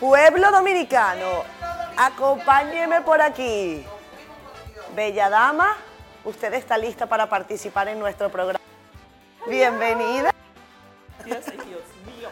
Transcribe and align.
Pueblo 0.00 0.50
dominicano, 0.50 1.44
acompáñeme 1.94 3.02
por 3.02 3.20
aquí. 3.20 3.84
Bella 4.96 5.28
dama, 5.28 5.76
usted 6.24 6.54
está 6.54 6.78
lista 6.78 7.04
para 7.04 7.28
participar 7.28 7.86
en 7.88 7.98
nuestro 7.98 8.30
programa. 8.30 8.64
Bienvenida. 9.46 10.30
Dios, 11.22 11.44
mío. 12.06 12.30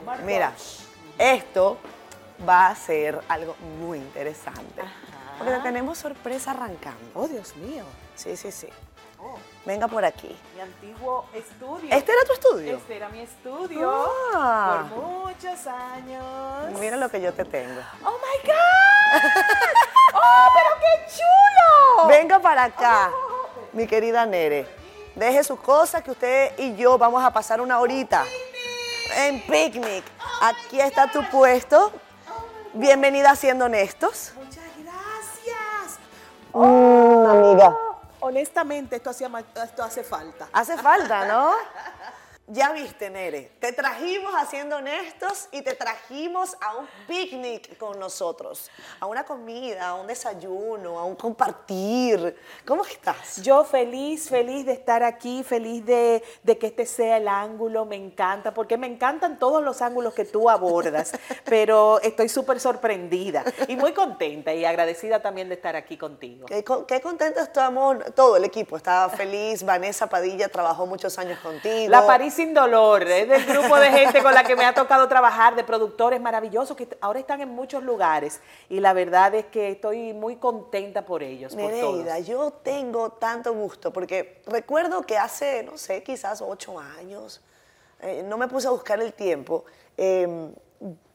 Omar 0.00 0.22
Mira, 0.22 0.52
esto 1.18 1.76
va 2.48 2.68
a 2.68 2.76
ser 2.76 3.20
algo 3.28 3.56
muy 3.80 3.98
interesante. 3.98 4.82
Porque 5.38 5.54
tenemos 5.54 5.98
sorpresa 5.98 6.52
arrancando. 6.52 7.04
Oh, 7.14 7.26
Dios 7.26 7.56
mío. 7.56 7.84
Sí, 8.14 8.36
sí, 8.36 8.52
sí. 8.52 8.68
Oh, 9.24 9.38
Venga 9.64 9.86
por 9.86 10.04
aquí. 10.04 10.36
mi 10.56 10.60
antiguo 10.60 11.24
estudio. 11.32 11.88
¿Este 11.94 12.12
era 12.12 12.24
tu 12.24 12.32
estudio? 12.32 12.76
Este 12.76 12.96
era 12.96 13.08
mi 13.08 13.20
estudio 13.20 14.10
Ah. 14.34 14.84
por 14.90 15.00
muchos 15.00 15.66
años. 15.68 16.24
Mira 16.80 16.96
lo 16.96 17.08
que 17.08 17.20
yo 17.20 17.32
te 17.32 17.44
tengo. 17.44 17.80
¡Oh, 18.04 18.10
my 18.10 18.48
God! 18.48 19.22
¡Oh, 20.14 20.48
pero 20.54 20.80
qué 20.80 21.12
chulo! 21.14 22.08
Venga 22.08 22.40
para 22.40 22.64
acá, 22.64 23.12
mi 23.72 23.86
querida 23.86 24.26
Nere. 24.26 24.66
Deje 25.14 25.44
sus 25.44 25.60
cosas 25.60 26.02
que 26.02 26.10
usted 26.10 26.58
y 26.58 26.74
yo 26.74 26.98
vamos 26.98 27.22
a 27.22 27.30
pasar 27.30 27.60
una 27.60 27.78
horita 27.78 28.24
en 29.18 29.40
picnic. 29.46 30.04
Aquí 30.40 30.80
está 30.80 31.06
tu 31.10 31.22
puesto. 31.30 31.92
Bienvenida 32.72 33.30
a 33.30 33.36
Siendo 33.36 33.66
Honestos. 33.66 34.32
Muchas 34.36 34.64
gracias. 34.82 35.98
Mm, 36.54 37.26
amiga. 37.26 37.76
Honestamente, 38.24 38.96
esto, 38.96 39.10
hacía, 39.10 39.28
esto 39.64 39.82
hace 39.82 40.04
falta. 40.04 40.48
Hace 40.52 40.78
falta, 40.78 41.26
¿no? 41.26 41.52
Ya 42.52 42.70
viste, 42.70 43.08
Nere. 43.08 43.50
Te 43.60 43.72
trajimos 43.72 44.34
a 44.34 44.44
Siendo 44.44 44.76
Honestos 44.76 45.48
y 45.52 45.62
te 45.62 45.74
trajimos 45.74 46.54
a 46.60 46.76
un 46.76 46.86
picnic 47.08 47.78
con 47.78 47.98
nosotros. 47.98 48.70
A 49.00 49.06
una 49.06 49.24
comida, 49.24 49.88
a 49.88 49.94
un 49.94 50.06
desayuno, 50.06 50.98
a 50.98 51.04
un 51.04 51.16
compartir. 51.16 52.36
¿Cómo 52.66 52.84
estás? 52.84 53.40
Yo 53.40 53.64
feliz, 53.64 54.28
feliz 54.28 54.66
de 54.66 54.72
estar 54.72 55.02
aquí, 55.02 55.42
feliz 55.42 55.86
de, 55.86 56.22
de 56.42 56.58
que 56.58 56.66
este 56.66 56.84
sea 56.84 57.16
el 57.16 57.26
ángulo, 57.26 57.86
me 57.86 57.96
encanta, 57.96 58.52
porque 58.52 58.76
me 58.76 58.86
encantan 58.86 59.38
todos 59.38 59.62
los 59.62 59.80
ángulos 59.80 60.12
que 60.12 60.26
tú 60.26 60.50
abordas, 60.50 61.12
pero 61.46 62.02
estoy 62.02 62.28
súper 62.28 62.60
sorprendida 62.60 63.44
y 63.66 63.76
muy 63.76 63.94
contenta 63.94 64.52
y 64.52 64.66
agradecida 64.66 65.22
también 65.22 65.48
de 65.48 65.54
estar 65.54 65.74
aquí 65.74 65.96
contigo. 65.96 66.44
Qué, 66.44 66.62
qué 66.86 67.00
contentos 67.00 67.44
estamos, 67.44 67.96
todo 68.14 68.36
el 68.36 68.44
equipo 68.44 68.76
estaba 68.76 69.08
feliz. 69.08 69.62
Vanessa 69.62 70.06
Padilla 70.06 70.50
trabajó 70.50 70.84
muchos 70.84 71.18
años 71.18 71.38
contigo. 71.38 71.88
La 71.88 72.06
París 72.06 72.41
sin 72.42 72.54
dolor, 72.54 73.02
es 73.04 73.28
del 73.28 73.44
grupo 73.44 73.76
de 73.76 73.90
gente 73.90 74.22
con 74.22 74.34
la 74.34 74.42
que 74.42 74.56
me 74.56 74.64
ha 74.64 74.74
tocado 74.74 75.06
trabajar, 75.06 75.54
de 75.54 75.62
productores 75.62 76.20
maravillosos 76.20 76.76
que 76.76 76.88
ahora 77.00 77.20
están 77.20 77.40
en 77.40 77.50
muchos 77.50 77.82
lugares 77.84 78.40
y 78.68 78.80
la 78.80 78.92
verdad 78.92 79.34
es 79.34 79.46
que 79.46 79.70
estoy 79.70 80.12
muy 80.12 80.36
contenta 80.36 81.06
por 81.06 81.22
ellos, 81.22 81.54
por. 81.54 81.62
Nereida, 81.62 82.18
yo 82.18 82.50
tengo 82.50 83.10
tanto 83.10 83.54
gusto 83.54 83.92
porque 83.92 84.42
recuerdo 84.46 85.02
que 85.02 85.16
hace, 85.16 85.62
no 85.62 85.78
sé, 85.78 86.02
quizás 86.02 86.42
ocho 86.42 86.78
años, 86.78 87.40
eh, 88.00 88.24
no 88.26 88.36
me 88.36 88.48
puse 88.48 88.66
a 88.66 88.70
buscar 88.70 89.00
el 89.00 89.12
tiempo, 89.12 89.64
eh, 89.96 90.50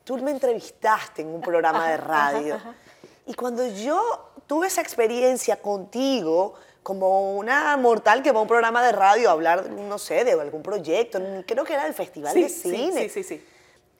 tú 0.03 0.17
me 0.19 0.31
entrevistaste 0.31 1.23
en 1.23 1.27
un 1.27 1.41
programa 1.41 1.89
de 1.89 1.97
radio. 1.97 2.57
Y 3.29 3.33
cuando 3.33 3.67
yo 3.67 4.31
tuve 4.47 4.67
esa 4.67 4.79
experiencia 4.79 5.61
contigo, 5.61 6.53
como 6.87 7.35
una 7.35 7.75
mortal 7.75 8.23
que 8.23 8.31
va 8.31 8.39
a 8.39 8.43
un 8.43 8.47
programa 8.47 8.81
de 8.81 8.93
radio 8.93 9.27
a 9.27 9.33
hablar, 9.33 9.69
no 9.69 9.97
sé, 9.97 10.23
de 10.23 10.31
algún 10.31 10.63
proyecto, 10.63 11.19
creo 11.45 11.65
que 11.65 11.73
era 11.73 11.85
el 11.85 11.93
Festival 11.93 12.31
Sí, 12.31 12.43
de 12.43 12.47
sí, 12.47 12.69
Cine. 12.69 13.01
sí, 13.01 13.09
sí, 13.09 13.23
sí. 13.25 13.45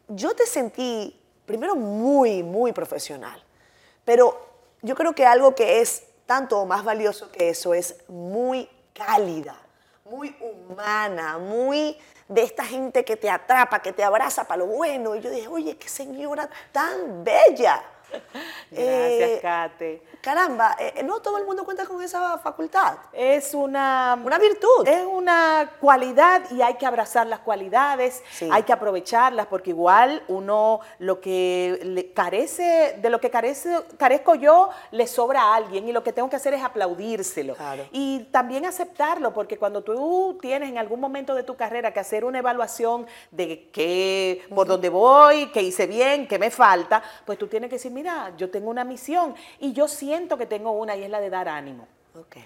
yo 0.08 0.34
te 0.34 0.46
sentí, 0.46 1.14
primero, 1.46 1.76
muy, 1.76 2.44
muy 2.44 2.72
profesional. 2.72 3.44
Pero 4.06 4.40
yo 4.82 4.96
creo 4.96 5.12
que 5.14 5.26
algo 5.26 5.54
que 5.54 5.82
es 5.82 6.04
tanto 6.26 6.60
o 6.60 6.66
más 6.66 6.86
valioso 6.86 7.30
que 7.30 7.50
eso 7.50 7.74
es 7.74 7.94
muy 8.08 8.70
cálida, 8.94 9.60
muy 10.06 10.34
humana, 10.40 11.40
muy 11.40 11.98
de 12.30 12.44
esta 12.44 12.64
gente 12.64 13.04
que 13.04 13.18
te 13.18 13.30
atrapa, 13.30 13.82
que 13.82 13.92
te 13.92 14.06
abraza 14.06 14.46
para 14.46 14.60
lo 14.60 14.68
bueno. 14.68 15.14
Y 15.14 15.20
yo 15.20 15.30
dije, 15.30 15.50
oye, 15.50 15.76
qué 15.76 15.90
señora 15.90 16.50
tan 16.72 17.26
bella. 17.26 17.84
Gracias, 18.72 19.30
Eh, 19.30 19.40
Kate. 19.42 20.02
Caramba, 20.22 20.76
eh, 20.80 21.02
no 21.04 21.22
todo 21.22 21.38
el 21.38 21.46
mundo 21.46 21.64
cuenta 21.64 21.86
con 21.86 22.02
esa 22.02 22.38
facultad. 22.40 22.98
Es 23.14 23.54
una, 23.54 24.20
Una 24.24 24.38
virtud. 24.38 24.86
Es 24.88 25.06
una 25.06 25.72
cualidad 25.80 26.42
y 26.52 26.62
hay 26.62 26.74
que 26.76 26.86
abrazar 26.86 27.28
las 27.28 27.40
cualidades, 27.40 28.22
Sí. 28.32 28.50
hay 28.52 28.64
que 28.64 28.74
aprovecharlas 28.74 29.46
porque 29.48 29.70
igual 29.70 30.22
uno 30.28 30.82
lo 31.00 31.22
que 31.22 31.80
le 31.84 32.12
carece, 32.12 32.98
de 33.02 33.10
lo 33.10 33.22
que 33.22 33.30
carece, 33.30 33.74
carezco 33.98 34.36
yo, 34.36 34.70
le 34.92 35.08
sobra 35.08 35.42
a 35.44 35.56
alguien 35.56 35.88
y 35.88 35.94
lo 35.94 36.04
que 36.04 36.12
tengo 36.12 36.30
que 36.30 36.36
hacer 36.36 36.54
es 36.54 36.64
aplaudírselo. 36.64 37.56
Claro. 37.56 37.86
Y 37.92 38.26
también 38.32 38.66
aceptarlo 38.66 39.34
porque 39.34 39.58
cuando 39.58 39.82
tú 39.82 40.38
tienes 40.42 40.70
en 40.70 40.78
algún 40.78 41.00
momento 41.00 41.36
de 41.36 41.44
tu 41.44 41.56
carrera 41.56 41.94
que 41.94 42.00
hacer 42.02 42.26
una 42.26 42.40
evaluación 42.40 43.08
de 43.32 43.70
qué, 43.72 44.44
por 44.54 44.68
dónde 44.68 44.90
voy, 44.90 45.48
qué 45.52 45.62
hice 45.62 45.88
bien, 45.88 46.28
qué 46.28 46.38
me 46.38 46.52
falta, 46.52 47.02
pues 47.26 47.38
tú 47.38 47.48
tienes 47.48 47.70
que 47.70 47.76
decir, 47.78 47.92
mira, 47.98 48.34
yo 48.38 48.50
tengo 48.52 48.70
una 48.70 48.84
misión 48.84 49.34
y 49.60 49.74
yo 49.74 49.88
siento 49.88 50.38
que 50.38 50.46
tengo 50.46 50.72
una 50.72 50.96
y 50.96 51.04
es 51.04 51.10
la 51.10 51.20
de 51.20 51.30
dar 51.32 51.50
ánimo. 51.50 51.88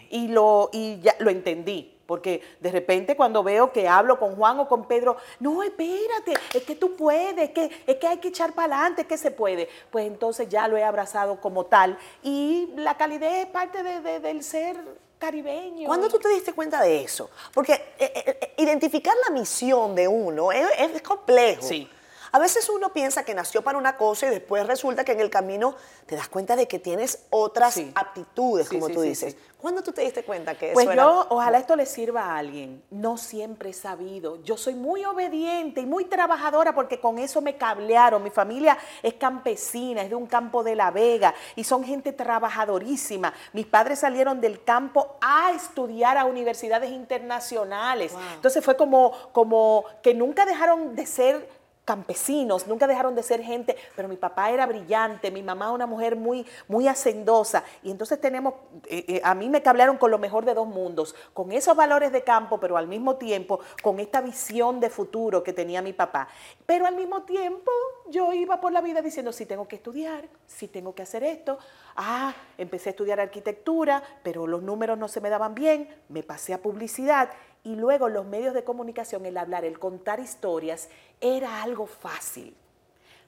Y 0.09 0.27
lo, 0.29 0.69
y 0.71 0.99
ya 1.01 1.15
lo 1.19 1.29
entendí. 1.29 1.97
Porque 2.05 2.41
de 2.59 2.71
repente 2.71 3.15
cuando 3.15 3.41
veo 3.41 3.71
que 3.71 3.87
hablo 3.87 4.19
con 4.19 4.35
Juan 4.35 4.59
o 4.59 4.67
con 4.67 4.85
Pedro, 4.85 5.15
no, 5.39 5.63
espérate, 5.63 6.33
es 6.53 6.63
que 6.63 6.75
tú 6.75 6.95
puedes, 6.97 7.37
es 7.37 7.49
que, 7.51 7.69
es 7.87 7.95
que 7.95 8.07
hay 8.07 8.17
que 8.17 8.27
echar 8.29 8.51
para 8.53 8.75
adelante, 8.75 9.01
es 9.03 9.07
que 9.07 9.17
se 9.17 9.31
puede. 9.31 9.69
Pues 9.89 10.05
entonces 10.07 10.47
ya 10.49 10.67
lo 10.67 10.75
he 10.77 10.83
abrazado 10.83 11.39
como 11.39 11.65
tal. 11.67 11.97
Y 12.21 12.69
la 12.75 12.95
calidez 12.97 13.45
es 13.45 13.45
parte 13.47 13.81
de- 13.83 14.01
de- 14.01 14.19
del 14.19 14.43
ser 14.43 14.75
caribeño. 15.19 15.87
¿Cuándo 15.87 16.09
tú 16.09 16.17
te 16.19 16.27
diste 16.29 16.51
cuenta 16.51 16.81
de 16.81 17.01
eso? 17.03 17.29
Porque 17.53 17.73
eh, 17.73 18.11
eh, 18.15 18.37
eh, 18.41 18.53
identificar 18.57 19.13
la 19.29 19.33
misión 19.33 19.95
de 19.95 20.07
uno 20.07 20.51
es, 20.51 20.67
es 20.79 21.01
complejo. 21.01 21.61
Sí. 21.61 21.87
A 22.33 22.39
veces 22.39 22.69
uno 22.69 22.93
piensa 22.93 23.23
que 23.25 23.33
nació 23.33 23.61
para 23.61 23.77
una 23.77 23.97
cosa 23.97 24.27
y 24.27 24.29
después 24.29 24.65
resulta 24.65 25.03
que 25.03 25.11
en 25.11 25.19
el 25.19 25.29
camino 25.29 25.75
te 26.05 26.15
das 26.15 26.29
cuenta 26.29 26.55
de 26.55 26.67
que 26.67 26.79
tienes 26.79 27.25
otras 27.29 27.73
Sí. 27.73 27.91
aptitudes, 27.95 28.67
Sí, 28.69 28.75
como 28.75 28.87
sí, 28.87 28.93
tú 28.93 29.01
dices. 29.01 29.35
¿Cuándo 29.57 29.83
tú 29.83 29.91
te 29.91 30.01
diste 30.01 30.23
cuenta 30.23 30.55
que 30.55 30.71
Pues 30.73 30.87
eso 30.87 30.95
yo, 30.95 31.01
era? 31.21 31.27
ojalá 31.29 31.59
esto 31.59 31.75
le 31.75 31.85
sirva 31.85 32.23
a 32.23 32.37
alguien. 32.37 32.81
No 32.89 33.17
siempre 33.17 33.69
he 33.69 33.73
sabido. 33.73 34.41
Yo 34.43 34.57
soy 34.57 34.73
muy 34.73 35.05
obediente 35.05 35.81
y 35.81 35.85
muy 35.85 36.05
trabajadora 36.05 36.73
porque 36.73 36.99
con 36.99 37.19
eso 37.19 37.41
me 37.41 37.57
cablearon. 37.57 38.23
Mi 38.23 38.31
familia 38.31 38.75
es 39.03 39.13
campesina, 39.15 40.01
es 40.01 40.09
de 40.09 40.15
un 40.15 40.25
campo 40.25 40.63
de 40.63 40.75
La 40.75 40.89
Vega 40.89 41.35
y 41.55 41.63
son 41.63 41.83
gente 41.83 42.11
trabajadorísima. 42.11 43.33
Mis 43.53 43.67
padres 43.67 43.99
salieron 43.99 44.41
del 44.41 44.63
campo 44.63 45.17
a 45.21 45.51
estudiar 45.51 46.17
a 46.17 46.25
universidades 46.25 46.89
internacionales. 46.89 48.13
Wow. 48.13 48.21
Entonces 48.35 48.63
fue 48.65 48.75
como, 48.75 49.11
como 49.31 49.85
que 50.01 50.13
nunca 50.13 50.45
dejaron 50.45 50.95
de 50.95 51.05
ser 51.05 51.60
campesinos, 51.85 52.67
nunca 52.67 52.87
dejaron 52.87 53.15
de 53.15 53.23
ser 53.23 53.41
gente, 53.41 53.75
pero 53.95 54.07
mi 54.07 54.17
papá 54.17 54.51
era 54.51 54.65
brillante, 54.65 55.31
mi 55.31 55.41
mamá 55.41 55.71
una 55.71 55.87
mujer 55.87 56.15
muy, 56.15 56.45
muy 56.67 56.87
hacendosa, 56.87 57.63
y 57.81 57.91
entonces 57.91 58.21
tenemos, 58.21 58.53
eh, 58.87 59.05
eh, 59.07 59.21
a 59.23 59.33
mí 59.33 59.49
me 59.49 59.61
cablearon 59.61 59.97
con 59.97 60.11
lo 60.11 60.19
mejor 60.19 60.45
de 60.45 60.53
dos 60.53 60.67
mundos, 60.67 61.15
con 61.33 61.51
esos 61.51 61.75
valores 61.75 62.11
de 62.11 62.23
campo, 62.23 62.59
pero 62.59 62.77
al 62.77 62.87
mismo 62.87 63.15
tiempo 63.15 63.59
con 63.81 63.99
esta 63.99 64.21
visión 64.21 64.79
de 64.79 64.89
futuro 64.89 65.43
que 65.43 65.53
tenía 65.53 65.81
mi 65.81 65.93
papá. 65.93 66.27
Pero 66.65 66.85
al 66.85 66.95
mismo 66.95 67.23
tiempo 67.23 67.71
yo 68.09 68.33
iba 68.33 68.61
por 68.61 68.71
la 68.71 68.81
vida 68.81 69.01
diciendo, 69.01 69.31
si 69.31 69.45
tengo 69.45 69.67
que 69.67 69.77
estudiar, 69.77 70.27
si 70.47 70.67
tengo 70.67 70.93
que 70.93 71.01
hacer 71.01 71.23
esto, 71.23 71.57
ah, 71.95 72.33
empecé 72.57 72.89
a 72.89 72.91
estudiar 72.91 73.19
arquitectura, 73.19 74.03
pero 74.23 74.45
los 74.47 74.61
números 74.61 74.97
no 74.97 75.07
se 75.07 75.21
me 75.21 75.29
daban 75.29 75.55
bien, 75.55 75.89
me 76.09 76.23
pasé 76.23 76.53
a 76.53 76.61
publicidad, 76.61 77.29
y 77.63 77.75
luego 77.75 78.09
los 78.09 78.25
medios 78.25 78.53
de 78.53 78.63
comunicación, 78.63 79.25
el 79.25 79.37
hablar, 79.37 79.65
el 79.65 79.77
contar 79.79 80.19
historias, 80.19 80.89
era 81.19 81.61
algo 81.61 81.85
fácil. 81.85 82.55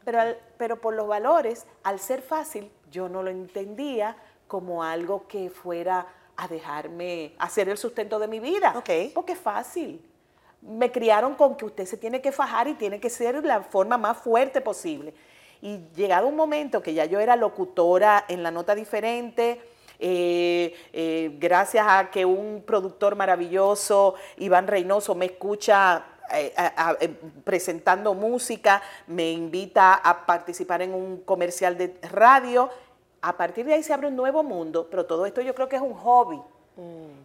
Pero, 0.04 0.20
al- 0.20 0.38
pero 0.58 0.82
por 0.82 0.94
los 0.96 1.08
valores, 1.08 1.66
al 1.84 2.00
ser 2.00 2.22
fácil, 2.22 2.72
yo 2.92 3.10
no 3.10 3.24
lo 3.24 3.30
entendía 3.30 4.18
como 4.48 4.84
algo 4.84 5.28
que 5.28 5.50
fuera 5.50 6.08
a 6.36 6.48
dejarme 6.48 7.34
hacer 7.38 7.70
el 7.70 7.78
sustento 7.78 8.20
de 8.20 8.28
mi 8.28 8.40
vida. 8.40 8.74
Ok. 8.76 8.90
Porque 9.14 9.34
es 9.34 9.40
fácil. 9.40 10.04
Me 10.62 10.92
criaron 10.92 11.36
con 11.36 11.56
que 11.56 11.66
usted 11.66 11.86
se 11.86 11.98
tiene 11.98 12.22
que 12.22 12.32
fajar 12.32 12.68
y 12.68 12.74
tiene 12.74 13.00
que 13.00 13.10
ser 13.10 13.44
la 13.46 13.62
forma 13.62 13.98
más 13.98 14.18
fuerte 14.18 14.62
posible. 14.62 15.14
Y 15.62 15.80
llegado 15.96 16.28
un 16.28 16.36
momento 16.36 16.82
que 16.82 16.94
ya 16.94 17.06
yo 17.06 17.20
era 17.20 17.36
locutora 17.36 18.26
en 18.28 18.44
la 18.44 18.52
nota 18.52 18.76
diferente, 18.76 19.62
eh, 20.06 20.76
eh, 20.92 21.36
gracias 21.40 21.86
a 21.88 22.12
que 22.12 22.26
un 22.26 22.62
productor 22.68 23.16
maravilloso, 23.16 24.16
Iván 24.38 24.68
Reynoso, 24.68 25.16
me 25.16 25.26
escucha 25.28 26.06
eh, 26.34 26.54
a- 26.58 26.90
a- 26.92 26.98
presentando 27.44 28.14
música, 28.14 28.82
me 29.08 29.32
invita 29.32 29.94
a 29.96 30.26
participar 30.26 30.82
en 30.82 30.94
un 30.94 31.22
comercial 31.22 31.78
de 31.78 31.96
radio. 32.12 32.70
A 33.22 33.38
partir 33.38 33.66
de 33.66 33.74
ahí 33.76 33.84
se 33.84 33.94
abre 33.94 34.08
un 34.08 34.16
nuevo 34.16 34.44
mundo, 34.44 34.88
pero 34.92 35.06
todo 35.06 35.26
esto 35.26 35.42
yo 35.42 35.56
creo 35.56 35.70
que 35.70 35.78
es 35.78 35.82
un 35.82 35.94
hobby. 35.94 36.42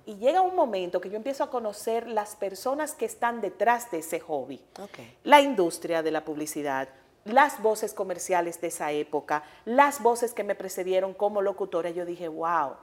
Y 0.05 0.17
llega 0.17 0.43
un 0.43 0.55
momento 0.55 1.01
que 1.01 1.09
yo 1.09 1.17
empiezo 1.17 1.43
a 1.43 1.49
conocer 1.51 2.07
las 2.07 2.37
personas 2.37 2.93
que 2.93 3.07
están 3.07 3.41
detrás 3.41 3.91
de 3.91 3.99
ese 4.01 4.21
hobby. 4.21 4.63
Ok. 4.79 4.99
La 5.25 5.41
industria 5.41 6.03
de 6.03 6.11
la 6.11 6.23
publicidad, 6.25 6.89
las 7.25 7.63
voces 7.63 7.95
comerciales 7.95 8.61
de 8.61 8.69
esa 8.69 8.93
época, 8.93 9.43
las 9.65 10.03
voces 10.03 10.33
que 10.33 10.45
me 10.45 10.55
precedieron 10.55 11.15
como 11.15 11.43
locutora, 11.43 11.91
yo 11.91 12.05
dije, 12.05 12.29
wow, 12.29 12.75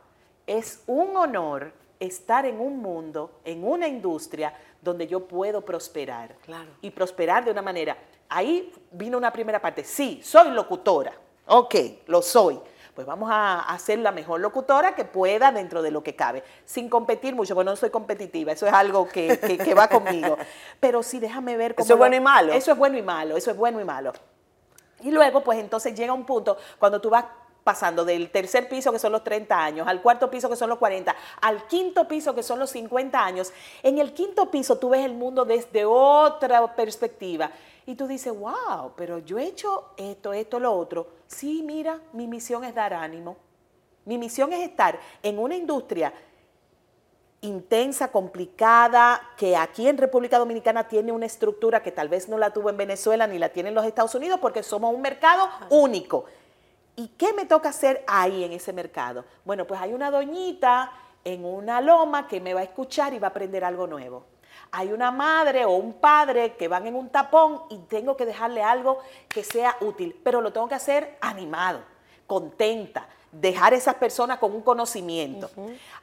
es 0.48 0.82
un 0.88 1.16
honor 1.18 1.74
estar 2.00 2.46
en 2.46 2.60
un 2.60 2.78
mundo, 2.78 3.40
en 3.44 3.64
una 3.64 3.88
industria 3.88 4.54
donde 4.82 5.08
yo 5.08 5.28
puedo 5.28 5.62
prosperar. 5.62 6.36
Claro. 6.44 6.70
Y 6.82 6.92
prosperar 6.92 7.46
de 7.46 7.52
una 7.52 7.62
manera. 7.62 7.98
Ahí 8.30 8.72
vino 8.92 9.18
una 9.18 9.32
primera 9.32 9.62
parte. 9.62 9.84
Sí, 9.84 10.22
soy 10.24 10.52
locutora. 10.52 11.14
Ok, 11.48 11.76
lo 12.08 12.22
soy. 12.22 12.60
Pues 12.96 13.06
vamos 13.06 13.30
a 13.30 13.60
hacer 13.60 14.00
la 14.00 14.14
mejor 14.14 14.40
locutora 14.40 14.96
que 14.96 15.04
pueda 15.04 15.52
dentro 15.52 15.82
de 15.82 15.92
lo 15.92 16.02
que 16.02 16.16
cabe, 16.16 16.44
sin 16.64 16.88
competir 16.90 17.36
mucho, 17.36 17.54
porque 17.54 17.70
no 17.70 17.76
soy 17.76 17.90
competitiva, 17.90 18.54
eso 18.54 18.66
es 18.68 18.74
algo 18.74 19.08
que, 19.10 19.38
que- 19.38 19.58
que 19.58 19.74
va 19.74 19.90
conmigo. 19.90 20.38
Pero 20.80 21.04
sí, 21.04 21.20
déjame 21.20 21.58
ver 21.58 21.76
cómo... 21.76 21.84
Eso 21.84 21.94
es 21.94 21.98
lo- 21.98 22.02
bueno 22.02 22.16
y 22.16 22.20
malo. 22.22 22.54
Eso 22.54 22.72
es 22.72 22.78
bueno 22.78 22.98
y 22.98 23.02
malo, 23.02 23.36
eso 23.36 23.52
es 23.52 23.58
bueno 23.58 23.82
y 23.82 23.84
malo. 23.84 24.14
Y 25.02 25.12
luego, 25.12 25.44
pues 25.44 25.60
entonces 25.60 25.94
llega 25.94 26.14
un 26.14 26.26
punto 26.26 26.58
cuando 26.80 27.02
tú 27.02 27.10
vas 27.10 27.26
pasando 27.66 28.06
del 28.06 28.30
tercer 28.30 28.70
piso, 28.70 28.92
que 28.94 29.00
son 29.00 29.12
los 29.12 29.24
30 29.26 29.62
años, 29.62 29.88
al 29.88 30.02
cuarto 30.02 30.30
piso, 30.32 30.48
que 30.50 30.56
son 30.56 30.70
los 30.70 30.78
40, 30.78 31.14
al 31.42 31.68
quinto 31.68 32.08
piso, 32.08 32.34
que 32.34 32.44
son 32.44 32.60
los 32.60 32.70
50 32.70 33.22
años. 33.26 33.52
En 33.84 33.98
el 33.98 34.14
quinto 34.14 34.50
piso 34.50 34.78
tú 34.78 34.90
ves 34.90 35.04
el 35.04 35.16
mundo 35.16 35.44
desde 35.44 35.84
otra 35.84 36.74
perspectiva. 36.76 37.52
Y 37.86 37.96
tú 37.96 38.08
dices, 38.08 38.34
wow, 38.38 38.94
pero 38.96 39.20
yo 39.20 39.38
he 39.38 39.46
hecho 39.46 39.92
esto, 39.98 40.34
esto, 40.34 40.60
lo 40.60 40.74
otro. 40.74 41.08
Sí, 41.28 41.62
mira, 41.64 42.00
mi 42.14 42.28
misión 42.28 42.64
es 42.64 42.74
dar 42.74 42.94
ánimo. 42.94 43.38
Mi 44.06 44.18
misión 44.18 44.54
es 44.54 44.68
estar 44.68 45.00
en 45.22 45.40
una 45.40 45.56
industria 45.56 46.14
intensa, 47.42 48.12
complicada, 48.12 49.22
que 49.38 49.56
aquí 49.56 49.88
en 49.88 49.98
República 49.98 50.40
Dominicana 50.40 50.88
tiene 50.88 51.12
una 51.12 51.28
estructura 51.28 51.84
que 51.84 51.92
tal 51.92 52.10
vez 52.10 52.28
no 52.28 52.38
la 52.38 52.52
tuvo 52.52 52.70
en 52.70 52.78
Venezuela 52.78 53.28
ni 53.28 53.38
la 53.38 53.50
tiene 53.50 53.70
en 53.70 53.76
los 53.76 53.86
Estados 53.86 54.16
Unidos 54.16 54.40
porque 54.42 54.64
somos 54.64 54.94
un 54.94 55.02
mercado 55.02 55.48
único. 55.70 56.26
¿Y 56.96 57.10
qué 57.10 57.34
me 57.34 57.46
toca 57.46 57.70
hacer 57.70 58.04
ahí 58.08 58.44
en 58.44 58.54
ese 58.54 58.74
mercado? 58.74 59.26
Bueno, 59.44 59.66
pues 59.66 59.80
hay 59.80 59.94
una 59.94 60.10
doñita 60.10 60.92
en 61.24 61.44
una 61.44 61.82
loma 61.82 62.28
que 62.28 62.40
me 62.40 62.54
va 62.54 62.62
a 62.62 62.64
escuchar 62.64 63.14
y 63.14 63.20
va 63.20 63.28
a 63.28 63.30
aprender 63.32 63.64
algo 63.64 63.86
nuevo. 63.86 64.26
Hay 64.72 64.92
una 64.92 65.12
madre 65.12 65.66
o 65.66 65.72
un 65.72 65.94
padre 65.94 66.54
que 66.56 66.68
van 66.68 66.86
en 66.88 66.96
un 66.96 67.10
tapón 67.10 67.62
y 67.70 67.78
tengo 67.80 68.18
que 68.18 68.26
dejarle 68.26 68.62
algo 68.64 69.00
que 69.30 69.44
sea 69.44 69.76
útil, 69.82 70.20
pero 70.24 70.42
lo 70.42 70.52
tengo 70.52 70.68
que 70.68 70.76
hacer 70.76 71.18
animado, 71.22 71.80
contenta, 72.28 73.08
dejar 73.32 73.74
a 73.74 73.76
esas 73.76 73.96
personas 73.96 74.40
con 74.40 74.54
un 74.54 74.62
conocimiento. 74.62 75.50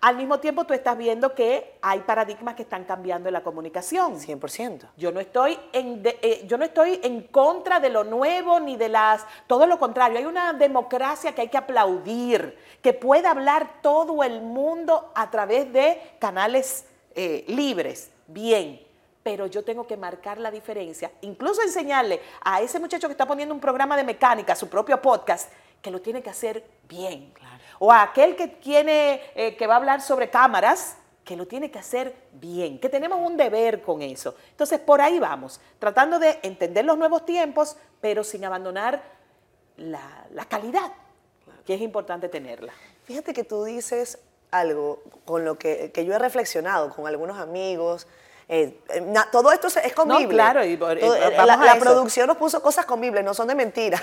Al 0.03 0.17
mismo 0.17 0.39
tiempo 0.39 0.65
tú 0.65 0.75
estás 0.75 0.99
viendo 0.99 1.35
que 1.35 1.79
hay 1.81 2.01
paradigmas 2.01 2.55
que 2.55 2.63
están 2.63 2.85
cambiando 2.85 3.29
en 3.29 3.33
la 3.33 3.43
comunicación. 3.43 4.17
100%. 4.21 4.87
Yo 4.99 5.13
no 5.13 5.19
estoy 5.21 5.59
en 5.73 6.03
de- 6.03 6.19
eh, 6.21 6.45
yo 6.47 6.59
no 6.59 6.65
estoy 6.65 7.01
en 7.03 7.23
contra 7.29 7.81
de 7.81 7.89
lo 7.89 8.05
nuevo 8.05 8.61
ni 8.61 8.77
de 8.77 8.91
las 8.91 9.25
todo 9.47 9.67
lo 9.67 9.79
contrario. 9.79 10.19
Hay 10.19 10.27
una 10.27 10.53
democracia 10.53 11.35
que 11.35 11.41
hay 11.41 11.49
que 11.49 11.57
aplaudir, 11.57 12.59
que 12.83 12.93
puede 12.93 13.27
hablar 13.27 13.81
todo 13.83 14.23
el 14.23 14.43
mundo 14.43 15.11
a 15.15 15.31
través 15.31 15.73
de 15.73 16.01
canales 16.19 16.85
eh, 17.15 17.45
libres. 17.49 18.11
Bien. 18.27 18.81
Pero 19.23 19.47
yo 19.47 19.63
tengo 19.63 19.87
que 19.87 19.97
marcar 19.97 20.39
la 20.39 20.51
diferencia, 20.51 21.13
incluso 21.21 21.63
enseñarle 21.63 22.21
a 22.41 22.61
ese 22.61 22.81
muchacho 22.81 23.07
que 23.07 23.13
está 23.13 23.27
poniendo 23.27 23.55
un 23.55 23.61
programa 23.61 23.97
de 23.97 24.03
mecánica, 24.03 24.57
su 24.57 24.69
propio 24.69 25.01
podcast, 25.01 25.53
que 25.81 25.93
lo 25.93 26.01
tiene 26.01 26.23
que 26.23 26.31
hacer 26.31 26.65
bien. 26.89 27.33
O 27.79 27.93
a 27.93 28.03
aquel 28.03 28.35
que 28.35 28.49
tiene, 28.49 29.21
eh, 29.35 29.57
que 29.57 29.67
va 29.69 29.75
a 29.75 29.77
hablar 29.77 30.01
sobre 30.01 30.29
cámaras, 30.29 30.97
que 31.25 31.37
lo 31.37 31.47
tiene 31.47 31.71
que 31.71 31.79
hacer 31.79 32.17
bien, 32.33 32.81
que 32.81 32.89
tenemos 32.89 33.21
un 33.21 33.37
deber 33.37 33.83
con 33.83 34.03
eso. 34.03 34.35
Entonces, 34.51 34.81
por 34.81 35.01
ahí 35.01 35.21
vamos, 35.21 35.61
tratando 35.79 36.19
de 36.19 36.41
entender 36.43 36.85
los 36.85 36.99
nuevos 36.99 37.25
tiempos, 37.25 37.77
pero 38.01 38.25
sin 38.25 38.45
abandonar 38.45 39.03
la, 39.77 40.27
la 40.33 40.45
calidad, 40.47 40.93
que 41.65 41.75
es 41.75 41.81
importante 41.81 42.29
tenerla. 42.29 42.73
Fíjate 43.05 43.33
que 43.33 43.45
tú 43.45 43.63
dices 43.65 44.19
algo 44.63 45.03
con 45.25 45.45
lo 45.45 45.59
que, 45.59 45.91
que 45.93 46.05
yo 46.05 46.15
he 46.15 46.19
reflexionado 46.19 46.91
con 46.95 47.07
algunos 47.09 47.39
amigos. 47.41 48.07
eh, 48.49 48.79
eh, 48.91 49.01
na- 49.01 49.31
todo 49.31 49.51
esto 49.51 49.69
es- 49.69 49.77
es 49.79 49.95
comible. 49.95 50.35
claro, 50.35 50.63
y 50.65 50.77
por- 50.77 50.99
Todo- 50.99 51.17
eh, 51.17 51.31
la, 51.47 51.77
producción 51.81 52.27
nos 52.27 52.37
puso 52.37 52.61
cosas 52.61 52.85
comibles, 52.85 53.25
no 53.25 53.33
son 53.33 53.49
de 53.49 53.55
mentira. 53.55 54.03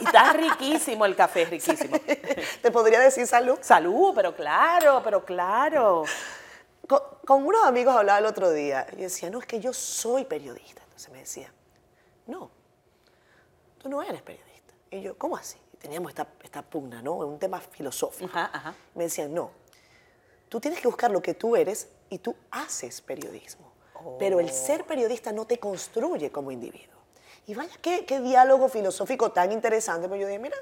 Y 0.00 0.04
está 0.06 0.32
riquísimo 0.32 1.04
el 1.04 1.14
café, 1.14 1.44
riquísimo. 1.44 1.94
Te 2.62 2.70
podría 2.70 2.98
decir 3.00 3.26
salud. 3.26 3.58
Salud, 3.60 4.12
pero 4.14 4.34
claro, 4.34 5.02
pero 5.04 5.22
claro. 5.24 6.04
Con, 6.88 7.00
con 7.26 7.44
unos 7.44 7.64
amigos 7.66 7.94
hablaba 7.94 8.20
el 8.20 8.26
otro 8.26 8.50
día 8.52 8.86
y 8.92 9.02
decía, 9.02 9.28
no, 9.28 9.38
es 9.40 9.46
que 9.46 9.60
yo 9.60 9.72
soy 9.74 10.24
periodista. 10.24 10.80
Entonces 10.84 11.10
me 11.10 11.18
decía, 11.18 11.52
no, 12.26 12.50
tú 13.78 13.88
no 13.90 14.02
eres 14.02 14.22
periodista. 14.22 14.72
Y 14.90 15.02
yo, 15.02 15.18
¿cómo 15.18 15.36
así? 15.36 15.58
Y 15.74 15.76
teníamos 15.76 16.10
esta, 16.10 16.26
esta 16.42 16.62
pugna, 16.62 17.02
¿no? 17.02 17.14
Un 17.16 17.38
tema 17.38 17.60
filosófico. 17.60 18.30
Ajá, 18.32 18.50
ajá. 18.52 18.74
Me 18.94 19.04
decían, 19.04 19.34
no, 19.34 19.50
tú 20.54 20.60
tienes 20.60 20.78
que 20.80 20.86
buscar 20.86 21.10
lo 21.10 21.20
que 21.20 21.34
tú 21.34 21.56
eres 21.56 21.88
y 22.10 22.18
tú 22.20 22.36
haces 22.52 23.00
periodismo. 23.00 23.72
Pero 24.20 24.38
el 24.38 24.50
ser 24.52 24.84
periodista 24.84 25.32
no 25.32 25.46
te 25.48 25.58
construye 25.58 26.30
como 26.30 26.52
individuo. 26.52 26.94
Y 27.48 27.54
vaya, 27.56 27.72
qué, 27.82 28.06
qué 28.06 28.20
diálogo 28.20 28.68
filosófico 28.68 29.32
tan 29.32 29.50
interesante. 29.50 30.08
Pero 30.08 30.20
yo 30.20 30.28
dije, 30.28 30.38
mira, 30.38 30.56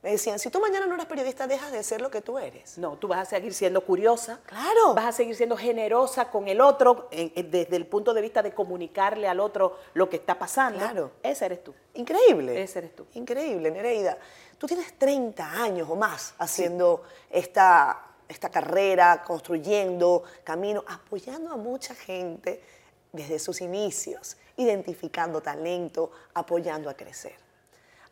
me 0.00 0.12
decían, 0.12 0.38
si 0.38 0.48
tú 0.48 0.60
mañana 0.60 0.86
no 0.86 0.94
eres 0.94 1.06
periodista, 1.06 1.48
dejas 1.48 1.72
de 1.72 1.82
ser 1.82 2.00
lo 2.00 2.08
que 2.08 2.20
tú 2.20 2.38
eres. 2.38 2.78
No, 2.78 2.96
tú 2.96 3.08
vas 3.08 3.18
a 3.18 3.24
seguir 3.24 3.52
siendo 3.52 3.84
curiosa. 3.84 4.38
Claro. 4.46 4.94
Vas 4.94 5.06
a 5.06 5.12
seguir 5.12 5.34
siendo 5.34 5.56
generosa 5.56 6.30
con 6.30 6.46
el 6.46 6.60
otro 6.60 7.08
en- 7.10 7.32
en- 7.34 7.50
desde 7.50 7.74
el 7.74 7.88
punto 7.88 8.14
de 8.14 8.20
vista 8.20 8.44
de 8.44 8.52
comunicarle 8.54 9.26
al 9.26 9.40
otro 9.40 9.76
lo 9.94 10.08
que 10.08 10.16
está 10.18 10.38
pasando. 10.38 10.78
Claro. 10.78 11.10
Ese 11.20 11.46
eres 11.46 11.64
tú. 11.64 11.74
Increíble. 11.94 12.62
Ese 12.62 12.78
eres 12.78 12.94
tú. 12.94 13.06
Increíble, 13.14 13.72
Nereida. 13.72 14.18
Tú 14.56 14.68
tienes 14.68 14.96
30 14.96 15.50
años 15.50 15.88
o 15.90 15.96
más 15.96 16.34
haciendo 16.38 17.02
esta, 17.28 18.13
esta 18.34 18.50
carrera, 18.50 19.22
construyendo 19.26 20.24
camino, 20.42 20.84
apoyando 20.86 21.52
a 21.52 21.56
mucha 21.56 21.94
gente 21.94 22.60
desde 23.12 23.38
sus 23.38 23.60
inicios, 23.60 24.36
identificando 24.56 25.40
talento, 25.40 26.10
apoyando 26.34 26.90
a 26.90 26.94
crecer. 26.94 27.34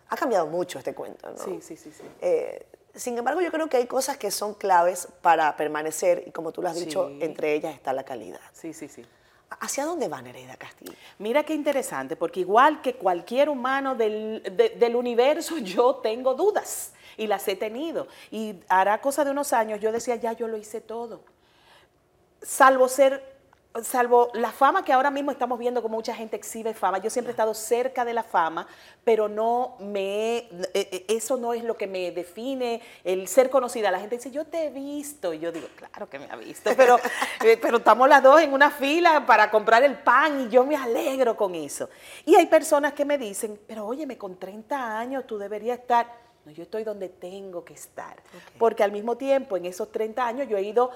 Ha 0.09 0.17
cambiado 0.17 0.47
mucho 0.47 0.79
este 0.79 0.95
cuento, 0.95 1.31
¿no? 1.31 1.39
Sí, 1.39 1.61
sí, 1.61 1.77
sí, 1.77 1.93
sí. 1.93 2.05
Eh, 2.21 2.67
sin 2.95 3.17
embargo, 3.19 3.41
yo 3.41 3.51
creo 3.51 3.69
que 3.69 3.79
hay 3.79 3.87
cosas 3.87 4.17
que 4.17 4.31
son 4.31 4.55
claves 4.55 5.09
para 5.23 5.57
permanecer 5.57 6.25
y 6.27 6.31
como 6.31 6.53
tú 6.53 6.63
lo 6.63 6.69
has 6.69 6.77
dicho, 6.77 7.09
Sí. 7.09 7.19
entre 7.23 7.55
ellas 7.55 7.75
está 7.75 7.93
la 7.93 8.05
calidad. 8.05 8.41
Sí, 8.53 8.73
sí, 8.75 8.89
sí. 8.89 9.05
¿Hacia 9.61 9.85
dónde 9.85 10.09
va 10.09 10.21
Nereida 10.23 10.57
Castillo? 10.57 10.93
Mira 11.19 11.43
qué 11.45 11.55
interesante, 11.55 12.17
porque 12.17 12.41
igual 12.41 12.81
que 12.83 12.95
cualquier 12.95 13.49
humano 13.49 13.95
del, 13.95 14.43
de- 14.57 14.71
del 14.71 14.97
universo, 14.97 15.59
yo 15.63 15.97
tengo 15.97 16.35
dudas 16.35 16.93
y 17.17 17.27
las 17.27 17.47
he 17.49 17.57
tenido. 17.57 18.09
Y 18.31 18.57
hará 18.69 19.01
cosa 19.01 19.25
de 19.25 19.31
unos 19.31 19.53
años, 19.53 19.81
yo 19.81 19.93
decía, 19.93 20.17
ya 20.17 20.33
yo 20.33 20.49
lo 20.49 20.57
hice 20.57 20.81
todo. 20.81 21.23
Salvo 22.43 22.89
ser, 22.89 23.32
salvo 23.83 24.31
la 24.35 24.53
fama 24.53 24.85
que 24.85 24.93
ahora 24.93 25.11
mismo 25.11 25.31
estamos 25.31 25.59
viendo 25.59 25.81
como 25.83 25.97
mucha 25.97 26.15
gente 26.15 26.37
exhibe 26.37 26.75
fama. 26.75 26.99
Yo 26.99 27.09
siempre 27.09 27.31
he 27.31 27.35
estado 27.35 27.55
cerca 27.55 28.05
de 28.05 28.13
la 28.13 28.23
fama, 28.23 28.67
pero 29.05 29.29
no 29.29 29.77
me, 29.81 30.39
eh, 30.39 30.49
eh, 30.75 31.05
eso 31.09 31.37
no 31.37 31.55
es 31.55 31.65
lo 31.65 31.77
que 31.77 31.87
me 31.87 32.13
define 32.13 32.83
el 33.05 33.29
ser 33.29 33.49
conocida. 33.49 33.91
La 33.91 34.01
gente 34.01 34.17
dice, 34.17 34.31
yo 34.31 34.45
te 34.45 34.67
he 34.67 34.71
visto. 34.71 35.33
Y 35.33 35.39
yo 35.39 35.51
digo, 35.51 35.69
claro 35.75 36.09
que 36.09 36.19
me 36.19 36.27
ha 36.31 36.37
visto, 36.37 36.71
pero, 36.77 36.99
eh, 37.45 37.59
pero 37.61 37.79
estamos 37.79 38.09
las 38.09 38.23
dos 38.23 38.41
en 38.41 38.53
una 38.53 38.71
fila 38.71 39.25
para 39.27 39.51
comprar 39.51 39.83
el 39.83 39.99
pan 39.99 40.43
y 40.43 40.49
yo 40.49 40.65
me 40.65 40.77
alegro 40.77 41.37
con 41.37 41.55
eso. 41.55 41.89
Y 42.27 42.35
hay 42.35 42.47
personas 42.47 42.93
que 42.93 43.05
me 43.05 43.17
dicen, 43.17 43.59
pero 43.67 43.87
óyeme, 43.87 44.19
con 44.19 44.39
30 44.39 44.99
años 44.99 45.27
tú 45.27 45.39
deberías 45.39 45.79
estar. 45.79 46.21
No, 46.45 46.51
yo 46.51 46.65
estoy 46.65 46.83
donde 46.83 47.09
tengo 47.09 47.65
que 47.65 47.75
estar. 47.75 48.17
Porque 48.59 48.83
al 48.83 48.91
mismo 48.91 49.17
tiempo, 49.17 49.57
en 49.57 49.65
esos 49.65 49.93
30 49.93 50.27
años, 50.27 50.49
yo 50.49 50.57
he 50.57 50.63
ido 50.63 50.91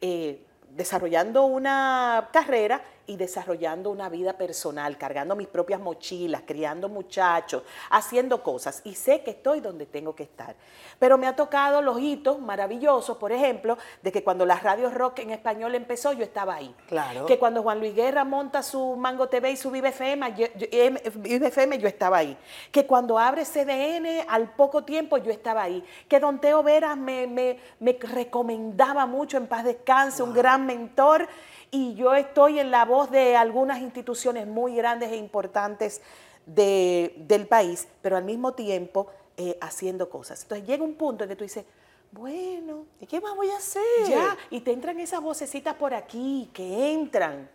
eh, 0.00 0.44
desarrollando 0.76 1.44
una 1.44 2.28
carrera 2.32 2.82
y 3.06 3.16
desarrollando 3.16 3.90
una 3.90 4.08
vida 4.08 4.34
personal, 4.34 4.96
cargando 4.98 5.34
mis 5.36 5.48
propias 5.48 5.80
mochilas, 5.80 6.42
criando 6.46 6.88
muchachos, 6.88 7.62
haciendo 7.90 8.42
cosas. 8.42 8.80
Y 8.84 8.94
sé 8.94 9.22
que 9.22 9.30
estoy 9.32 9.60
donde 9.60 9.86
tengo 9.86 10.14
que 10.14 10.22
estar. 10.22 10.54
Pero 10.98 11.18
me 11.18 11.26
ha 11.26 11.34
tocado 11.34 11.82
los 11.82 11.98
hitos 12.00 12.40
maravillosos, 12.40 13.16
por 13.16 13.32
ejemplo, 13.32 13.76
de 14.02 14.12
que 14.12 14.22
cuando 14.22 14.46
la 14.46 14.56
radio 14.56 14.88
rock 14.90 15.18
en 15.20 15.30
español 15.30 15.74
empezó, 15.74 16.12
yo 16.12 16.22
estaba 16.22 16.54
ahí. 16.54 16.74
Claro. 16.88 17.26
Que 17.26 17.38
cuando 17.38 17.62
Juan 17.62 17.80
Luis 17.80 17.94
Guerra 17.94 18.24
monta 18.24 18.62
su 18.62 18.94
Mango 18.96 19.28
TV 19.28 19.50
y 19.52 19.56
su 19.56 19.70
Vive 19.70 19.88
FM, 19.88 20.34
yo, 20.36 20.46
FM, 21.12 21.78
yo 21.78 21.88
estaba 21.88 22.18
ahí. 22.18 22.36
Que 22.70 22.86
cuando 22.86 23.18
abre 23.18 23.44
CDN, 23.44 24.24
al 24.28 24.50
poco 24.54 24.84
tiempo 24.84 25.18
yo 25.18 25.30
estaba 25.32 25.62
ahí. 25.62 25.84
Que 26.08 26.20
Don 26.20 26.40
Teo 26.40 26.62
Vera 26.62 26.94
me, 26.96 27.26
me- 27.26 27.58
me 27.80 27.98
recomendaba 28.00 29.06
mucho 29.06 29.36
en 29.36 29.46
paz 29.46 29.64
descanse, 29.64 30.22
un 30.22 30.32
gran 30.32 30.64
mentor. 30.66 31.26
Y 31.72 31.94
yo 31.94 32.14
estoy 32.14 32.60
en 32.60 32.70
la 32.70 32.84
voz 32.84 33.10
de 33.10 33.34
algunas 33.34 33.80
instituciones 33.80 34.46
muy 34.46 34.76
grandes 34.76 35.10
e 35.10 35.16
importantes 35.16 36.00
de- 36.46 37.14
del 37.26 37.48
país, 37.48 37.88
pero 38.02 38.16
al 38.16 38.24
mismo 38.24 38.52
tiempo 38.52 39.08
eh, 39.38 39.56
haciendo 39.62 40.10
cosas. 40.10 40.42
Entonces 40.42 40.66
llega 40.66 40.84
un 40.84 40.94
punto 40.94 41.24
en 41.24 41.30
que 41.30 41.36
tú 41.36 41.44
dices, 41.44 41.64
bueno, 42.10 42.84
¿Y 43.00 43.06
qué 43.06 43.18
más 43.22 43.34
voy 43.34 43.48
a 43.50 43.56
hacer? 43.56 43.82
ya, 44.06 44.36
y 44.50 44.60
te 44.60 44.70
entran 44.70 45.00
esas 45.00 45.22
vocecitas 45.22 45.74
por 45.74 45.94
aquí 45.94 46.50
que 46.52 46.92
entran. 46.92 47.48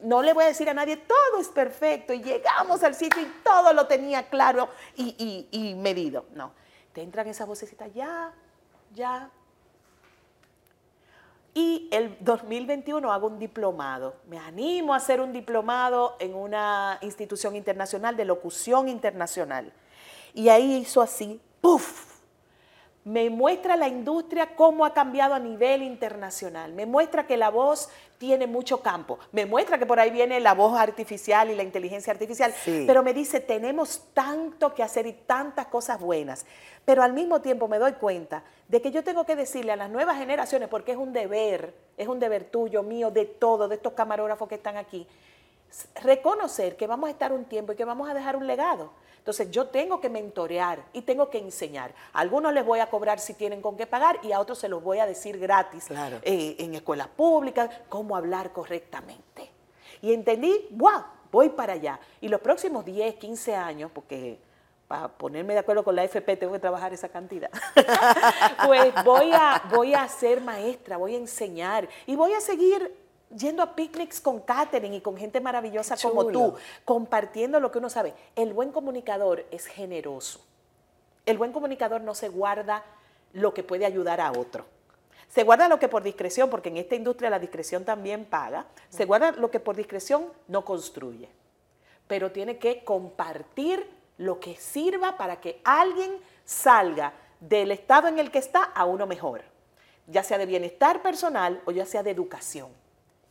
no 0.00 0.20
le 0.22 0.32
voy 0.32 0.42
a 0.44 0.48
decir 0.48 0.68
a 0.68 0.74
nadie, 0.74 0.96
todo 0.96 1.40
es 1.40 1.46
perfecto 1.48 2.12
y 2.12 2.20
llegamos 2.22 2.82
al 2.82 2.94
sitio 2.96 3.22
y 3.22 3.30
todo 3.44 3.72
lo 3.72 3.86
tenía 3.86 4.28
claro 4.28 4.68
y, 4.96 5.46
y 5.52 5.74
medido. 5.76 6.24
No, 6.34 6.52
te 6.92 7.02
entran 7.02 7.28
esas 7.28 7.46
vocecitas, 7.46 7.88
ya, 7.94 8.32
ya. 8.92 9.30
Y 11.54 11.88
el 11.90 12.16
2021 12.20 13.12
hago 13.12 13.26
un 13.26 13.38
diplomado. 13.38 14.14
Me 14.28 14.38
animo 14.38 14.94
a 14.94 14.98
hacer 14.98 15.20
un 15.20 15.32
diplomado 15.32 16.16
en 16.20 16.34
una 16.34 16.98
institución 17.02 17.56
internacional 17.56 18.16
de 18.16 18.24
locución 18.24 18.88
internacional. 18.88 19.72
Y 20.32 20.48
ahí 20.48 20.76
hizo 20.76 21.02
así, 21.02 21.40
¡puf! 21.60 22.09
Me 23.04 23.30
muestra 23.30 23.76
la 23.76 23.88
industria 23.88 24.54
cómo 24.54 24.84
ha 24.84 24.92
cambiado 24.92 25.34
a 25.34 25.38
nivel 25.38 25.82
internacional, 25.82 26.72
me 26.72 26.84
muestra 26.84 27.26
que 27.26 27.36
la 27.36 27.48
voz 27.48 27.88
tiene 28.18 28.46
mucho 28.46 28.82
campo, 28.82 29.18
me 29.32 29.46
muestra 29.46 29.78
que 29.78 29.86
por 29.86 29.98
ahí 29.98 30.10
viene 30.10 30.38
la 30.40 30.52
voz 30.52 30.78
artificial 30.78 31.50
y 31.50 31.54
la 31.54 31.62
inteligencia 31.62 32.12
artificial, 32.12 32.52
pero 32.86 33.02
me 33.02 33.14
dice, 33.14 33.40
tenemos 33.40 34.08
tanto 34.12 34.74
que 34.74 34.82
hacer 34.82 35.06
y 35.06 35.12
tantas 35.12 35.66
cosas 35.66 35.98
buenas, 35.98 36.44
pero 36.84 37.02
al 37.02 37.14
mismo 37.14 37.40
tiempo 37.40 37.68
me 37.68 37.78
doy 37.78 37.92
cuenta 37.92 38.44
de 38.68 38.82
que 38.82 38.90
yo 38.90 39.02
tengo 39.02 39.24
que 39.24 39.34
decirle 39.34 39.72
a 39.72 39.76
las 39.76 39.90
nuevas 39.90 40.18
generaciones, 40.18 40.68
porque 40.68 40.92
es 40.92 40.98
un 40.98 41.12
deber, 41.14 41.74
es 41.96 42.06
un 42.06 42.20
deber 42.20 42.44
tuyo, 42.44 42.82
mío, 42.82 43.10
de 43.10 43.24
todos, 43.24 43.70
de 43.70 43.76
estos 43.76 43.94
camarógrafos 43.94 44.48
que 44.48 44.56
están 44.56 44.76
aquí, 44.76 45.06
reconocer 46.02 46.76
que 46.76 46.86
vamos 46.86 47.08
a 47.08 47.10
estar 47.10 47.32
un 47.32 47.44
tiempo 47.44 47.72
y 47.72 47.76
que 47.76 47.84
vamos 47.84 48.08
a 48.08 48.14
dejar 48.14 48.36
un 48.36 48.46
legado. 48.46 48.90
Entonces 49.18 49.50
yo 49.50 49.66
tengo 49.66 50.00
que 50.00 50.08
mentorear 50.08 50.82
y 50.94 51.02
tengo 51.02 51.28
que 51.28 51.38
enseñar. 51.38 51.92
A 52.12 52.20
algunos 52.20 52.52
les 52.54 52.64
voy 52.64 52.80
a 52.80 52.88
cobrar 52.88 53.20
si 53.20 53.34
tienen 53.34 53.60
con 53.60 53.76
qué 53.76 53.86
pagar 53.86 54.18
y 54.22 54.32
a 54.32 54.40
otros 54.40 54.58
se 54.58 54.68
los 54.68 54.82
voy 54.82 54.98
a 54.98 55.06
decir 55.06 55.38
gratis 55.38 55.88
eh, 56.22 56.56
en 56.58 56.74
escuelas 56.74 57.08
públicas, 57.08 57.70
cómo 57.88 58.16
hablar 58.16 58.52
correctamente. 58.52 59.50
Y 60.00 60.14
entendí, 60.14 60.68
¡wow! 60.70 61.04
Voy 61.30 61.50
para 61.50 61.74
allá. 61.74 62.00
Y 62.20 62.28
los 62.28 62.40
próximos 62.40 62.84
10, 62.84 63.16
15 63.16 63.54
años, 63.54 63.90
porque 63.94 64.40
para 64.88 65.06
ponerme 65.06 65.52
de 65.52 65.60
acuerdo 65.60 65.84
con 65.84 65.94
la 65.94 66.02
FP 66.02 66.36
tengo 66.36 66.54
que 66.54 66.58
trabajar 66.58 66.92
esa 66.92 67.08
cantidad, 67.08 67.50
pues 68.66 68.92
voy 69.04 69.30
a, 69.32 69.62
voy 69.70 69.94
a 69.94 70.08
ser 70.08 70.40
maestra, 70.40 70.96
voy 70.96 71.14
a 71.14 71.18
enseñar 71.18 71.88
y 72.06 72.16
voy 72.16 72.32
a 72.32 72.40
seguir 72.40 72.92
yendo 73.36 73.62
a 73.62 73.74
picnics 73.74 74.20
con 74.20 74.40
Katherine 74.40 74.96
y 74.96 75.00
con 75.00 75.16
gente 75.16 75.40
maravillosa 75.40 75.96
como 75.96 76.26
tú, 76.26 76.54
compartiendo 76.84 77.60
lo 77.60 77.70
que 77.70 77.78
uno 77.78 77.90
sabe. 77.90 78.14
El 78.36 78.52
buen 78.52 78.72
comunicador 78.72 79.46
es 79.50 79.66
generoso. 79.66 80.40
El 81.26 81.38
buen 81.38 81.52
comunicador 81.52 82.00
no 82.00 82.14
se 82.14 82.28
guarda 82.28 82.84
lo 83.32 83.54
que 83.54 83.62
puede 83.62 83.86
ayudar 83.86 84.20
a 84.20 84.32
otro. 84.32 84.64
Se 85.28 85.44
guarda 85.44 85.68
lo 85.68 85.78
que 85.78 85.88
por 85.88 86.02
discreción, 86.02 86.50
porque 86.50 86.70
en 86.70 86.76
esta 86.76 86.96
industria 86.96 87.30
la 87.30 87.38
discreción 87.38 87.84
también 87.84 88.24
paga, 88.24 88.66
se 88.88 89.04
guarda 89.04 89.30
lo 89.32 89.50
que 89.50 89.60
por 89.60 89.76
discreción 89.76 90.26
no 90.48 90.64
construye. 90.64 91.28
Pero 92.08 92.32
tiene 92.32 92.58
que 92.58 92.82
compartir 92.82 93.88
lo 94.18 94.40
que 94.40 94.56
sirva 94.56 95.16
para 95.16 95.40
que 95.40 95.60
alguien 95.62 96.16
salga 96.44 97.12
del 97.38 97.70
estado 97.70 98.08
en 98.08 98.18
el 98.18 98.32
que 98.32 98.38
está 98.38 98.64
a 98.64 98.84
uno 98.84 99.06
mejor, 99.06 99.42
ya 100.08 100.24
sea 100.24 100.36
de 100.36 100.46
bienestar 100.46 101.00
personal 101.00 101.62
o 101.64 101.70
ya 101.70 101.86
sea 101.86 102.02
de 102.02 102.10
educación. 102.10 102.79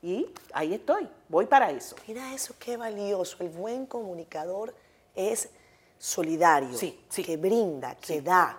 Y 0.01 0.27
ahí 0.53 0.73
estoy, 0.73 1.09
voy 1.27 1.45
para 1.45 1.71
eso. 1.71 1.95
Mira 2.07 2.33
eso, 2.33 2.55
qué 2.57 2.77
valioso. 2.77 3.37
El 3.39 3.49
buen 3.49 3.85
comunicador 3.85 4.73
es 5.13 5.49
solidario, 5.97 6.77
sí, 6.77 6.97
que 7.09 7.35
brinda, 7.35 7.95
que 7.95 8.21
da. 8.21 8.57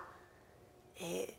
Eh, 0.99 1.35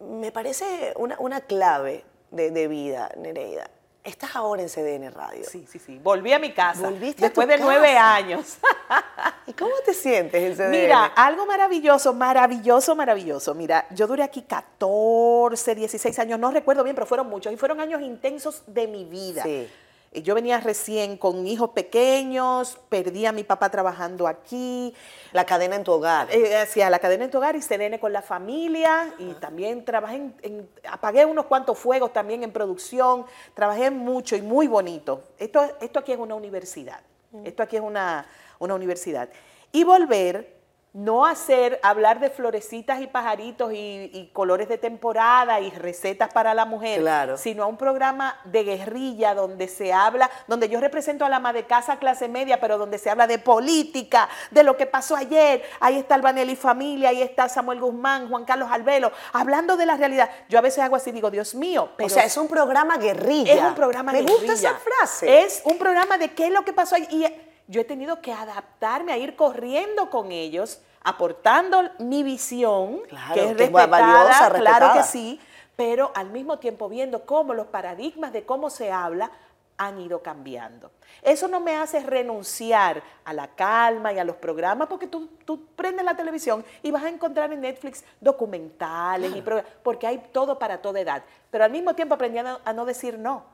me 0.00 0.32
parece 0.32 0.92
una, 0.96 1.40
clave 1.42 2.04
de, 2.32 2.50
de 2.50 2.66
vida, 2.66 3.12
Nereida. 3.16 3.70
Estás 4.04 4.34
ahora 4.34 4.62
en 4.62 4.68
CDN 4.68 5.12
Radio. 5.12 5.44
Sí, 5.48 5.64
sí, 5.70 5.78
sí. 5.78 6.00
Volví 6.02 6.32
a 6.32 6.40
mi 6.40 6.52
casa. 6.52 6.82
Volviste 6.82 7.22
después 7.22 7.46
de 7.46 7.58
nueve 7.58 7.96
años. 7.96 8.58
¿Y 9.46 9.52
cómo 9.52 9.70
te 9.84 9.94
sientes 9.94 10.42
en 10.42 10.56
CDN? 10.56 10.70
Mira, 10.72 11.04
algo 11.14 11.46
maravilloso, 11.46 12.12
maravilloso, 12.12 12.96
maravilloso. 12.96 13.54
Mira, 13.54 13.86
yo 13.90 14.08
duré 14.08 14.24
aquí 14.24 14.42
14, 14.42 15.76
16 15.76 16.18
años, 16.18 16.40
no 16.40 16.50
recuerdo 16.50 16.82
bien, 16.82 16.96
pero 16.96 17.06
fueron 17.06 17.28
muchos 17.28 17.52
y 17.52 17.56
fueron 17.56 17.80
años 17.80 18.02
intensos 18.02 18.64
de 18.66 18.88
mi 18.88 19.04
vida. 19.04 19.44
Sí. 19.44 19.68
Yo 20.14 20.34
venía 20.34 20.60
recién 20.60 21.16
con 21.16 21.46
hijos 21.46 21.70
pequeños, 21.70 22.78
perdí 22.90 23.24
a 23.24 23.32
mi 23.32 23.44
papá 23.44 23.70
trabajando 23.70 24.28
aquí. 24.28 24.94
La 25.32 25.46
cadena 25.46 25.76
en 25.76 25.84
tu 25.84 25.92
hogar. 25.92 26.28
Eh, 26.30 26.66
la 26.76 26.98
cadena 26.98 27.24
en 27.24 27.30
tu 27.30 27.38
hogar 27.38 27.56
y 27.56 27.60
CDN 27.60 27.98
con 27.98 28.12
la 28.12 28.20
familia. 28.20 29.14
Y 29.18 29.32
también 29.34 29.84
trabajé 29.86 30.16
en, 30.42 30.68
apagué 30.90 31.24
unos 31.24 31.46
cuantos 31.46 31.78
fuegos 31.78 32.12
también 32.12 32.42
en 32.42 32.52
producción. 32.52 33.24
Trabajé 33.54 33.90
mucho 33.90 34.36
y 34.36 34.42
muy 34.42 34.68
bonito. 34.68 35.22
Esto, 35.38 35.62
esto 35.80 36.00
aquí 36.00 36.12
es 36.12 36.18
una 36.18 36.34
universidad. 36.34 37.00
Mm. 37.30 37.46
Esto 37.46 37.62
aquí 37.62 37.76
es 37.76 37.82
una, 37.82 38.26
una 38.58 38.74
universidad. 38.74 39.30
Y 39.72 39.84
volver 39.84 40.61
no 40.94 41.24
hacer, 41.24 41.80
hablar 41.82 42.20
de 42.20 42.28
florecitas 42.28 43.00
y 43.00 43.06
pajaritos 43.06 43.72
y, 43.72 44.30
colores 44.34 44.68
de 44.68 44.76
temporada 44.76 45.60
y 45.60 45.70
recetas 45.70 46.32
para 46.32 46.52
la 46.54 46.66
mujer, 46.66 47.02
sino 47.38 47.62
a 47.62 47.66
un 47.66 47.76
programa 47.76 48.38
de 48.44 48.64
guerrilla 48.64 49.34
donde 49.34 49.68
se 49.68 49.92
habla, 49.92 50.30
donde 50.46 50.68
yo 50.68 50.80
represento 50.80 51.24
a 51.24 51.28
la 51.28 51.36
ama 51.36 51.52
de 51.52 51.64
casa 51.64 51.98
clase 51.98 52.28
media, 52.28 52.60
pero 52.60 52.76
donde 52.76 52.98
se 52.98 53.08
habla 53.08 53.26
de 53.26 53.38
política, 53.38 54.28
de 54.50 54.62
lo 54.62 54.76
que 54.76 54.86
pasó 54.86 55.16
ayer. 55.16 55.62
Ahí 55.80 55.98
está 55.98 56.14
Albanelli 56.14 56.56
familia, 56.56 57.08
ahí 57.08 57.22
está 57.22 57.48
Samuel 57.48 57.80
Guzmán, 57.80 58.28
Juan 58.28 58.44
Carlos 58.44 58.68
Albelo, 58.70 59.12
hablando 59.32 59.76
de 59.76 59.86
la 59.86 59.96
realidad. 59.96 60.30
Yo 60.48 60.58
a 60.58 60.62
veces 60.62 60.84
hago 60.84 60.96
así, 60.96 61.10
digo, 61.10 61.30
Dios 61.30 61.54
mío. 61.54 61.90
Pero 61.96 62.06
o 62.06 62.10
sea, 62.10 62.24
es 62.24 62.36
un 62.36 62.48
programa 62.48 62.98
guerrilla. 62.98 63.54
Es 63.54 63.62
un 63.62 63.74
programa 63.74 64.12
Me 64.12 64.20
guerrilla. 64.20 64.40
Me 64.40 64.46
gusta 64.46 64.68
esa 64.68 64.78
frase. 64.78 65.42
Es 65.42 65.62
un 65.64 65.78
programa 65.78 66.18
de 66.18 66.32
qué 66.32 66.46
es 66.46 66.52
lo 66.52 66.64
que 66.64 66.72
pasó 66.72 66.96
ayer 66.96 67.51
yo 67.72 67.80
he 67.80 67.84
tenido 67.84 68.20
que 68.20 68.32
adaptarme 68.32 69.12
a 69.12 69.16
ir 69.16 69.34
corriendo 69.34 70.10
con 70.10 70.30
ellos, 70.30 70.82
aportando 71.02 71.82
mi 71.98 72.22
visión, 72.22 73.00
que 73.32 73.50
es 73.50 73.56
respetada, 73.56 74.50
claro 74.50 74.92
que 74.92 75.02
sí, 75.02 75.40
pero 75.74 76.12
al 76.14 76.28
mismo 76.30 76.58
tiempo 76.58 76.88
viendo 76.88 77.24
cómo 77.24 77.54
los 77.54 77.66
paradigmas 77.66 78.32
de 78.32 78.44
cómo 78.44 78.68
se 78.68 78.92
habla 78.92 79.32
han 79.78 79.98
ido 79.98 80.22
cambiando. 80.22 80.90
Eso 81.22 81.48
no 81.48 81.60
me 81.60 81.74
hace 81.74 82.00
renunciar 82.00 83.02
a 83.24 83.32
la 83.32 83.48
calma 83.48 84.12
y 84.12 84.18
a 84.18 84.24
los 84.24 84.36
programas, 84.36 84.86
porque 84.86 85.06
tú, 85.06 85.30
tú 85.46 85.64
prendes 85.74 86.04
la 86.04 86.14
televisión 86.14 86.62
y 86.82 86.90
vas 86.90 87.04
a 87.04 87.08
encontrar 87.08 87.52
en 87.54 87.62
Netflix 87.62 88.04
documentales, 88.20 89.34
y 89.34 89.42
porque 89.82 90.06
hay 90.06 90.18
todo 90.30 90.58
para 90.58 90.82
toda 90.82 91.00
edad. 91.00 91.22
Pero 91.50 91.64
al 91.64 91.70
mismo 91.70 91.94
tiempo 91.94 92.14
aprendí 92.14 92.38
a 92.38 92.72
no 92.74 92.84
decir 92.84 93.18
no 93.18 93.51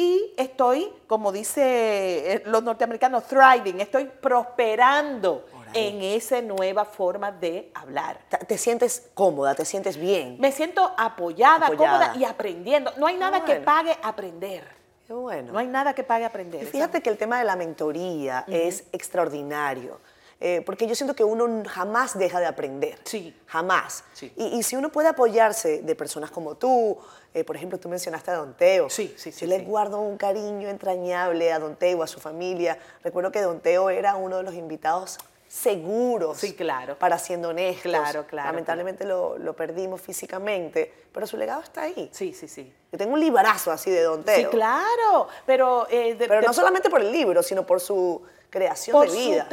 y 0.00 0.32
estoy, 0.38 0.90
como 1.06 1.30
dice 1.30 2.32
eh, 2.32 2.42
los 2.46 2.62
norteamericanos, 2.62 3.24
thriving, 3.24 3.80
estoy 3.80 4.06
prosperando 4.06 5.44
en 5.74 6.00
esa 6.00 6.40
nueva 6.40 6.86
forma 6.86 7.30
de 7.30 7.70
hablar. 7.74 8.18
¿Te 8.46 8.56
sientes 8.56 9.10
cómoda? 9.12 9.54
¿Te 9.54 9.66
sientes 9.66 9.98
bien? 9.98 10.38
Me 10.40 10.52
siento 10.52 10.94
apoyada, 10.96 11.66
cómoda 11.66 12.14
y 12.16 12.24
aprendiendo. 12.24 12.92
No 12.96 13.06
hay 13.06 13.18
nada 13.18 13.44
que 13.44 13.56
pague 13.56 13.94
aprender. 14.02 14.66
Qué 15.06 15.12
bueno. 15.12 15.52
No 15.52 15.58
hay 15.58 15.66
nada 15.66 15.92
que 15.92 16.02
pague 16.02 16.24
aprender. 16.24 16.66
fíjate 16.66 17.02
que 17.02 17.10
el 17.10 17.18
tema 17.18 17.38
de 17.38 17.44
la 17.44 17.56
mentoría 17.56 18.46
es 18.48 18.84
extraordinario. 18.92 20.00
Eh, 20.42 20.62
porque 20.64 20.86
yo 20.86 20.94
siento 20.94 21.14
que 21.14 21.22
uno 21.22 21.62
jamás 21.68 22.18
deja 22.18 22.40
de 22.40 22.46
aprender. 22.46 22.98
Sí. 23.04 23.36
Jamás. 23.46 24.04
Y, 24.36 24.62
si 24.62 24.74
uno 24.74 24.90
puede 24.90 25.08
apoyarse 25.08 25.82
de 25.82 25.94
personas 25.94 26.30
como 26.30 26.54
tú, 26.54 26.96
eh, 27.32 27.44
por 27.44 27.56
ejemplo, 27.56 27.78
tú 27.78 27.88
mencionaste 27.88 28.30
a 28.30 28.36
Don 28.36 28.54
Teo. 28.54 28.90
Sí, 28.90 29.14
sí, 29.16 29.30
sí. 29.30 29.40
Yo 29.42 29.46
le 29.46 29.60
guardo 29.60 30.00
un 30.00 30.16
cariño 30.16 30.68
entrañable 30.68 31.52
a 31.52 31.58
Don 31.58 31.76
Teo, 31.76 32.02
a 32.02 32.06
su 32.06 32.18
familia. 32.18 32.78
Recuerdo 33.04 33.30
que 33.30 33.40
Don 33.40 33.60
Teo 33.60 33.90
era 33.90 34.16
uno 34.16 34.38
de 34.38 34.42
los 34.42 34.54
invitados 34.54 35.18
seguros. 35.50 36.38
Sí, 36.38 36.54
claro. 36.54 36.96
Para 36.96 37.18
siendo 37.18 37.48
honestos. 37.48 37.82
Claro, 37.82 38.26
claro. 38.26 38.48
Lamentablemente 38.48 39.04
Lo, 39.04 39.36
lo, 39.38 39.54
perdimos 39.54 40.00
físicamente, 40.00 40.92
pero 41.12 41.26
su 41.26 41.36
legado 41.36 41.60
está 41.62 41.82
ahí. 41.82 42.08
Sí, 42.12 42.32
sí, 42.32 42.46
sí. 42.48 42.72
Yo 42.92 42.98
tengo 42.98 43.14
un 43.14 43.20
librazo 43.20 43.72
así 43.72 43.90
de 43.90 44.02
Don 44.02 44.24
Teo. 44.24 44.36
Sí, 44.36 44.44
claro, 44.46 45.28
pero... 45.46 45.86
Eh, 45.90 46.16
pero 46.18 46.42
no 46.42 46.52
solamente 46.52 46.88
por 46.90 47.00
el 47.00 47.10
libro, 47.10 47.42
sino 47.42 47.66
por 47.66 47.80
su 47.80 48.22
creación 48.50 49.06
de 49.06 49.12
vida. 49.12 49.48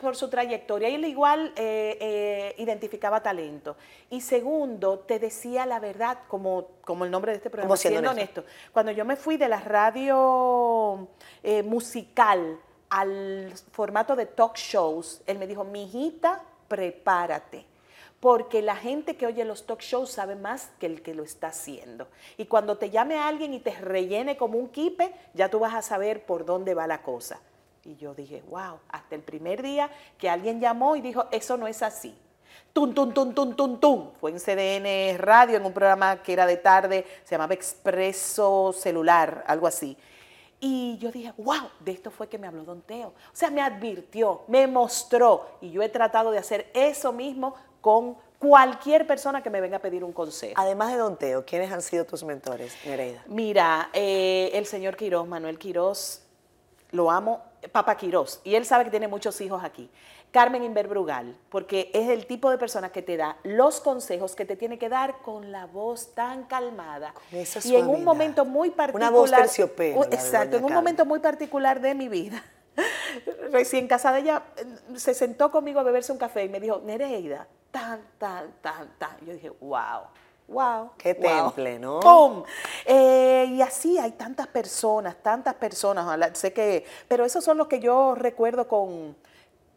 por 0.00 0.14
su 0.14 0.28
trayectoria. 0.28 0.88
Y 0.88 0.94
él 0.94 1.04
igual 1.06 1.52
eh, 1.56 1.96
eh, 2.00 2.54
identificaba 2.58 3.22
talento. 3.22 3.76
Y 4.10 4.20
segundo, 4.20 5.00
te 5.00 5.18
decía 5.18 5.66
la 5.66 5.80
verdad, 5.80 6.18
como, 6.28 6.68
como 6.84 7.04
el 7.04 7.10
nombre 7.10 7.32
de 7.32 7.38
este 7.38 7.50
programa, 7.50 7.76
siendo, 7.76 8.10
honesto. 8.10 8.44
Cuando 8.72 8.92
yo 8.92 9.04
me 9.04 9.16
fui 9.16 9.36
de 9.36 9.48
la 9.48 9.60
radio 9.60 11.08
eh, 11.42 11.62
musical 11.62 12.60
al 12.90 13.52
formato 13.72 14.14
de 14.14 14.26
talk 14.26 14.56
shows, 14.56 15.22
él 15.26 15.38
me 15.38 15.46
dijo, 15.46 15.64
mi 15.64 15.84
hijita, 15.84 16.42
prepárate 16.68 17.66
porque 18.20 18.62
la 18.62 18.76
gente 18.76 19.16
que 19.16 19.26
oye 19.26 19.44
los 19.44 19.66
talk 19.66 19.80
shows 19.80 20.12
sabe 20.12 20.36
más 20.36 20.70
que 20.78 20.86
el 20.86 21.02
que 21.02 21.12
lo 21.12 21.24
está 21.24 21.48
haciendo. 21.48 22.06
Y 22.36 22.44
cuando 22.44 22.78
te 22.78 22.88
llame 22.88 23.16
a 23.16 23.26
alguien 23.26 23.52
y 23.52 23.58
te 23.58 23.72
rellene 23.72 24.36
como 24.36 24.58
un 24.58 24.68
kipe, 24.68 25.12
ya 25.34 25.48
tú 25.48 25.58
vas 25.58 25.74
a 25.74 25.82
saber 25.82 26.24
por 26.24 26.44
dónde 26.44 26.72
va 26.72 26.86
la 26.86 27.02
cosa. 27.02 27.40
Y 27.84 27.96
yo 27.96 28.14
dije, 28.14 28.42
wow, 28.48 28.78
hasta 28.88 29.14
el 29.14 29.22
primer 29.22 29.62
día 29.62 29.90
que 30.18 30.30
alguien 30.30 30.60
llamó 30.60 30.94
y 30.94 31.00
dijo, 31.00 31.26
eso 31.30 31.56
no 31.56 31.66
es 31.66 31.82
así. 31.82 32.14
Tum, 32.72 32.94
tum, 32.94 33.12
tum, 33.12 33.34
tum, 33.34 33.54
tum, 33.54 33.80
tum. 33.80 34.10
Fue 34.20 34.30
en 34.30 34.38
CDN 34.38 35.18
Radio, 35.18 35.56
en 35.56 35.64
un 35.64 35.72
programa 35.72 36.22
que 36.22 36.32
era 36.32 36.46
de 36.46 36.56
tarde, 36.56 37.04
se 37.24 37.34
llamaba 37.34 37.54
Expreso 37.54 38.72
Celular, 38.72 39.44
algo 39.46 39.66
así. 39.66 39.96
Y 40.60 40.96
yo 40.98 41.10
dije, 41.10 41.34
wow, 41.38 41.68
de 41.80 41.90
esto 41.90 42.10
fue 42.10 42.28
que 42.28 42.38
me 42.38 42.46
habló 42.46 42.64
Don 42.64 42.82
Teo. 42.82 43.08
O 43.08 43.12
sea, 43.32 43.50
me 43.50 43.60
advirtió, 43.60 44.42
me 44.46 44.66
mostró. 44.68 45.58
Y 45.60 45.72
yo 45.72 45.82
he 45.82 45.88
tratado 45.88 46.30
de 46.30 46.38
hacer 46.38 46.70
eso 46.72 47.12
mismo 47.12 47.54
con 47.80 48.16
cualquier 48.38 49.06
persona 49.06 49.42
que 49.42 49.50
me 49.50 49.60
venga 49.60 49.78
a 49.78 49.80
pedir 49.80 50.04
un 50.04 50.12
consejo. 50.12 50.54
Además 50.56 50.92
de 50.92 50.98
Don 50.98 51.16
Teo, 51.16 51.44
¿quiénes 51.44 51.70
han 51.72 51.82
sido 51.82 52.04
tus 52.04 52.22
mentores, 52.22 52.76
Nereida? 52.86 53.22
Mira, 53.26 53.90
eh, 53.92 54.50
el 54.54 54.66
señor 54.66 54.96
Quirós, 54.96 55.26
Manuel 55.26 55.58
Quirós, 55.58 56.21
lo 56.92 57.10
amo, 57.10 57.42
Papa 57.72 57.96
Quirós, 57.96 58.40
y 58.44 58.54
él 58.54 58.64
sabe 58.64 58.84
que 58.84 58.90
tiene 58.90 59.08
muchos 59.08 59.40
hijos 59.40 59.62
aquí. 59.64 59.90
Carmen 60.30 60.64
Inverbrugal, 60.64 61.36
porque 61.50 61.90
es 61.92 62.08
el 62.08 62.26
tipo 62.26 62.50
de 62.50 62.56
persona 62.56 62.90
que 62.90 63.02
te 63.02 63.18
da 63.18 63.36
los 63.42 63.80
consejos 63.80 64.34
que 64.34 64.46
te 64.46 64.56
tiene 64.56 64.78
que 64.78 64.88
dar 64.88 65.18
con 65.18 65.52
la 65.52 65.66
voz 65.66 66.14
tan 66.14 66.44
calmada. 66.44 67.12
esa 67.30 67.66
y 67.68 67.76
en 67.76 67.86
un 67.86 68.02
momento 68.02 68.46
muy 68.46 68.70
particular. 68.70 69.10
Una 69.10 69.18
voz 69.18 69.30
terciopelo, 69.30 70.00
de 70.04 70.16
Exacto, 70.16 70.56
en 70.56 70.64
un 70.64 70.70
Carmen. 70.70 70.84
momento 70.84 71.04
muy 71.04 71.18
particular 71.20 71.80
de 71.80 71.94
mi 71.94 72.08
vida. 72.08 72.42
Recién 73.52 73.86
casada 73.86 74.18
ella 74.18 74.42
eh, 74.56 74.64
se 74.96 75.12
sentó 75.12 75.50
conmigo 75.50 75.80
a 75.80 75.82
beberse 75.82 76.12
un 76.12 76.18
café 76.18 76.44
y 76.44 76.48
me 76.48 76.60
dijo, 76.60 76.80
Nereida, 76.82 77.46
tan, 77.70 78.00
tan, 78.18 78.52
tan, 78.62 78.88
tan. 78.98 79.18
Yo 79.26 79.34
dije, 79.34 79.50
wow. 79.60 80.04
Wow. 80.52 80.90
Qué 80.98 81.14
wow". 81.14 81.22
temple, 81.52 81.78
¿no? 81.78 82.00
¡Pum! 82.00 82.44
Eh, 82.84 83.46
y 83.50 83.62
así 83.62 83.98
hay 83.98 84.12
tantas 84.12 84.46
personas, 84.46 85.16
tantas 85.22 85.54
personas. 85.54 86.04
ojalá- 86.04 86.34
sé 86.34 86.52
que, 86.52 86.84
pero 87.08 87.24
esos 87.24 87.42
son 87.42 87.56
los 87.58 87.66
que 87.68 87.80
yo 87.80 88.14
recuerdo 88.14 88.68
con, 88.68 89.16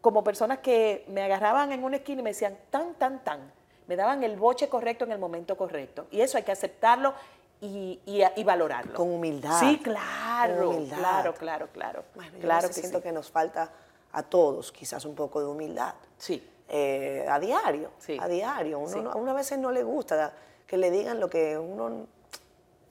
como 0.00 0.22
personas 0.22 0.58
que 0.58 1.04
me 1.08 1.22
agarraban 1.22 1.72
en 1.72 1.82
una 1.84 1.96
esquina 1.96 2.20
y 2.20 2.24
me 2.24 2.30
decían 2.30 2.56
tan, 2.70 2.94
tan, 2.94 3.24
tan. 3.24 3.52
Me 3.86 3.96
daban 3.96 4.22
el 4.24 4.36
boche 4.36 4.68
correcto 4.68 5.04
en 5.04 5.12
el 5.12 5.18
momento 5.18 5.56
correcto. 5.56 6.06
Y 6.10 6.20
eso 6.20 6.36
hay 6.36 6.42
que 6.44 6.52
aceptarlo 6.52 7.14
y, 7.60 8.00
y- 8.04 8.22
y 8.36 8.44
valorarlo. 8.44 8.94
Con 8.94 9.10
humildad. 9.10 9.58
Sí, 9.60 9.78
claro. 9.82 10.56
Con 10.56 10.66
humildad. 10.76 10.98
Claro, 10.98 11.34
claro, 11.34 11.68
claro. 11.72 12.04
Bueno, 12.14 12.32
yo 12.34 12.40
claro 12.42 12.68
que 12.68 12.74
siento 12.74 12.98
sí. 12.98 13.02
que 13.04 13.12
nos 13.12 13.30
falta 13.30 13.70
a 14.12 14.22
todos 14.22 14.72
quizás 14.72 15.04
un 15.04 15.14
poco 15.14 15.40
de 15.40 15.46
humildad. 15.46 15.94
Sí. 16.18 16.50
Eh, 16.68 17.24
a 17.28 17.38
diario, 17.38 17.90
Sí. 17.98 18.18
a 18.20 18.26
diario. 18.26 18.80
Uno, 18.80 18.88
Sí. 18.90 18.98
uno 18.98 19.30
a 19.30 19.34
veces 19.34 19.56
no 19.58 19.70
le 19.70 19.84
gusta 19.84 20.32
que 20.66 20.76
le 20.76 20.90
digan 20.90 21.20
lo 21.20 21.28
que 21.30 21.58
uno 21.58 22.06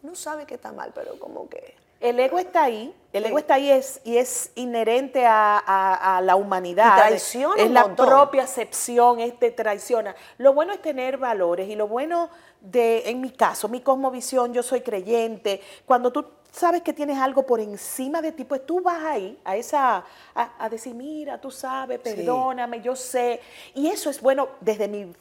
no 0.02 0.16
sabe 0.16 0.46
que 0.46 0.56
está 0.56 0.72
mal, 0.72 0.92
pero 0.94 1.20
como 1.20 1.50
que... 1.50 1.76
El 2.02 2.20
ego 2.20 2.38
está 2.38 2.64
ahí, 2.66 2.94
el 3.14 3.26
ego 3.26 3.40
está 3.40 3.56
ahí 3.56 3.72
es, 3.72 4.02
y 4.04 4.18
es 4.18 4.52
inherente 4.56 5.26
a, 5.26 5.58
a- 5.58 6.18
a 6.18 6.22
la 6.22 6.36
humanidad. 6.36 6.96
Traiciona 6.98 7.56
Es 7.62 7.68
un 7.68 7.74
la 7.74 7.96
propia 7.96 8.44
acepción, 8.44 9.20
este 9.22 9.50
traiciona. 9.50 10.14
Lo 10.38 10.54
bueno 10.54 10.74
es 10.74 10.82
tener 10.82 11.18
valores 11.18 11.68
y 11.70 11.76
lo 11.76 11.88
bueno 11.88 12.30
de, 12.62 13.10
en 13.10 13.22
mi 13.22 13.32
caso, 13.32 13.70
mi 13.70 13.82
cosmovisión, 13.82 14.54
yo 14.54 14.62
soy 14.62 14.82
creyente. 14.82 15.62
Cuando 15.86 16.12
tú 16.12 16.26
sabes 16.52 16.82
que 16.84 16.94
tienes 16.94 17.18
algo 17.18 17.44
por 17.46 17.60
encima 17.60 18.22
de 18.22 18.34
ti, 18.34 18.44
pues 18.44 18.66
tú 18.66 18.82
vas 18.82 19.04
ahí 19.04 19.40
a 19.44 19.56
esa, 19.56 20.04
a, 20.36 20.52
a 20.60 20.70
decir, 20.70 20.94
mira, 20.94 21.40
tú 21.42 21.50
sabes, 21.50 22.02
Sí. 22.04 22.14
perdóname, 22.14 22.82
yo 22.82 22.96
sé. 22.96 23.40
Y 23.74 23.88
eso 23.88 24.10
es 24.10 24.22
bueno 24.22 24.50
desde 24.60 24.88
mi 24.90 25.12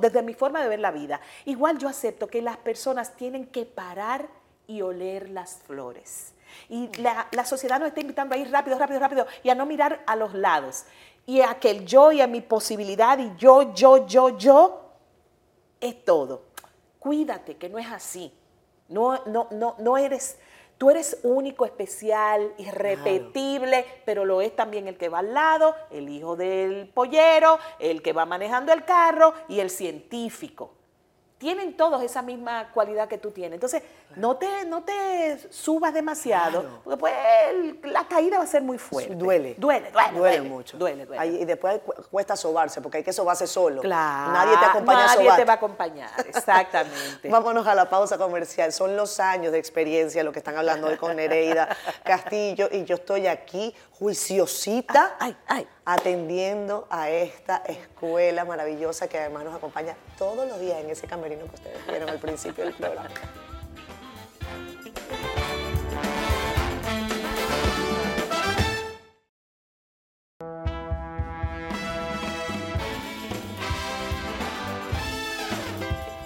desde 0.00 0.22
mi 0.22 0.34
forma 0.34 0.62
de 0.62 0.68
ver 0.68 0.80
la 0.80 0.90
vida. 0.90 1.20
Igual 1.44 1.78
yo 1.78 1.88
acepto 1.88 2.28
que 2.28 2.42
las 2.42 2.56
personas 2.56 3.16
tienen 3.16 3.46
que 3.46 3.64
parar 3.64 4.28
y 4.66 4.82
oler 4.82 5.30
las 5.30 5.56
flores. 5.56 6.34
Y 6.68 6.88
la, 6.98 7.28
la 7.32 7.44
sociedad 7.44 7.78
nos 7.78 7.88
está 7.88 8.00
invitando 8.00 8.34
a 8.34 8.38
ir 8.38 8.50
rápido, 8.50 8.78
rápido, 8.78 9.00
rápido 9.00 9.26
y 9.42 9.50
a 9.50 9.54
no 9.54 9.66
mirar 9.66 10.02
a 10.06 10.16
los 10.16 10.34
lados. 10.34 10.84
Y 11.24 11.40
a 11.40 11.54
que 11.58 11.70
el 11.70 11.86
yo 11.86 12.12
y 12.12 12.20
a 12.20 12.26
mi 12.26 12.40
posibilidad 12.40 13.18
y 13.18 13.32
yo, 13.36 13.74
yo, 13.74 14.06
yo, 14.06 14.36
yo 14.36 14.82
es 15.80 16.04
todo. 16.04 16.42
Cuídate, 16.98 17.56
que 17.56 17.68
no 17.68 17.78
es 17.78 17.86
así. 17.90 18.32
No, 18.88 19.24
no, 19.26 19.48
no, 19.50 19.74
no 19.78 19.96
eres, 19.96 20.38
tú 20.82 20.90
eres 20.90 21.20
único, 21.22 21.64
especial, 21.64 22.54
irrepetible, 22.58 23.86
pero 24.04 24.24
lo 24.24 24.42
es 24.42 24.56
también 24.56 24.88
el 24.88 24.96
que 24.96 25.08
va 25.08 25.20
al 25.20 25.32
lado, 25.32 25.76
el 25.92 26.08
hijo 26.08 26.34
del 26.34 26.88
pollero, 26.88 27.60
el 27.78 28.02
que 28.02 28.12
va 28.12 28.26
manejando 28.26 28.72
el 28.72 28.84
carro 28.84 29.32
y 29.48 29.60
el 29.60 29.70
científico. 29.70 30.81
Tienen 31.42 31.76
todos 31.76 32.00
esa 32.04 32.22
misma 32.22 32.70
cualidad 32.72 33.08
que 33.08 33.18
tú 33.18 33.32
tienes. 33.32 33.54
Entonces, 33.54 33.82
no 34.14 34.36
te, 34.36 34.64
no 34.66 34.84
te 34.84 35.40
subas 35.50 35.92
demasiado, 35.92 36.60
Claro. 36.60 36.80
porque 36.84 36.98
pues 36.98 37.92
la 37.92 38.06
caída 38.06 38.38
va 38.38 38.44
a 38.44 38.46
ser 38.46 38.62
muy 38.62 38.78
fuerte. 38.78 39.16
Duele. 39.16 39.56
Duele, 39.58 39.90
duele. 39.90 40.18
Duele 40.18 40.40
mucho. 40.42 40.78
Duele, 40.78 41.04
duele. 41.04 41.26
Y 41.26 41.44
después 41.44 41.80
cu- 41.84 41.94
cuesta 42.12 42.36
sobarse, 42.36 42.80
porque 42.80 42.98
hay 42.98 43.04
que 43.04 43.12
sobarse 43.12 43.48
solo. 43.48 43.80
Claro. 43.82 44.32
Nadie 44.32 44.56
te 44.56 44.64
acompaña 44.66 45.02
a 45.04 45.06
Nadie 45.16 45.30
te 45.34 45.44
va 45.44 45.52
a 45.54 45.56
acompañar, 45.56 46.10
exactamente. 46.28 47.28
Vámonos 47.28 47.66
a 47.66 47.74
la 47.74 47.90
pausa 47.90 48.16
comercial. 48.16 48.72
Son 48.72 48.96
los 48.96 49.18
años 49.18 49.50
de 49.50 49.58
experiencia 49.58 50.22
lo 50.22 50.30
que 50.30 50.38
están 50.38 50.56
hablando 50.56 50.86
hoy 50.86 50.96
con 50.96 51.16
Nereida 51.16 51.68
Castillo 52.04 52.68
y 52.70 52.84
yo 52.84 52.94
estoy 52.94 53.26
aquí 53.26 53.74
juiciosita 53.98 55.16
Ay, 55.18 55.36
ay. 55.48 55.66
Atendiendo 55.84 56.86
a 56.90 57.10
esta 57.10 57.56
escuela 57.66 58.44
maravillosa 58.44 59.08
que 59.08 59.18
además 59.18 59.44
nos 59.44 59.54
acompaña 59.54 59.96
todos 60.16 60.48
los 60.48 60.60
días 60.60 60.78
en 60.80 60.90
ese 60.90 61.06
camerino 61.06 61.46
que 61.46 61.56
ustedes 61.56 61.86
vieron 61.86 62.08
al 62.08 62.18
principio 62.18 62.64
del 62.64 62.74
programa. 62.74 63.10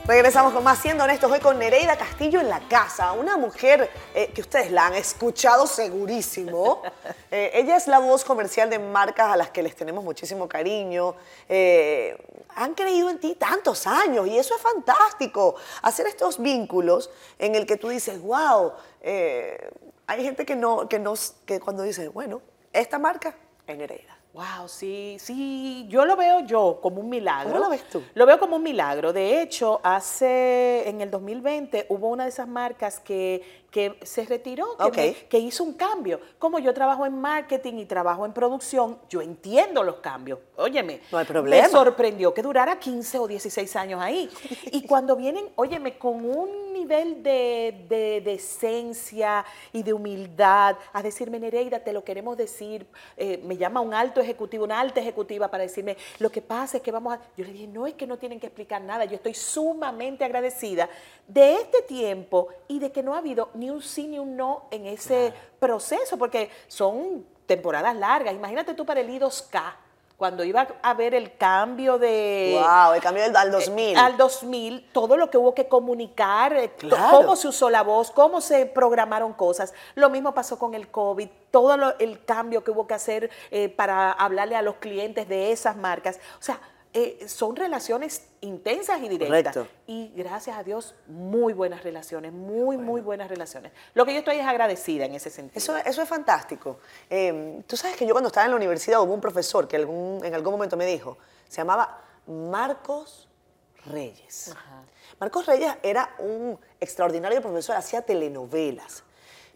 Regresamos 0.07 0.53
con 0.53 0.63
más 0.63 0.79
Siendo 0.79 1.03
Honestos 1.03 1.33
hoy 1.33 1.41
con 1.41 1.59
Nereida 1.59 1.99
Castillo 1.99 2.41
en 2.41 2.49
la 2.49 2.61
casa, 2.69 3.11
una 3.11 3.37
mujer 3.37 3.91
eh, 4.15 4.31
que 4.33 4.41
ustedes 4.41 4.71
la 4.71 4.87
han 4.87 4.95
escuchado 4.95 5.67
segurísimo. 5.67 6.83
Eh, 7.29 7.51
ella 7.55 7.77
es 7.77 7.89
la 7.89 7.99
voz 7.99 8.25
comercial 8.25 8.71
de 8.71 8.79
marcas 8.79 9.33
a 9.33 9.37
las 9.37 9.51
que 9.51 9.61
les 9.61 9.75
tenemos 9.75 10.05
muchísimo 10.05 10.49
cariño. 10.49 11.17
Eh, 11.49 12.17
han 12.55 12.75
creído 12.75 13.11
en 13.11 13.19
ti 13.19 13.35
tantos 13.35 13.85
años 13.89 14.29
y 14.29 14.39
eso 14.39 14.55
es 14.55 14.63
fantástico. 14.63 15.57
Hacer 15.83 16.07
estos 16.07 16.41
vínculos 16.41 17.11
en 17.41 17.57
el 17.57 17.67
que 17.67 17.77
tú 17.77 17.89
dices, 17.89 18.23
wow, 18.23 18.73
hay 19.03 20.23
gente 20.23 20.47
que, 20.47 20.55
no, 20.55 20.89
que, 20.89 21.01
nos, 21.01 21.35
que 21.45 21.59
cuando 21.59 21.83
dice, 21.83 22.07
bueno, 22.07 22.41
esta 22.73 23.01
marca 23.01 23.35
es 23.67 23.77
Nereida. 23.77 24.16
Wow, 24.37 24.69
sí, 24.69 25.17
sí, 25.19 25.87
yo 25.89 26.05
lo 26.05 26.15
veo 26.15 26.41
yo 26.41 26.79
como 26.83 27.01
un 27.01 27.09
milagro. 27.09 27.49
¿Cómo 27.53 27.65
lo 27.65 27.71
ves 27.71 27.89
tú? 27.89 28.03
Lo 28.13 28.27
veo 28.27 28.39
como 28.39 28.57
un 28.57 28.63
milagro. 28.63 29.15
De 29.15 29.41
hecho, 29.41 29.81
hace, 29.83 30.87
en 30.87 31.01
el 31.01 31.11
2020, 31.11 31.87
hubo 31.89 32.09
una 32.09 32.25
de 32.25 32.29
esas 32.29 32.47
marcas 32.47 33.01
que, 33.01 33.41
que 33.71 33.99
se 34.03 34.27
retiró, 34.27 34.77
que, 34.77 34.85
Ok. 34.85 34.97
me- 34.99 35.15
que 35.31 35.39
hizo 35.39 35.65
un 35.65 35.73
cambio. 35.73 36.21
Como 36.39 36.59
yo 36.59 36.75
trabajo 36.75 37.07
en 37.07 37.19
marketing 37.19 37.79
y 37.79 37.87
trabajo 37.87 38.27
en 38.27 38.35
producción, 38.35 38.99
yo 39.09 39.23
entiendo 39.23 39.83
los 39.83 39.97
cambios. 39.97 40.39
Óyeme, 40.59 41.01
No 41.11 41.17
hay 41.17 41.25
problema. 41.25 41.63
me 41.63 41.69
sorprendió 41.71 42.35
que 42.35 42.43
durara 42.43 42.79
15 42.79 43.19
o 43.19 43.27
16 43.27 43.75
años 43.77 44.03
ahí. 44.03 44.29
Y 44.71 44.83
cuando 44.87 45.17
vienen, 45.17 45.47
óyeme, 45.57 45.97
con 45.97 46.23
un 46.29 46.75
nivel 46.75 47.23
de, 47.23 47.87
de 47.89 48.21
decencia 48.21 49.47
y 49.73 49.83
de 49.83 49.95
humildad, 49.95 50.77
a 50.93 51.03
decirme, 51.03 51.41
Nereida, 51.41 51.79
te 51.81 51.95
lo 51.95 52.05
queremos 52.05 52.37
decir, 52.37 52.87
eh, 53.17 53.41
me 53.43 53.57
llama 53.57 53.81
un 53.81 53.95
alto 53.95 54.26
ejecutivo, 54.27 54.65
una 54.65 54.81
alta 54.81 55.01
ejecutiva 55.01 55.49
para 55.49 55.63
decirme, 55.63 55.97
lo 56.19 56.31
que 56.31 56.43
pasa 56.43 56.77
es 56.77 56.83
que 56.83 56.93
vamos 56.93 57.15
a... 57.15 57.21
Yo 57.37 57.45
le 57.45 57.53
dije, 57.53 57.67
no 57.67 57.87
es 57.87 57.95
que 57.95 58.07
no 58.07 58.19
tienen 58.19 58.41
que 58.41 58.47
explicar 58.47 58.83
nada, 58.83 59.05
yo 59.05 59.17
estoy 59.17 59.35
sumamente 59.35 60.25
agradecida 60.25 60.89
de 61.27 61.55
este 61.55 61.83
tiempo 61.83 62.49
y 62.69 62.79
de 62.79 62.93
que 62.93 63.03
no 63.03 63.15
ha 63.15 63.19
habido 63.19 63.51
ni 63.55 63.71
un 63.71 63.81
sí 63.81 64.07
ni 64.07 64.19
un 64.19 64.37
no 64.37 64.67
en 64.71 64.87
ese 64.87 65.33
proceso, 65.59 66.19
porque 66.19 66.51
son 66.67 67.25
temporadas 67.47 67.97
largas. 67.97 68.35
Imagínate 68.35 68.75
tú 68.75 68.85
para 68.85 69.01
el 69.01 69.09
I2K, 69.09 69.75
cuando 70.17 70.45
iba 70.45 70.67
a 70.83 70.91
haber 70.91 71.15
el 71.15 71.37
cambio 71.37 71.99
de... 71.99 72.59
Wow, 72.59 72.95
el 72.95 73.03
cambio 73.03 73.23
del, 73.25 73.37
al 73.37 73.51
2000. 73.51 73.85
Eh, 73.97 73.97
Al 73.99 74.17
2000, 74.17 74.89
todo 74.93 75.17
lo 75.19 75.31
que 75.31 75.37
hubo 75.37 75.55
que 75.55 75.69
comunicar, 75.69 76.55
eh, 76.55 76.71
Claro. 76.79 77.19
cómo 77.19 77.37
se 77.37 77.49
usó 77.49 77.69
la 77.69 77.83
voz, 77.83 78.11
cómo 78.11 78.41
se 78.41 78.65
programaron 78.65 79.35
cosas. 79.35 79.75
Lo 79.95 80.09
mismo 80.09 80.33
pasó 80.33 80.59
con 80.59 80.75
el 80.75 80.89
COVID, 80.89 81.29
todo 81.51 81.77
lo- 81.77 81.99
el 81.99 82.25
cambio 82.25 82.65
que 82.65 82.71
hubo 82.71 82.87
que 82.87 82.95
hacer 82.95 83.31
eh, 83.51 83.69
para 83.69 84.11
hablarle 84.11 84.57
a 84.57 84.63
los 84.63 84.77
clientes 84.77 85.29
de 85.29 85.53
esas 85.53 85.77
marcas. 85.77 86.19
O 86.39 86.43
sea, 86.43 86.61
eh, 86.99 87.29
son 87.29 87.55
relaciones 87.57 88.23
intensas 88.41 89.01
y 89.03 89.09
directas. 89.09 89.53
Correcto. 89.55 89.67
Y 89.87 90.13
gracias 90.17 90.57
a 90.57 90.63
Dios, 90.63 90.95
muy 91.07 91.53
buenas 91.53 91.83
relaciones, 91.85 92.33
muy, 92.33 92.79
muy 92.79 93.03
buenas 93.03 93.29
relaciones. 93.29 93.71
Lo 93.93 94.07
que 94.07 94.13
yo 94.15 94.21
estoy 94.21 94.39
es 94.39 94.47
agradecida 94.47 95.05
en 95.05 95.15
ese 95.15 95.29
sentido. 95.29 95.59
Eso, 95.59 95.77
eso 95.77 96.01
es 96.03 96.09
fantástico. 96.09 96.79
Eh, 97.11 97.63
Tú 97.67 97.77
sabes 97.77 97.97
que 97.97 98.07
yo 98.07 98.13
cuando 98.15 98.29
estaba 98.29 98.47
en 98.47 98.51
la 98.53 98.57
universidad 98.57 99.03
hubo 99.03 99.13
un 99.13 99.21
profesor 99.21 99.69
que 99.69 99.77
algún- 99.77 100.25
en 100.25 100.35
algún 100.35 100.53
momento 100.53 100.77
me 100.79 100.87
dijo, 100.87 101.19
se 101.49 101.59
llamaba 101.59 102.01
Marcos 102.27 103.29
Reyes. 103.85 104.55
Marcos 105.21 105.45
Reyes 105.47 105.73
era 105.83 106.15
un 106.19 106.59
extraordinario 106.81 107.41
profesor, 107.43 107.77
hacía 107.77 108.01
telenovelas, 108.03 109.03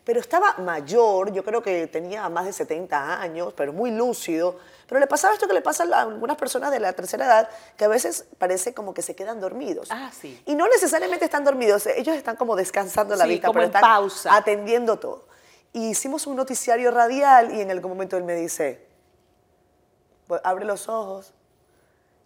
pero 0.04 0.20
estaba 0.20 0.54
mayor, 0.58 1.32
yo 1.32 1.42
creo 1.44 1.62
que 1.62 1.86
tenía 1.86 2.28
más 2.28 2.44
de 2.44 2.52
70 2.52 3.20
años, 3.20 3.52
pero 3.56 3.72
muy 3.72 3.90
lúcido, 3.90 4.58
pero 4.90 4.98
le 5.00 5.06
pasaba 5.06 5.32
esto 5.32 5.46
que 5.46 5.54
le 5.54 5.62
pasa 5.62 5.84
a 5.84 6.00
algunas 6.02 6.36
personas 6.36 6.72
de 6.72 6.80
la 6.80 6.92
tercera 6.92 7.24
edad, 7.24 7.48
que 7.76 7.84
a 7.84 7.88
veces 7.88 8.26
parece 8.38 8.74
como 8.74 8.92
que 8.92 9.02
se 9.02 9.14
quedan 9.14 9.40
dormidos. 9.40 9.86
Ah, 9.92 10.10
sí. 10.12 10.42
Y 10.46 10.56
no 10.56 10.66
necesariamente 10.66 11.24
están 11.24 11.44
dormidos, 11.44 11.86
ellos 11.86 12.16
están 12.16 12.34
como 12.34 12.56
descansando 12.56 13.14
la 13.14 13.22
Sí, 13.24 13.30
vista, 13.30 13.46
como 13.46 13.54
pero 13.54 13.64
en 13.66 13.68
están 13.68 13.82
pausa. 13.82 14.34
atendiendo 14.34 14.98
todo. 14.98 15.24
y 15.72 15.90
hicimos 15.90 16.26
un 16.26 16.34
noticiario 16.34 16.90
radial 16.90 17.54
y 17.54 17.60
en 17.60 17.70
algún 17.70 17.92
momento 17.92 18.16
él 18.16 18.24
me 18.24 18.34
dice, 18.34 18.84
"Pues, 20.26 20.40
abre 20.42 20.64
los 20.64 20.88
ojos. 20.88 21.32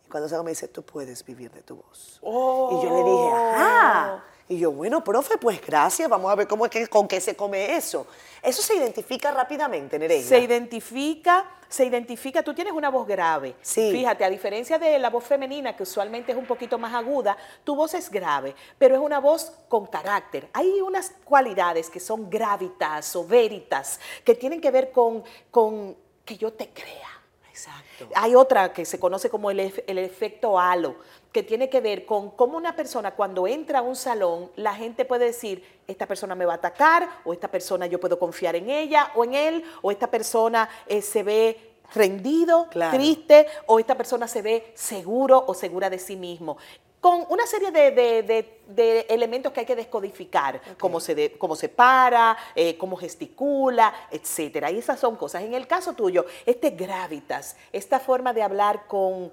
Y 0.07 0.09
cuando 0.09 0.31
salgo 0.31 0.45
me 0.45 0.51
dice, 0.53 0.67
tú 0.69 0.83
puedes 0.83 1.23
vivir 1.27 1.51
de 1.53 1.61
tu 1.61 1.77
voz. 1.77 2.21
Y 2.23 2.27
yo 2.27 2.89
le 2.91 3.05
dije, 3.05 3.33
ajá. 3.55 4.25
Y 4.47 4.59
yo, 4.59 4.71
bueno, 4.71 5.03
profe, 5.03 5.39
pues 5.39 5.59
gracias, 5.65 6.07
vamos 6.07 6.31
a 6.31 6.35
ver 6.35 6.47
cómo 6.47 6.67
es 6.67 6.71
que, 6.71 6.87
con 6.87 7.09
qué 7.09 7.19
se 7.19 7.35
come 7.35 7.77
eso. 7.77 8.07
Eso 8.43 8.61
se 8.61 8.77
identifica 8.77 9.31
rápidamente, 9.31 9.99
Nereida. 9.99 10.29
Se 10.29 10.39
identifica, 10.39 11.51
se 11.67 11.87
identifica, 11.87 12.43
tú 12.43 12.53
tienes 12.53 12.75
una 12.75 12.91
voz 12.91 13.07
grave. 13.07 13.55
Sí. 13.63 13.91
Fíjate, 13.91 14.23
a 14.23 14.29
diferencia 14.29 14.79
de 14.79 14.99
la 14.99 15.09
voz 15.09 15.25
femenina, 15.25 15.75
que 15.75 15.85
usualmente 15.85 16.33
es 16.33 16.39
un 16.39 16.45
poquito 16.45 16.79
más 16.79 16.93
aguda, 16.93 17.39
tu 17.65 17.75
voz 17.75 17.95
es 17.95 18.11
grave, 18.11 18.55
pero 18.77 18.95
es 18.97 19.01
una 19.01 19.19
voz 19.19 19.51
con 19.67 19.87
carácter. 19.87 20.51
Hay 20.53 20.79
unas 20.83 21.15
cualidades 21.25 21.89
que 21.89 21.99
son 21.99 22.29
gravitas 22.29 23.17
o 23.17 23.27
veritas, 23.27 23.99
que 24.25 24.35
tienen 24.35 24.61
que 24.61 24.71
ver 24.71 24.93
con, 24.93 25.25
con 25.51 25.97
que 26.23 26.37
yo 26.37 26.53
te 26.53 26.69
crea. 26.69 27.14
Exacto. 27.55 28.09
Hay 28.17 28.35
otra 28.35 28.73
que 28.73 28.85
se 28.85 28.99
conoce 28.99 29.31
como 29.31 29.49
el, 29.49 29.61
el 29.61 29.99
efecto 29.99 30.59
halo, 30.59 30.97
que 31.31 31.45
tiene 31.45 31.71
que 31.71 31.81
ver 31.81 32.05
con 32.05 32.33
cómo 32.33 32.57
una 32.57 32.75
persona 32.75 33.13
cuando 33.13 33.47
entra 33.47 33.79
a 33.79 33.83
un 33.83 33.95
salón, 33.95 34.51
la 34.57 34.75
gente 34.75 35.05
puede 35.05 35.27
decir, 35.27 35.65
esta 35.87 36.07
persona 36.07 36.35
me 36.35 36.45
va 36.47 36.55
a 36.55 36.57
atacar, 36.57 37.09
o 37.25 37.33
esta 37.33 37.47
persona 37.49 37.87
yo 37.87 38.01
puedo 38.01 38.19
confiar 38.19 38.57
en 38.57 38.71
ella 38.71 39.13
o 39.15 39.23
en 39.23 39.35
él, 39.35 39.65
o 39.83 39.93
esta 39.93 40.09
persona 40.11 40.69
eh, 40.89 41.01
se 41.01 41.23
ve 41.23 41.77
rendido, 41.95 42.67
Claro. 42.71 42.97
triste, 42.97 43.47
o 43.67 43.79
esta 43.79 43.95
persona 43.97 44.27
se 44.27 44.43
ve 44.43 44.73
seguro 44.75 45.45
o 45.47 45.55
segura 45.55 45.89
de 45.91 46.01
sí 46.01 46.17
mismo. 46.17 46.57
Con 47.05 47.27
una 47.29 47.47
serie 47.47 47.71
de, 47.71 47.91
de- 47.91 48.23
de- 48.23 48.61
de 48.67 49.01
elementos 49.11 49.53
que 49.53 49.61
hay 49.61 49.67
que 49.67 49.77
descodificar, 49.77 50.59
cómo, 50.81 51.01
se 51.01 51.15
de- 51.15 51.33
cómo 51.37 51.55
se 51.55 51.69
para, 51.69 52.35
eh, 52.55 52.79
cómo 52.79 52.97
gesticula, 52.97 53.93
etcétera. 54.11 54.71
Y 54.71 54.79
esas 54.79 55.01
son 55.01 55.15
cosas. 55.17 55.43
En 55.43 55.53
el 55.53 55.67
caso 55.67 55.93
tuyo, 55.93 56.25
este 56.47 56.71
gravitas, 56.71 57.59
esta 57.75 58.01
forma 58.01 58.33
de 58.33 58.43
hablar 58.43 58.87
con 58.87 59.31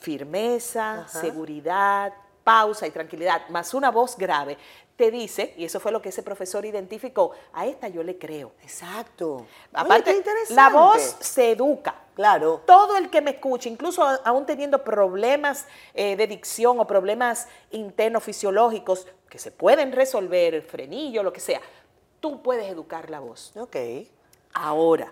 firmeza, 0.00 1.02
Ajá. 1.02 1.20
seguridad, 1.20 2.12
pausa 2.42 2.88
y 2.88 2.90
tranquilidad, 2.90 3.48
más 3.50 3.72
una 3.72 3.92
voz 3.92 4.16
grave, 4.16 4.58
te 5.00 5.10
dice, 5.10 5.54
y 5.56 5.64
eso 5.64 5.80
fue 5.80 5.92
lo 5.92 6.02
que 6.02 6.10
ese 6.10 6.22
profesor 6.22 6.66
identificó, 6.66 7.30
a 7.54 7.64
esta 7.64 7.88
yo 7.88 8.02
le 8.02 8.18
creo. 8.18 8.52
Exacto. 8.62 9.46
Aparte, 9.72 10.22
la 10.50 10.68
voz 10.68 11.16
se 11.20 11.52
educa. 11.52 11.94
Claro. 12.14 12.60
Todo 12.66 12.98
el 12.98 13.08
que 13.08 13.22
me 13.22 13.30
escuche, 13.30 13.70
incluso 13.70 14.02
aún 14.02 14.44
teniendo 14.44 14.84
problemas 14.84 15.64
eh, 15.94 16.16
de 16.16 16.26
dicción 16.26 16.78
o 16.80 16.86
problemas 16.86 17.48
internos 17.70 18.24
fisiológicos 18.24 19.06
que 19.30 19.38
se 19.38 19.50
pueden 19.50 19.92
resolver, 19.92 20.60
frenillo, 20.60 21.22
lo 21.22 21.32
que 21.32 21.40
sea, 21.40 21.62
tú 22.20 22.42
puedes 22.42 22.70
educar 22.70 23.08
la 23.08 23.20
voz. 23.20 23.56
Ok. 23.56 23.76
Ahora, 24.52 25.10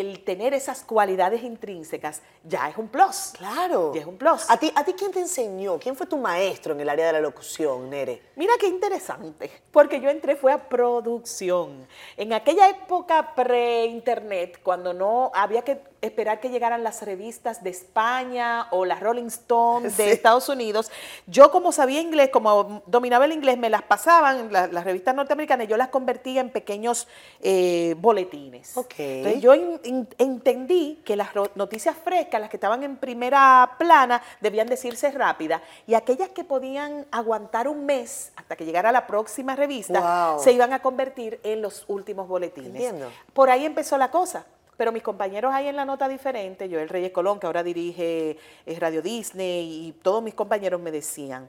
el 0.00 0.24
tener 0.24 0.54
esas 0.54 0.82
cualidades 0.84 1.42
intrínsecas 1.42 2.22
ya 2.44 2.68
es 2.68 2.76
un 2.76 2.88
plus. 2.88 3.32
Claro. 3.36 3.92
Ya 3.94 4.00
es 4.00 4.06
un 4.06 4.16
plus. 4.16 4.48
¿A 4.50 4.56
ti, 4.56 4.72
¿A 4.74 4.84
ti 4.84 4.92
quién 4.94 5.10
te 5.12 5.20
enseñó? 5.20 5.78
¿Quién 5.78 5.94
fue 5.96 6.06
tu 6.06 6.16
maestro 6.16 6.72
en 6.74 6.80
el 6.80 6.88
área 6.88 7.06
de 7.06 7.12
la 7.12 7.20
locución, 7.20 7.88
Nere? 7.90 8.22
Mira 8.36 8.52
qué 8.58 8.66
interesante, 8.68 9.50
porque 9.70 10.00
yo 10.00 10.08
entré 10.10 10.36
fue 10.36 10.52
a 10.52 10.68
producción. 10.68 11.86
En 12.16 12.32
aquella 12.32 12.68
época 12.68 13.34
pre-internet, 13.34 14.60
cuando 14.62 14.92
no 14.94 15.30
había 15.34 15.62
que 15.62 15.80
esperar 16.00 16.40
que 16.40 16.48
llegaran 16.50 16.82
las 16.82 17.02
revistas 17.02 17.62
de 17.62 17.70
España 17.70 18.66
o 18.72 18.84
las 18.84 18.98
Rolling 19.00 19.26
Stones 19.26 19.96
de 19.96 20.04
Sí. 20.06 20.10
Estados 20.10 20.48
Unidos, 20.48 20.90
yo 21.28 21.50
como 21.52 21.70
sabía 21.70 22.00
inglés, 22.00 22.30
como 22.32 22.82
dominaba 22.86 23.24
el 23.24 23.32
inglés, 23.32 23.56
me 23.56 23.70
las 23.70 23.82
pasaban, 23.82 24.52
la- 24.52 24.66
las 24.66 24.84
revistas 24.84 25.14
norteamericanas, 25.14 25.68
yo 25.68 25.76
las 25.76 25.88
convertía 25.88 26.40
en 26.40 26.50
pequeños 26.50 27.06
eh, 27.40 27.94
boletines. 27.98 28.76
Ok. 28.76 28.94
Entonces 28.98 29.42
yo 29.42 29.54
en- 29.54 29.80
entendí 30.18 31.00
que 31.04 31.16
las 31.16 31.28
noticias 31.54 31.96
frescas, 31.96 32.40
las 32.40 32.50
que 32.50 32.56
estaban 32.56 32.82
en 32.82 32.96
primera 32.96 33.76
plana, 33.78 34.22
debían 34.40 34.66
decirse 34.66 35.10
rápida 35.10 35.62
y 35.86 35.94
aquellas 35.94 36.30
que 36.30 36.44
podían 36.44 37.06
aguantar 37.10 37.68
un 37.68 37.84
mes 37.86 38.32
hasta 38.36 38.56
que 38.56 38.64
llegara 38.64 38.92
la 38.92 39.06
próxima 39.06 39.56
revista, 39.56 40.32
Wow. 40.32 40.40
se 40.42 40.52
iban 40.52 40.72
a 40.72 40.80
convertir 40.80 41.40
en 41.42 41.62
los 41.62 41.84
últimos 41.88 42.28
boletines. 42.28 42.68
Entiendo. 42.82 43.10
Por 43.32 43.50
ahí 43.50 43.64
empezó 43.64 43.98
la 43.98 44.10
cosa. 44.10 44.44
Pero 44.74 44.90
mis 44.90 45.02
compañeros 45.02 45.52
ahí 45.54 45.68
en 45.68 45.76
la 45.76 45.84
nota 45.84 46.08
diferente, 46.08 46.66
yo 46.68 46.80
el 46.80 46.88
Reyes 46.88 47.12
Colón, 47.12 47.38
que 47.38 47.46
ahora 47.46 47.62
dirige 47.62 48.38
eh, 48.66 48.78
Radio 48.80 49.02
Disney, 49.02 49.86
y 49.88 49.92
todos 49.92 50.22
mis 50.22 50.32
compañeros 50.34 50.80
me 50.80 50.90
decían, 50.90 51.48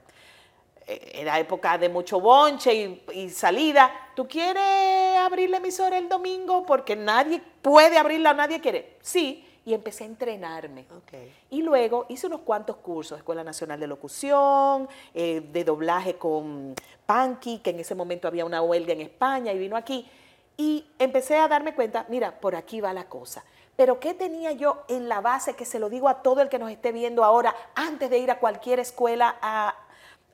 era 0.88 1.40
época 1.40 1.78
de 1.78 1.90
mucho 1.90 2.20
bonche 2.20 2.74
y, 2.74 3.04
y 3.14 3.30
salida. 3.30 3.92
¿Tú 4.16 4.28
quieres 4.28 5.18
abrir 5.18 5.50
la 5.50 5.58
emisora 5.58 5.98
el 5.98 6.10
domingo? 6.10 6.66
Porque 6.66 6.96
nadie 6.96 7.42
puede 7.62 7.98
abrirla, 7.98 8.34
nadie 8.34 8.60
quiere. 8.60 8.98
Sí, 9.02 9.46
y 9.66 9.74
empecé 9.74 10.04
a 10.04 10.08
entrenarme. 10.08 10.86
Ok. 10.98 11.14
Y 11.52 11.62
luego 11.62 12.06
hice 12.10 12.28
unos 12.28 12.42
cuantos 12.42 12.78
cursos, 12.78 13.18
Escuela 13.18 13.44
Nacional 13.44 13.80
de 13.80 13.88
Locución, 13.88 14.90
eh, 15.14 15.42
de 15.52 15.64
doblaje 15.64 16.16
con 16.16 16.76
Panky, 17.06 17.60
que 17.60 17.70
en 17.70 17.80
ese 17.80 17.96
momento 17.96 18.28
había 18.28 18.46
una 18.46 18.62
huelga 18.62 18.94
en 18.94 19.02
España 19.02 19.54
y 19.54 19.58
vino 19.58 19.78
aquí. 19.78 20.10
Y 20.58 20.86
empecé 21.00 21.38
a 21.38 21.48
darme 21.48 21.74
cuenta, 21.74 22.06
mira, 22.10 22.40
por 22.40 22.56
aquí 22.56 22.82
va 22.82 22.94
la 22.94 23.06
cosa. 23.06 23.44
Pero 23.76 24.00
¿qué 24.00 24.14
tenía 24.14 24.52
yo 24.52 24.84
en 24.88 25.10
la 25.10 25.22
base 25.22 25.56
que 25.56 25.66
se 25.66 25.80
lo 25.80 25.90
digo 25.90 26.08
a 26.08 26.22
todo 26.22 26.42
el 26.42 26.50
que 26.50 26.60
nos 26.60 26.70
esté 26.70 26.92
viendo 26.92 27.24
ahora, 27.24 27.56
antes 27.74 28.10
de 28.10 28.20
ir 28.20 28.30
a 28.30 28.40
cualquier 28.40 28.80
escuela 28.80 29.36
a, 29.42 29.76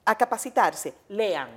a 0.09 0.15
capacitarse? 0.15 0.93
Lean. 1.09 1.49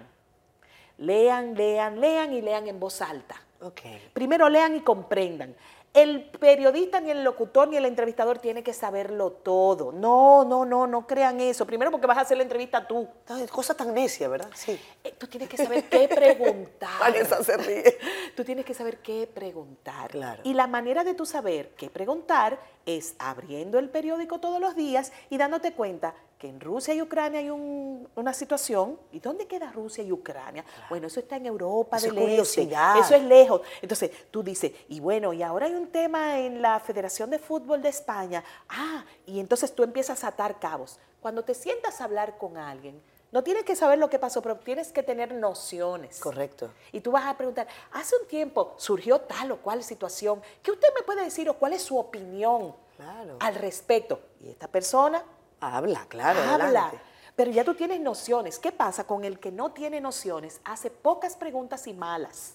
Lean, 0.99 1.55
lean, 1.55 2.01
lean 2.01 2.33
y 2.33 2.43
lean 2.43 2.69
en 2.69 2.79
voz 2.79 3.01
alta. 3.01 3.35
Ok. 3.63 3.81
Primero 4.13 4.49
lean 4.49 4.77
y 4.77 4.81
comprendan. 4.81 5.55
El 5.95 6.25
periodista, 6.25 7.01
ni 7.01 7.11
el 7.11 7.23
locutor, 7.23 7.69
ni 7.69 7.77
el 7.77 7.85
entrevistador 7.85 8.39
tiene 8.39 8.63
que 8.63 8.73
saberlo 8.73 9.31
todo. 9.31 9.93
No, 9.93 10.43
no, 10.43 10.65
no, 10.65 10.87
no 10.87 11.07
crean 11.07 11.39
eso. 11.41 11.67
Primero 11.67 11.91
porque 11.91 12.07
vas 12.07 12.17
a 12.17 12.23
hacer 12.23 12.39
la 12.39 12.45
entrevista 12.45 12.87
tú. 12.87 13.07
Ay, 13.29 13.47
Cosa 13.49 13.75
tan 13.75 13.93
necia, 13.93 14.27
¿verdad? 14.29 14.49
Sí. 14.55 14.81
Eh, 15.05 15.15
Tú 15.19 15.27
tienes 15.27 15.51
que 15.51 15.59
saber 15.59 15.85
qué 15.91 16.09
preguntar. 16.09 16.91
Vanessa 17.01 17.45
se 17.45 17.59
ríe. 17.59 17.99
Tú 18.35 18.43
tienes 18.43 18.65
que 18.65 18.73
saber 18.73 18.99
qué 18.99 19.27
preguntar. 19.27 20.11
Claro. 20.11 20.41
Y 20.45 20.55
la 20.55 20.67
manera 20.67 21.05
de 21.05 21.13
tú 21.13 21.27
saber 21.27 21.75
qué 21.77 21.91
preguntar 21.91 22.59
es 22.87 23.15
abriendo 23.19 23.79
el 23.79 23.91
periódico 23.91 24.41
todos 24.41 24.61
los 24.61 24.75
días 24.75 25.13
y 25.29 25.37
dándote 25.37 25.75
cuenta 25.75 26.15
que 26.43 26.49
en 26.49 26.59
Rusia 26.59 26.93
y 26.93 27.01
Ucrania 27.01 27.39
hay 27.39 27.51
un- 27.51 28.09
una 28.17 28.33
situación. 28.35 28.99
¿Y 29.13 29.21
dónde 29.21 29.47
queda 29.47 29.71
Rusia 29.71 30.03
y 30.03 30.11
Ucrania? 30.11 30.65
Bueno, 30.91 31.07
eso 31.07 31.21
está 31.21 31.37
en 31.37 31.47
Europa 31.47 31.99
Eso 31.99 32.07
del 32.09 32.19
es 32.19 32.25
curiosidad. 32.25 32.97
Este. 32.99 33.07
Eso 33.07 33.15
es 33.23 33.29
lejos. 33.29 33.61
Entonces 33.81 34.11
tú 34.33 34.43
dices, 34.43 34.73
y 34.89 34.99
bueno, 34.99 35.33
y 35.33 35.41
ahora 35.45 35.67
hay 35.67 35.75
un 35.75 35.87
tema 35.93 36.41
en 36.41 36.61
la 36.61 36.81
Federación 36.81 37.31
de 37.31 37.39
Fútbol 37.39 37.81
de 37.81 37.91
España. 37.91 38.43
Ah, 38.69 39.05
y 39.25 39.39
entonces 39.39 39.73
tú 39.73 39.85
empiezas 39.85 40.25
a 40.25 40.29
atar 40.29 40.59
cabos. 40.59 40.99
Cuando 41.21 41.45
te 41.45 41.55
sientas 41.55 42.01
a 42.01 42.05
hablar 42.07 42.37
con 42.39 42.57
alguien, 42.57 43.01
no 43.31 43.45
tienes 43.45 43.63
que 43.63 43.77
saber 43.77 44.01
lo 44.01 44.11
que 44.11 44.19
pasó, 44.19 44.43
pero 44.43 44.57
tienes 44.57 44.91
que 44.91 45.05
tener 45.05 45.33
nociones. 45.33 46.19
Correcto. 46.19 46.73
Y 46.91 47.03
tú 47.03 47.13
vas 47.13 47.25
a 47.27 47.37
preguntar, 47.37 47.69
hace 47.93 48.17
un 48.21 48.27
tiempo 48.27 48.75
surgió 48.79 49.21
tal 49.21 49.53
o 49.53 49.59
cual 49.59 49.85
situación, 49.85 50.43
¿qué 50.61 50.73
usted 50.73 50.89
me 50.99 51.03
puede 51.03 51.23
decir 51.23 51.49
o 51.49 51.55
cuál 51.55 51.73
es 51.73 51.83
su 51.83 51.97
opinión 51.97 52.75
Claro. 52.97 53.37
al 53.39 53.55
respecto? 53.55 54.19
Y 54.41 54.49
esta 54.51 54.67
persona 54.67 55.23
Habla, 55.63 56.07
claro. 56.09 56.41
habla. 56.41 56.65
adelante. 56.65 57.01
Pero 57.35 57.51
ya 57.51 57.65
tú 57.65 57.75
tienes 57.75 58.01
nociones. 58.01 58.59
¿Qué 58.59 58.73
pasa 58.73 59.05
con 59.05 59.25
el 59.25 59.39
que 59.39 59.51
no 59.51 59.73
tiene 59.73 60.01
nociones? 60.01 60.61
Hace 60.65 60.91
pocas 60.91 61.35
preguntas 61.37 61.87
y 61.87 61.95
malas. 61.95 62.55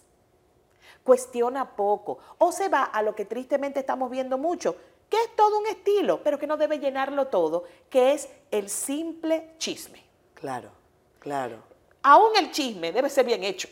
Cuestiona 1.03 1.75
poco. 1.75 2.19
O 2.37 2.51
se 2.51 2.69
va 2.69 2.83
a 2.83 3.01
lo 3.01 3.15
que 3.15 3.25
tristemente 3.25 3.79
estamos 3.79 4.11
viendo 4.11 4.37
mucho, 4.37 4.75
que 5.09 5.17
es 5.23 5.35
todo 5.35 5.57
un 5.59 5.67
estilo, 5.67 6.21
pero 6.21 6.37
que 6.37 6.45
no 6.47 6.57
debe 6.57 6.79
llenarlo 6.79 7.27
todo, 7.27 7.63
que 7.89 8.13
es 8.13 8.27
el 8.51 8.69
simple 8.69 9.55
chisme. 9.57 10.03
Claro, 10.33 10.69
claro. 11.19 11.57
Aún 12.03 12.35
el 12.37 12.51
chisme 12.51 12.91
debe 12.91 13.09
ser 13.09 13.25
bien 13.25 13.43
hecho. 13.43 13.69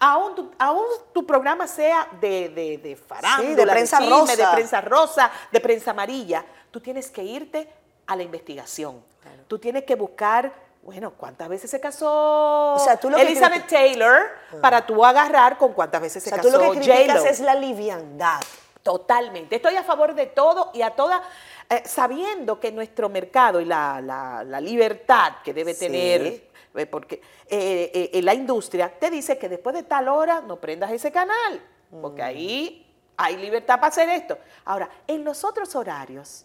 Aún 0.00 0.34
tu, 0.34 0.50
aún 0.58 0.84
tu 1.12 1.24
programa 1.24 1.66
sea 1.66 2.08
de, 2.20 2.48
de, 2.48 2.78
de 2.78 2.96
farándula, 2.96 3.48
Sí, 3.50 3.54
de 3.54 3.66
prensa 3.66 3.98
chisme, 3.98 4.10
rosa. 4.18 4.36
de 4.36 4.54
prensa 4.54 4.80
rosa, 4.80 5.30
de 5.52 5.60
prensa 5.60 5.90
amarilla, 5.92 6.44
tú 6.70 6.80
tienes 6.80 7.10
que 7.10 7.22
irte 7.22 7.70
a 8.06 8.16
la 8.16 8.22
investigación. 8.22 9.02
Tú 9.48 9.58
tienes 9.58 9.84
que 9.84 9.94
buscar, 9.94 10.52
bueno, 10.82 11.12
cuántas 11.12 11.48
veces 11.48 11.70
se 11.70 11.80
casó 11.80 12.76
sea, 12.78 12.98
tú 12.98 13.08
lo 13.10 13.16
que 13.16 13.22
Elizabeth 13.22 13.66
Taylor 13.66 14.22
para 14.60 14.84
tú 14.86 15.04
agarrar 15.04 15.56
con 15.58 15.72
cuántas 15.72 16.00
veces 16.02 16.22
O 16.22 16.24
se 16.24 16.30
sea, 16.30 16.38
casó 16.38 16.50
tú 16.50 16.64
lo 16.64 16.72
que 16.72 16.78
criticas 16.80 17.24
es 17.24 17.40
la 17.40 17.54
liviandad. 17.54 18.40
Totalmente. 18.82 19.56
Estoy 19.56 19.76
a 19.76 19.82
favor 19.82 20.14
de 20.14 20.26
todo 20.26 20.70
y 20.74 20.82
a 20.82 20.90
toda, 20.90 21.22
eh, 21.70 21.82
sabiendo 21.86 22.60
que 22.60 22.70
nuestro 22.70 23.08
mercado 23.08 23.60
y 23.60 23.64
la, 23.64 24.00
la- 24.02 24.44
la 24.44 24.60
libertad 24.60 25.36
que 25.42 25.54
debe 25.54 25.72
Sí. 25.72 25.86
tener, 25.86 26.44
eh, 26.74 26.86
porque 26.86 27.22
eh, 27.48 28.10
eh, 28.12 28.22
la 28.22 28.34
industria 28.34 28.92
te 28.98 29.08
dice 29.10 29.38
que 29.38 29.48
después 29.48 29.74
de 29.74 29.84
tal 29.84 30.08
hora 30.08 30.42
no 30.42 30.56
prendas 30.56 30.90
ese 30.92 31.10
canal, 31.10 31.60
porque 32.02 32.20
Mm. 32.20 32.24
ahí 32.26 32.94
hay 33.16 33.36
libertad 33.38 33.76
para 33.76 33.86
hacer 33.88 34.08
esto. 34.10 34.36
Ahora, 34.66 34.88
en 35.06 35.24
los 35.24 35.44
otros 35.44 35.74
horarios, 35.76 36.44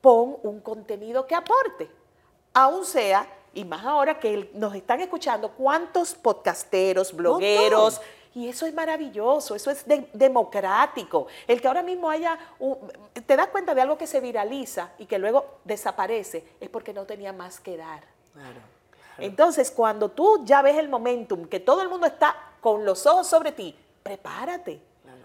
pon 0.00 0.36
un 0.42 0.60
contenido 0.60 1.26
que 1.26 1.34
aporte, 1.34 1.90
aún 2.54 2.84
sea, 2.84 3.26
y 3.54 3.64
más 3.64 3.84
ahora 3.84 4.18
que 4.20 4.50
nos 4.54 4.74
están 4.74 5.00
escuchando, 5.00 5.50
cuántos 5.52 6.14
podcasteros, 6.14 7.12
blogueros, 7.14 8.00
Y 8.34 8.46
eso 8.48 8.66
es 8.66 8.74
maravilloso, 8.74 9.56
eso 9.56 9.70
es 9.70 9.84
de- 9.88 10.08
democrático. 10.12 11.26
El 11.48 11.60
que 11.60 11.66
ahora 11.66 11.82
mismo 11.82 12.08
haya, 12.08 12.38
un- 12.60 12.78
te 13.26 13.36
das 13.36 13.48
cuenta 13.48 13.74
de 13.74 13.80
algo 13.80 13.98
que 13.98 14.06
se 14.06 14.20
viraliza 14.20 14.90
y 14.98 15.06
que 15.06 15.18
luego 15.18 15.58
desaparece, 15.64 16.44
es 16.60 16.68
porque 16.68 16.92
no 16.92 17.04
tenía 17.04 17.32
más 17.32 17.58
que 17.58 17.76
dar. 17.76 18.04
Claro. 18.34 18.60
Entonces, 19.16 19.70
cuando 19.72 20.10
tú 20.10 20.44
ya 20.44 20.62
ves 20.62 20.76
el 20.76 20.88
momentum, 20.88 21.46
que 21.46 21.58
todo 21.58 21.82
el 21.82 21.88
mundo 21.88 22.06
está 22.06 22.36
con 22.60 22.84
los 22.84 23.06
ojos 23.06 23.26
sobre 23.26 23.50
ti, 23.50 23.74
prepárate. 24.04 24.80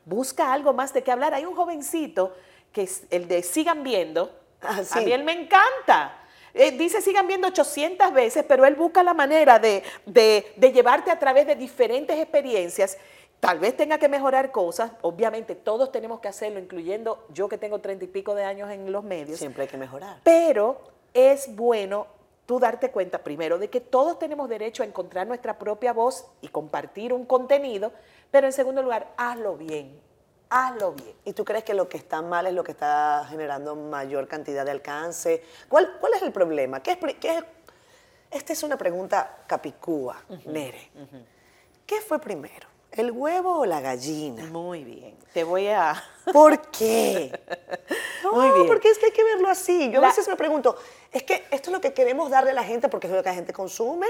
Busca 0.05 0.51
algo 0.51 0.73
más 0.73 0.91
de 0.93 1.03
qué 1.03 1.11
hablar. 1.11 1.33
Hay 1.35 1.45
un 1.45 1.55
jovencito 1.55 2.33
que 2.71 2.83
es 2.83 3.03
el 3.11 3.27
de 3.27 3.43
sigan 3.43 3.83
viendo. 3.83 4.31
Ah, 4.65 4.81
A 4.91 5.01
mí 5.01 5.11
él 5.11 5.23
me 5.23 5.33
encanta. 5.33 6.19
Eh, 6.53 6.71
dice 6.77 7.01
sigan 7.01 7.27
viendo 7.27 7.47
800 7.47 8.13
veces, 8.13 8.45
pero 8.47 8.65
él 8.65 8.75
busca 8.75 9.01
la 9.03 9.13
manera 9.13 9.57
de, 9.59 9.83
de- 10.05 10.53
de 10.55 10.71
llevarte 10.71 11.09
a 11.09 11.17
través 11.17 11.47
de 11.47 11.55
diferentes 11.55 12.17
experiencias. 12.19 12.97
Tal 13.39 13.59
vez 13.59 13.75
tenga 13.75 13.97
que 13.97 14.07
mejorar 14.07 14.51
cosas. 14.51 14.91
Obviamente, 15.01 15.55
todos 15.55 15.91
tenemos 15.91 16.19
que 16.19 16.27
hacerlo, 16.29 16.59
incluyendo 16.59 17.25
yo 17.33 17.49
que 17.49 17.57
tengo 17.57 17.79
treinta 17.79 18.05
y 18.05 18.07
pico 18.07 18.35
de 18.35 18.43
años 18.45 18.69
en 18.71 18.91
los 18.91 19.03
medios. 19.03 19.39
Siempre 19.39 19.63
hay 19.63 19.67
que 19.67 19.77
mejorar. 19.77 20.19
Pero 20.23 20.79
es 21.13 21.53
bueno 21.55 22.07
tú 22.45 22.59
darte 22.59 22.91
cuenta 22.91 23.19
primero 23.23 23.57
de 23.57 23.69
que 23.69 23.79
todos 23.81 24.19
tenemos 24.19 24.47
derecho 24.49 24.83
a 24.83 24.85
encontrar 24.85 25.25
nuestra 25.27 25.57
propia 25.57 25.91
voz 25.93 26.25
y 26.41 26.49
compartir 26.49 27.13
un 27.13 27.25
contenido, 27.25 27.93
pero 28.31 28.47
en 28.47 28.53
segundo 28.53 28.81
lugar, 28.83 29.11
hazlo 29.17 29.55
bien, 29.55 29.97
hazlo 30.53 30.91
bien. 30.93 31.15
¿Y 31.25 31.33
tú 31.33 31.43
crees 31.43 31.63
que 31.63 31.73
lo 31.73 31.89
que 31.89 31.97
está 31.97 32.21
mal 32.21 32.45
es 32.47 32.53
lo 32.53 32.63
que 32.63 32.71
está 32.71 33.25
generando 33.29 33.75
mayor 33.75 34.27
cantidad 34.27 34.63
de 34.65 34.71
alcance? 34.71 35.43
¿Cuál, 35.67 35.97
cuál 35.99 36.13
es 36.13 36.21
el 36.21 36.31
problema? 36.31 36.81
¿Qué 36.81 36.91
es, 36.91 36.97
qué 37.19 37.37
es- 37.37 37.43
Esta 38.31 38.53
es 38.53 38.63
una 38.63 38.77
pregunta 38.77 39.39
capicúa, 39.47 40.17
Nere. 40.45 40.89
¿Qué 41.85 42.01
fue 42.01 42.19
primero, 42.19 42.67
el 42.91 43.11
huevo 43.11 43.59
o 43.59 43.65
la 43.65 43.81
gallina? 43.81 44.45
Muy 44.45 44.83
bien. 44.83 45.17
Te 45.33 45.43
voy 45.43 45.67
a... 45.67 46.01
¿Por 46.31 46.59
qué? 46.71 47.31
No, 48.23 48.31
Muy 48.31 48.51
bien. 48.51 48.67
porque 48.67 48.89
es 48.89 48.97
que 48.97 49.07
hay 49.07 49.11
que 49.11 49.23
verlo 49.23 49.49
así. 49.49 49.91
Yo 49.91 49.99
La- 49.99 50.07
a 50.07 50.09
veces 50.11 50.27
me 50.29 50.37
pregunto, 50.37 50.77
¿es 51.11 51.23
que 51.23 51.43
esto 51.51 51.69
es 51.69 51.73
lo 51.73 51.81
que 51.81 51.93
queremos 51.93 52.29
darle 52.31 52.51
a 52.51 52.53
la 52.53 52.63
gente 52.63 52.87
porque 52.87 53.07
es 53.07 53.13
lo 53.13 53.21
que 53.21 53.27
la 53.29 53.35
gente 53.35 53.51
consume? 53.51 54.07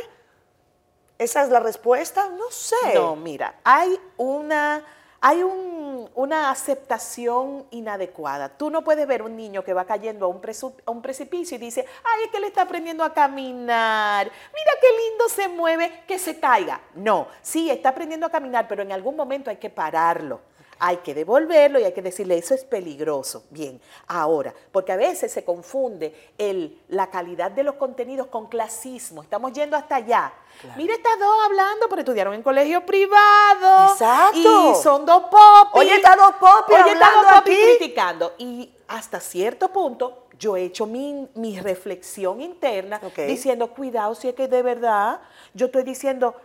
¿Esa 1.18 1.42
es 1.44 1.50
la 1.50 1.60
respuesta? 1.60 2.30
No 2.30 2.52
sé. 2.52 2.76
No, 2.94 3.16
mira, 3.16 3.56
hay 3.64 4.00
una, 4.18 4.86
hay 5.26 5.42
un- 5.42 6.10
una 6.16 6.52
aceptación 6.52 7.66
inadecuada. 7.72 8.50
Tú 8.50 8.70
no 8.70 8.84
puedes 8.84 9.08
ver 9.08 9.22
un 9.22 9.38
niño 9.38 9.64
que 9.64 9.74
va 9.74 9.86
cayendo 9.86 10.26
a 10.26 10.30
un, 10.30 10.42
a 10.86 10.92
un 10.92 11.02
precipicio 11.02 11.56
y 11.56 11.60
dice, 11.60 11.86
ay, 12.04 12.26
es 12.26 12.32
que 12.32 12.42
le 12.42 12.48
está 12.48 12.64
aprendiendo 12.64 13.06
a 13.06 13.14
caminar, 13.14 14.26
mira 14.26 14.72
qué 14.82 14.88
lindo 15.10 15.30
se 15.30 15.48
mueve, 15.48 16.04
que 16.06 16.20
se 16.20 16.40
caiga. 16.40 16.82
No, 16.96 17.28
sí, 17.42 17.70
está 17.72 17.90
aprendiendo 17.90 18.26
a 18.28 18.30
caminar, 18.30 18.68
pero 18.68 18.84
en 18.84 18.92
algún 18.92 19.16
momento 19.16 19.50
hay 19.50 19.58
que 19.58 19.70
pararlo. 19.70 20.42
Hay 20.86 20.98
que 20.98 21.14
devolverlo 21.14 21.80
y 21.80 21.86
hay 21.86 21.94
que 21.94 22.02
decirle, 22.02 22.38
eso 22.38 22.54
es 22.54 22.66
peligroso. 22.66 23.46
Bien, 23.50 23.80
ahora, 24.06 24.54
porque 24.70 24.92
a 24.92 24.98
veces 24.98 25.32
se 25.32 25.46
confunde 25.46 26.14
el, 26.38 26.78
la 26.90 27.10
calidad 27.10 27.52
de 27.52 27.64
los 27.64 27.76
contenidos 27.76 28.28
con 28.28 28.48
clasismo. 28.48 29.24
Estamos 29.24 29.54
yendo 29.54 29.78
hasta 29.78 29.96
allá. 29.96 30.34
Mira 30.76 30.94
estas 30.94 31.18
dos 31.18 31.36
hablando, 31.46 31.88
pero 31.88 32.02
estudiaron 32.02 32.34
en 32.34 32.44
colegio 32.44 32.86
privado. 32.86 33.94
Exacto. 33.94 34.72
Y 34.72 34.84
son 34.84 35.06
dos 35.06 35.24
popis. 35.24 35.82
Oye, 35.82 35.96
está 35.96 36.18
dos 36.18 36.34
popis 36.34 36.76
Oye, 36.76 36.92
hablando 36.92 37.22
dos 37.22 37.34
popis 37.34 37.58
criticando. 37.78 38.34
Y 38.38 38.70
hasta 38.90 39.22
cierto 39.22 39.70
punto 39.70 40.28
yo 40.38 40.58
he 40.58 40.66
hecho 40.66 40.86
mi, 40.86 41.30
mi 41.36 41.62
reflexión 41.62 42.42
interna 42.42 43.00
diciendo, 43.26 43.68
cuidado, 43.68 44.16
si 44.16 44.28
es 44.28 44.36
que 44.36 44.50
de 44.50 44.62
verdad 44.62 45.22
yo 45.54 45.68
estoy 45.68 45.84
diciendo, 45.84 46.36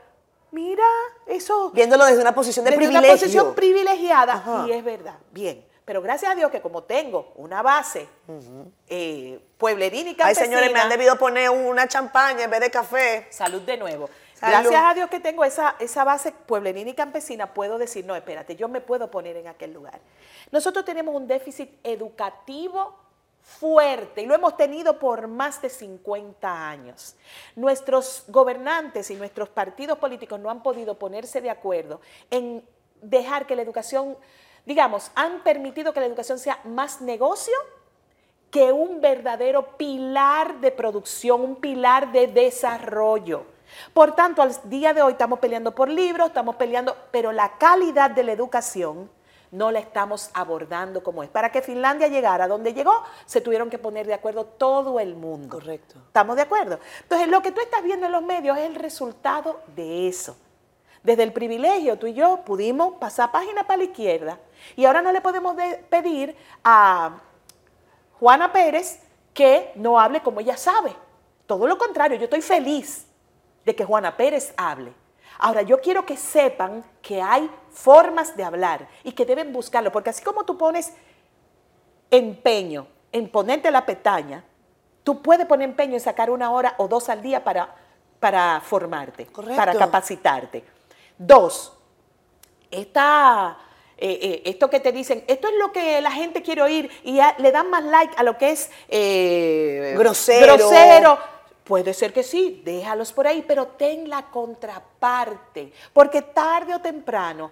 mira, 0.51 0.85
eso 1.27 1.71
Viéndolo 1.71 2.05
desde 2.05 2.21
una 2.21 2.35
posición 2.35 2.65
de 2.65 2.71
desde 2.71 2.79
privilegio. 2.85 3.09
una 3.09 3.21
posición 3.21 3.55
privilegiada. 3.55 4.33
Ajá. 4.35 4.65
Y 4.67 4.73
es 4.73 4.85
verdad, 4.85 5.15
bien. 5.31 5.65
Pero 5.85 6.03
gracias 6.03 6.31
a 6.31 6.35
Dios 6.35 6.51
que 6.51 6.61
como 6.61 6.83
tengo 6.83 7.33
una 7.37 7.63
base 7.63 8.07
eh, 8.89 9.41
pueblerina 9.57 10.11
y 10.11 10.13
Ay, 10.13 10.17
campesina. 10.17 10.47
señores, 10.47 10.71
me 10.73 10.81
han 10.81 10.91
debido 10.91 11.17
poner 11.17 11.49
una 11.49 11.89
champaña 11.89 12.45
en 12.45 12.51
vez 12.51 12.61
de 12.61 12.71
café. 12.71 13.27
Salud 13.31 13.63
de 13.63 13.79
nuevo. 13.79 14.11
Salud. 14.35 14.69
Gracias 14.69 14.83
a 14.85 14.95
Dios 14.95 15.09
que 15.09 15.19
tengo 15.19 15.45
esa, 15.47 15.77
esa 15.79 16.05
base 16.05 16.31
pueblerina 16.33 16.91
y 16.91 16.95
campesina, 16.95 17.55
puedo 17.55 17.79
decir, 17.79 18.05
no, 18.05 18.15
espérate, 18.15 18.55
yo 18.55 18.69
me 18.69 18.81
puedo 18.83 19.11
poner 19.11 19.37
en 19.39 19.49
aquel 19.49 19.73
lugar. 19.73 19.99
Nosotros 20.53 20.85
tenemos 20.85 21.15
un 21.15 21.27
déficit 21.27 21.71
educativo 21.83 22.95
fuerte 23.43 24.23
y 24.23 24.27
lo 24.27 24.35
hemos 24.35 24.57
tenido 24.57 24.99
por 24.99 25.27
más 25.27 25.61
de 25.63 25.71
50 25.71 26.69
años. 26.69 27.17
Nuestros 27.57 28.25
gobernantes 28.29 29.11
y 29.11 29.15
nuestros 29.15 29.49
partidos 29.49 29.99
políticos 29.99 30.39
no 30.39 30.51
han 30.51 30.63
podido 30.63 30.99
ponerse 30.99 31.41
de 31.41 31.51
acuerdo 31.51 32.01
en 32.31 32.65
dejar 33.01 33.47
que 33.47 33.57
la 33.57 33.63
educación, 33.63 34.17
digamos, 34.67 35.11
han 35.15 35.43
permitido 35.43 35.93
que 35.93 36.01
la 36.01 36.07
educación 36.07 36.39
sea 36.39 36.61
más 36.65 37.01
negocio 37.01 37.55
que 38.51 38.73
un 38.73 39.01
verdadero 39.01 39.77
pilar 39.77 40.61
de 40.61 40.71
producción, 40.71 41.43
un 41.43 41.57
pilar 41.57 42.13
de 42.13 42.27
desarrollo. 42.27 43.45
Por 43.93 44.15
tanto, 44.15 44.41
al 44.41 44.53
día 44.65 44.95
de 44.95 45.03
hoy 45.03 45.13
estamos 45.13 45.39
peleando 45.39 45.75
por 45.75 45.89
libros, 45.89 46.29
estamos 46.29 46.57
peleando, 46.57 46.97
pero 47.11 47.33
la 47.33 47.59
calidad 47.59 48.11
de 48.11 48.25
la 48.25 48.33
educación 48.33 49.11
no 49.51 49.71
la 49.71 49.79
estamos 49.79 50.31
abordando 50.35 51.03
como 51.03 51.23
es. 51.23 51.29
Para 51.31 51.51
que 51.51 51.63
Finlandia 51.63 52.09
llegara 52.09 52.45
a 52.45 52.49
donde 52.49 52.75
llegó, 52.75 53.03
se 53.27 53.41
tuvieron 53.41 53.71
que 53.71 53.79
poner 53.79 54.07
de 54.07 54.15
acuerdo 54.15 54.45
todo 54.45 55.01
el 55.01 55.15
mundo. 55.15 55.57
Correcto. 55.59 55.97
¿Estamos 56.07 56.37
de 56.37 56.43
acuerdo? 56.43 56.79
Entonces, 57.03 57.29
lo 57.29 57.41
que 57.43 57.53
tú 57.53 57.61
estás 57.61 57.83
viendo 57.83 58.07
en 58.07 58.13
los 58.13 58.23
medios 58.23 58.59
es 58.59 58.65
el 58.67 58.75
resultado 58.75 59.61
de 59.75 60.09
eso. 60.09 60.37
Desde 61.03 61.23
el 61.23 61.33
privilegio, 61.33 61.99
tú 61.99 62.07
y 62.07 62.15
yo 62.15 62.43
pudimos 62.45 62.95
pasar 62.97 63.31
página 63.33 63.65
para 63.67 63.79
la 63.79 63.85
izquierda 63.85 64.39
y 64.77 64.85
ahora 64.85 65.01
no 65.01 65.13
le 65.13 65.21
podemos 65.21 65.57
de- 65.57 65.77
pedir 65.89 66.37
a 66.65 67.19
Juana 68.19 68.53
Pérez 68.53 69.01
que 69.33 69.71
no 69.77 69.99
hable 69.99 70.21
como 70.23 70.41
ella 70.41 70.57
sabe. 70.57 70.93
Todo 71.47 71.67
lo 71.67 71.79
contrario, 71.79 72.19
yo 72.19 72.25
estoy 72.25 72.43
feliz 72.43 73.07
de 73.65 73.75
que 73.77 73.85
Juana 73.85 74.17
Pérez 74.17 74.53
hable. 74.57 74.93
Ahora, 75.39 75.63
yo 75.63 75.81
quiero 75.81 76.05
que 76.05 76.17
sepan 76.17 76.85
que 77.01 77.23
hay 77.23 77.49
formas 77.71 78.37
de 78.37 78.43
hablar 78.43 78.89
y 79.05 79.13
que 79.13 79.25
deben 79.25 79.53
buscarlo, 79.53 79.93
porque 79.93 80.11
así 80.11 80.23
como 80.23 80.45
tú 80.45 80.59
pones 80.59 80.93
empeño 82.11 82.89
en 83.13 83.31
ponerte 83.31 83.71
la 83.71 83.87
pestaña, 83.87 84.45
tú 85.05 85.23
puedes 85.23 85.47
poner 85.47 85.69
empeño 85.69 85.95
en 85.95 86.01
sacar 86.01 86.31
una 86.31 86.51
hora 86.51 86.75
o 86.79 86.89
dos 86.89 87.09
al 87.09 87.23
día 87.23 87.45
para, 87.45 87.75
para 88.19 88.61
formarte, 88.61 89.27
Correcto. 89.27 89.57
para 89.57 89.75
capacitarte. 89.75 90.65
Dos, 91.17 91.73
esta, 92.71 93.57
eh, 93.97 94.19
eh, 94.21 94.43
esto 94.45 94.69
que 94.69 94.81
te 94.81 94.91
dicen, 94.93 95.25
esto 95.29 95.49
es 95.49 95.55
lo 95.55 95.73
que 95.73 96.01
la 96.01 96.11
gente 96.11 96.43
quiere 96.43 96.63
oír 96.63 96.91
y 97.05 97.21
le 97.39 97.53
dan 97.53 97.71
más 97.71 97.85
like 97.85 98.15
a 98.17 98.23
lo 98.23 98.37
que 98.37 98.51
es 98.51 98.71
eh, 98.89 99.95
Grosero. 99.97 100.57
grosero. 100.57 101.38
Puede 101.69 101.93
ser 101.93 102.15
que 102.15 102.23
sí, 102.23 102.63
déjalos 102.65 103.13
por 103.13 103.27
ahí, 103.27 103.45
pero 103.47 103.67
ten 103.67 104.09
la 104.09 104.23
contraparte, 104.23 105.71
porque 105.93 106.23
tarde 106.23 106.75
o 106.75 106.81
temprano 106.81 107.51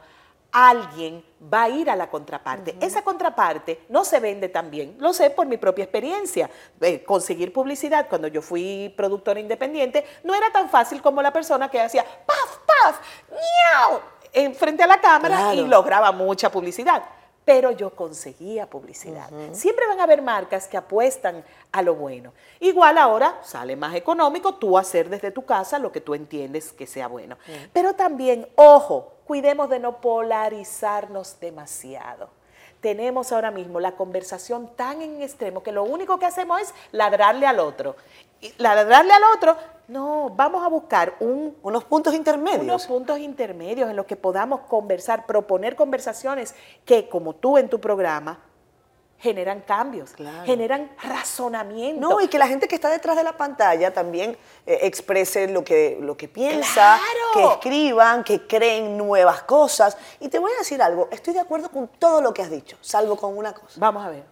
alguien 0.52 1.22
va 1.52 1.64
a 1.64 1.68
ir 1.68 1.90
a 1.90 1.96
la 1.96 2.08
contraparte. 2.08 2.76
Esa 2.80 3.02
contraparte 3.02 3.82
no 3.90 4.06
se 4.06 4.18
vende 4.18 4.48
tan 4.48 4.70
bien, 4.70 4.96
lo 4.98 5.12
sé 5.12 5.28
por 5.28 5.46
mi 5.46 5.58
propia 5.58 5.84
experiencia. 5.84 6.48
Eh, 6.80 7.04
conseguir 7.04 7.52
publicidad 7.52 8.06
cuando 8.08 8.26
yo 8.28 8.40
fui 8.40 8.90
productora 8.96 9.38
independiente 9.38 10.06
no 10.24 10.34
era 10.34 10.50
tan 10.50 10.70
fácil 10.70 11.02
como 11.02 11.20
la 11.20 11.30
persona 11.30 11.68
que 11.70 11.78
hacía 11.78 12.02
paf, 12.02 12.58
paf, 12.66 13.00
miau, 13.30 14.00
en 14.32 14.54
frente 14.54 14.82
a 14.82 14.86
la 14.86 14.98
cámara 14.98 15.36
Claro. 15.36 15.60
y 15.60 15.66
lograba 15.68 16.10
mucha 16.12 16.50
publicidad. 16.50 17.02
Pero 17.46 17.70
yo 17.70 17.90
conseguía 17.94 18.68
publicidad. 18.68 19.30
Siempre 19.52 19.86
van 19.86 20.00
a 20.00 20.02
haber 20.02 20.20
marcas 20.20 20.66
que 20.66 20.76
apuestan 20.76 21.44
a 21.70 21.80
lo 21.80 21.94
bueno. 21.94 22.32
Igual 22.58 22.98
ahora 22.98 23.38
sale 23.44 23.76
más 23.76 23.94
económico 23.94 24.56
tú 24.56 24.76
hacer 24.76 25.08
desde 25.08 25.30
tu 25.30 25.46
casa 25.46 25.78
lo 25.78 25.92
que 25.92 26.00
tú 26.00 26.14
entiendes 26.14 26.72
que 26.72 26.88
sea 26.88 27.06
bueno. 27.06 27.38
Pero 27.72 27.94
también, 27.94 28.48
ojo, 28.56 29.12
cuidemos 29.24 29.70
de 29.70 29.78
no 29.78 30.00
polarizarnos 30.00 31.38
demasiado. 31.38 32.30
Tenemos 32.80 33.30
ahora 33.30 33.52
mismo 33.52 33.78
la 33.78 33.92
conversación 33.92 34.68
tan 34.74 35.00
en 35.00 35.22
extremo 35.22 35.62
que 35.62 35.72
lo 35.72 35.84
único 35.84 36.18
que 36.18 36.26
hacemos 36.26 36.60
es 36.60 36.74
ladrarle 36.90 37.46
al 37.46 37.60
otro. 37.60 37.94
Y 38.40 38.52
ladrarle 38.58 39.12
al 39.12 39.22
otro, 39.36 39.56
no, 39.88 40.30
vamos 40.30 40.64
a 40.64 40.68
buscar 40.68 41.14
un 41.20 41.56
Unos 41.62 41.84
puntos 41.84 42.14
intermedios. 42.14 42.62
unos 42.62 42.86
puntos 42.86 43.18
intermedios 43.18 43.88
en 43.90 43.96
los 43.96 44.06
que 44.06 44.16
podamos 44.16 44.60
conversar, 44.62 45.26
proponer 45.26 45.76
conversaciones 45.76 46.54
que, 46.84 47.08
como 47.08 47.34
tú 47.34 47.56
en 47.58 47.68
tu 47.68 47.80
programa, 47.80 48.40
generan 49.18 49.62
cambios, 49.62 50.10
Claro. 50.12 50.44
generan 50.44 50.90
razonamiento. 51.02 52.00
No, 52.06 52.20
y 52.20 52.28
que 52.28 52.38
la 52.38 52.46
gente 52.48 52.68
que 52.68 52.74
está 52.74 52.90
detrás 52.90 53.16
de 53.16 53.22
la 53.22 53.34
pantalla 53.36 53.90
también 53.94 54.36
eh, 54.66 54.80
exprese 54.82 55.48
lo 55.48 55.64
que, 55.64 55.96
lo 56.02 56.16
que 56.18 56.28
piensa, 56.28 56.98
¡Claro! 56.98 57.32
que 57.32 57.54
escriban, 57.54 58.24
que 58.24 58.46
creen 58.46 58.98
nuevas 58.98 59.42
cosas. 59.44 59.96
Y 60.20 60.28
te 60.28 60.38
voy 60.38 60.52
a 60.52 60.58
decir 60.58 60.82
algo, 60.82 61.08
estoy 61.10 61.32
de 61.32 61.40
acuerdo 61.40 61.70
con 61.70 61.88
todo 61.88 62.20
lo 62.20 62.34
que 62.34 62.42
has 62.42 62.50
dicho, 62.50 62.76
salvo 62.82 63.16
con 63.16 63.38
una 63.38 63.54
cosa. 63.54 63.80
Vamos 63.80 64.04
a 64.04 64.10
ver. 64.10 64.24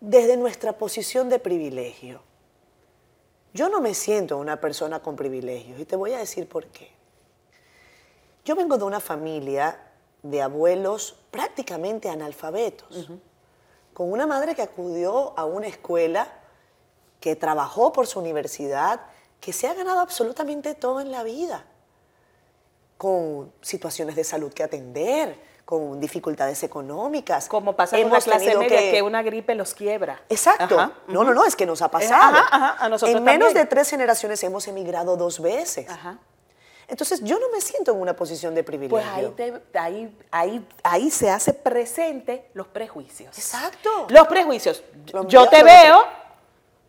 Desde 0.00 0.36
nuestra 0.36 0.72
posición 0.74 1.28
de 1.28 1.38
privilegio, 1.40 2.22
yo 3.52 3.68
no 3.68 3.80
me 3.80 3.94
siento 3.94 4.38
una 4.38 4.60
persona 4.60 5.00
con 5.00 5.16
privilegios 5.16 5.80
y 5.80 5.84
te 5.84 5.96
voy 5.96 6.12
a 6.12 6.18
decir 6.18 6.48
por 6.48 6.66
qué. 6.66 6.90
Yo 8.44 8.54
vengo 8.56 8.78
de 8.78 8.84
una 8.84 9.00
familia 9.00 9.78
de 10.22 10.42
abuelos 10.42 11.16
prácticamente 11.30 12.08
analfabetos, 12.08 13.10
con 13.92 14.12
una 14.12 14.26
madre 14.26 14.54
que 14.54 14.62
acudió 14.62 15.38
a 15.38 15.44
una 15.44 15.66
escuela, 15.66 16.32
que 17.20 17.36
trabajó 17.36 17.92
por 17.92 18.06
su 18.06 18.18
universidad, 18.18 19.00
que 19.40 19.52
se 19.52 19.66
ha 19.66 19.74
ganado 19.74 20.00
absolutamente 20.00 20.74
todo 20.74 21.00
en 21.00 21.10
la 21.10 21.22
vida, 21.22 21.64
con 22.96 23.52
situaciones 23.60 24.16
de 24.16 24.24
salud 24.24 24.52
que 24.52 24.62
atender, 24.62 25.38
con 25.70 26.00
dificultades 26.00 26.60
económicas. 26.64 27.48
Como 27.48 27.76
pasa 27.76 27.96
con 27.96 28.10
la 28.10 28.20
clase 28.20 28.56
media, 28.56 28.90
que... 28.90 29.02
una 29.02 29.22
gripe 29.22 29.54
los 29.54 29.72
quiebra. 29.72 30.20
Exacto. 30.28 30.76
Ajá, 30.80 30.92
No, 31.06 31.22
no, 31.22 31.32
no, 31.32 31.44
es 31.44 31.54
que 31.54 31.64
nos 31.64 31.80
ha 31.80 31.88
pasado. 31.88 32.36
Ajá, 32.38 32.48
ajá, 32.50 32.76
a 32.84 32.88
nosotros 32.88 33.16
en 33.16 33.22
menos 33.22 33.50
también. 33.50 33.64
de 33.66 33.70
tres 33.70 33.88
generaciones 33.88 34.42
hemos 34.42 34.66
emigrado 34.66 35.16
dos 35.16 35.40
veces. 35.40 35.88
Ajá. 35.88 36.18
Entonces, 36.88 37.22
yo 37.22 37.38
no 37.38 37.48
me 37.50 37.60
siento 37.60 37.92
en 37.92 38.00
una 38.00 38.16
posición 38.16 38.52
de 38.52 38.64
privilegio. 38.64 39.00
Pues 39.00 39.06
ahí, 39.06 39.32
te- 39.36 39.78
ahí, 39.78 40.18
ahí, 40.32 40.66
ahí 40.82 41.08
se 41.12 41.30
hace 41.30 41.52
presente 41.52 42.50
los 42.52 42.66
prejuicios. 42.66 43.38
Exacto. 43.38 44.08
Los 44.08 44.26
prejuicios. 44.26 44.82
Yo 45.28 45.48
te 45.48 45.58
que- 45.58 45.62
veo. 45.62 46.02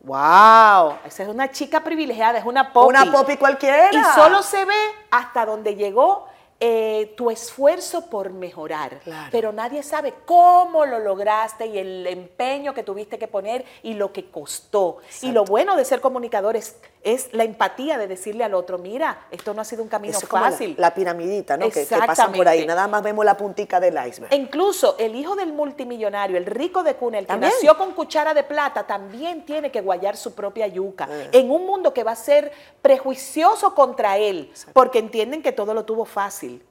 ¡Wow! 0.03 0.95
Esa 1.05 1.21
es 1.21 1.29
una 1.29 1.51
chica 1.51 1.83
privilegiada, 1.83 2.39
es 2.39 2.45
una 2.45 2.73
popi. 2.73 2.89
Una 2.89 3.11
popi 3.11 3.37
cualquiera. 3.37 3.89
Y 3.91 4.03
solo 4.15 4.41
se 4.41 4.65
ve 4.65 4.73
hasta 5.11 5.45
donde 5.45 5.75
llegó 5.75 6.27
eh, 6.63 7.15
tu 7.17 7.31
esfuerzo 7.31 8.07
por 8.07 8.29
mejorar. 8.29 8.99
Claro. 8.99 9.29
Pero 9.31 9.51
nadie 9.51 9.81
sabe 9.81 10.13
cómo 10.27 10.85
lo 10.85 10.99
lograste 10.99 11.65
y 11.65 11.79
el 11.79 12.05
empeño 12.05 12.75
que 12.75 12.83
tuviste 12.83 13.17
que 13.17 13.27
poner 13.27 13.65
y 13.81 13.95
lo 13.95 14.13
que 14.13 14.29
costó. 14.29 14.97
Y 15.23 15.31
lo 15.31 15.43
bueno 15.43 15.75
de 15.75 15.83
ser 15.83 16.01
comunicador 16.01 16.55
es, 16.55 16.75
es 17.03 17.33
la 17.33 17.43
empatía 17.43 17.97
de 17.97 18.07
decirle 18.07 18.43
al 18.43 18.53
otro, 18.53 18.77
mira, 18.77 19.25
esto 19.31 19.53
no 19.53 19.61
ha 19.61 19.65
sido 19.65 19.81
un 19.81 19.89
camino 19.89 20.17
Eso 20.17 20.27
la- 20.31 20.39
fácil. 20.41 20.75
La, 20.77 20.93
piramidita, 20.93 21.57
¿no? 21.57 21.69
Que, 21.69 21.85
que 21.87 21.97
pasan 21.97 22.31
por 22.31 22.47
ahí. 22.47 22.65
Nada 22.65 22.87
más 22.87 23.01
vemos 23.01 23.25
la 23.25 23.35
puntica 23.35 23.79
del 23.79 23.95
iceberg. 24.07 24.31
E 24.31 24.35
incluso 24.35 24.95
el 24.99 25.15
hijo 25.15 25.35
del 25.35 25.51
multimillonario, 25.53 26.37
el 26.37 26.45
rico 26.45 26.83
de 26.83 26.95
cuna, 26.95 27.17
el 27.19 27.25
que 27.25 27.29
También. 27.29 27.51
nació 27.53 27.77
con 27.77 27.93
cuchara 27.93 28.33
de 28.33 28.43
plata, 28.43 28.85
también 28.85 29.45
tiene 29.45 29.71
que 29.71 29.81
guayar 29.81 30.15
su 30.15 30.33
propia 30.33 30.67
yuca. 30.67 31.07
Eh. 31.09 31.29
En 31.33 31.49
un 31.51 31.65
mundo 31.65 31.93
que 31.93 32.03
va 32.03 32.11
a 32.11 32.15
ser 32.15 32.51
prejuicioso 32.81 33.73
contra 33.73 34.17
él, 34.17 34.51
porque 34.73 34.99
entienden 34.99 35.41
que 35.41 35.51
todo 35.51 35.73
lo 35.73 35.85
tuvo 35.85 36.05
fácil. 36.05 36.63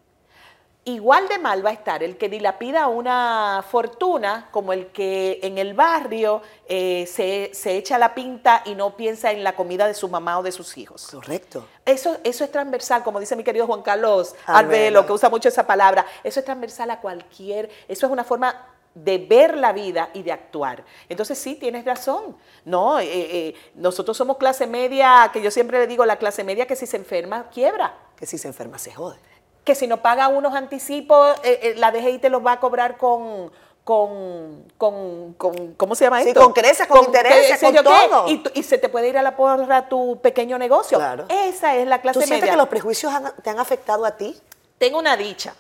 Igual 0.91 1.29
de 1.29 1.39
mal 1.39 1.65
va 1.65 1.71
a 1.71 1.73
estar 1.73 2.03
el 2.03 2.17
que 2.17 2.29
dilapida 2.29 2.89
una 2.89 3.65
fortuna 3.71 4.49
como 4.51 4.73
el 4.73 4.89
que 4.89 5.39
en 5.41 5.57
el 5.57 5.73
barrio 5.73 6.43
eh, 6.69 7.07
se, 7.07 7.51
se 7.55 7.77
echa 7.77 7.97
la 7.97 8.13
pinta 8.13 8.63
y 8.65 8.75
no 8.75 8.97
piensa 8.97 9.31
en 9.31 9.45
la 9.45 9.55
comida 9.55 9.87
de 9.87 9.95
su 9.95 10.09
mamá 10.09 10.41
o 10.41 10.43
de 10.43 10.51
sus 10.51 10.77
hijos. 10.77 11.07
Correcto. 11.13 11.65
Eso, 11.85 12.19
eso 12.25 12.43
es 12.43 12.51
transversal, 12.51 13.05
como 13.05 13.21
dice 13.21 13.37
mi 13.37 13.45
querido 13.45 13.69
Juan 13.69 13.83
Carlos 13.83 14.35
Arbelo. 14.47 14.59
Arbelo, 14.59 15.07
que 15.07 15.13
usa 15.13 15.31
mucho 15.31 15.49
esa 15.49 15.65
palabra. 15.65 16.05
Eso 16.25 16.41
es 16.41 16.45
transversal 16.45 16.91
a 16.91 17.01
cualquier, 17.01 17.71
eso 17.87 18.07
es 18.07 18.13
una 18.13 18.25
forma 18.25 18.67
de 18.93 19.19
ver 19.19 19.57
la 19.57 19.73
vida 19.73 20.11
y 20.13 20.25
de 20.25 20.33
actuar. 20.33 20.83
Entonces 21.09 21.39
sí, 21.39 21.55
tienes 21.55 21.85
razón. 21.85 22.37
No, 22.65 22.99
Eh, 22.99 23.07
eh, 23.09 23.55
nosotros 23.77 24.17
somos 24.17 24.39
clase 24.39 24.67
media, 24.67 25.31
que 25.33 25.41
yo 25.41 25.53
siempre 25.53 25.79
le 25.79 25.87
digo, 25.87 26.05
la 26.05 26.17
clase 26.17 26.43
media 26.43 26.67
que 26.67 26.75
si 26.75 26.87
se 26.89 26.97
enferma, 26.97 27.49
quiebra. 27.51 27.95
Que 28.17 28.27
si 28.27 28.39
se 28.39 28.49
enferma 28.49 28.77
se 28.77 28.93
jode. 28.93 29.19
Que 29.65 29.75
si 29.75 29.87
no 29.87 30.03
paga 30.03 30.29
unos 30.29 30.55
anticipos, 30.55 31.37
eh, 31.43 31.61
eh, 31.63 31.75
la 31.77 31.91
DGI 31.93 32.19
te 32.19 32.31
los 32.31 32.45
va 32.45 32.53
a 32.53 32.61
cobrar 32.61 32.97
con... 32.97 33.51
Con, 33.83 34.67
con, 34.79 35.33
con- 35.35 35.75
¿cómo 35.75 35.95
se 35.97 36.05
llama 36.05 36.23
Sí, 36.23 36.29
esto? 36.29 36.41
con 36.45 36.53
creces, 36.53 36.87
con 36.87 37.03
intereses, 37.07 37.59
con 37.61 37.75
todo. 37.75 38.29
Y, 38.29 38.41
y 38.55 38.63
se 38.63 38.79
te 38.79 38.89
puede 38.89 39.09
ir 39.09 39.19
a 39.19 39.23
la 39.23 39.35
porra 39.37 39.89
tu 39.89 40.21
pequeño 40.21 40.59
negocio. 40.59 40.99
Claro. 40.99 41.25
Esa 41.29 41.75
es 41.75 41.89
la 41.89 42.01
clase 42.01 42.21
¿Tú 42.21 42.25
sientes 42.27 42.43
media. 42.43 42.53
que 42.53 42.57
los 42.59 42.69
prejuicios 42.69 43.13
han- 43.13 43.33
te 43.43 43.51
han 43.51 43.59
afectado 43.59 44.05
a 44.05 44.13
ti? 44.17 44.39
Tengo 44.79 44.99
una 44.99 45.17
dicha. 45.17 45.55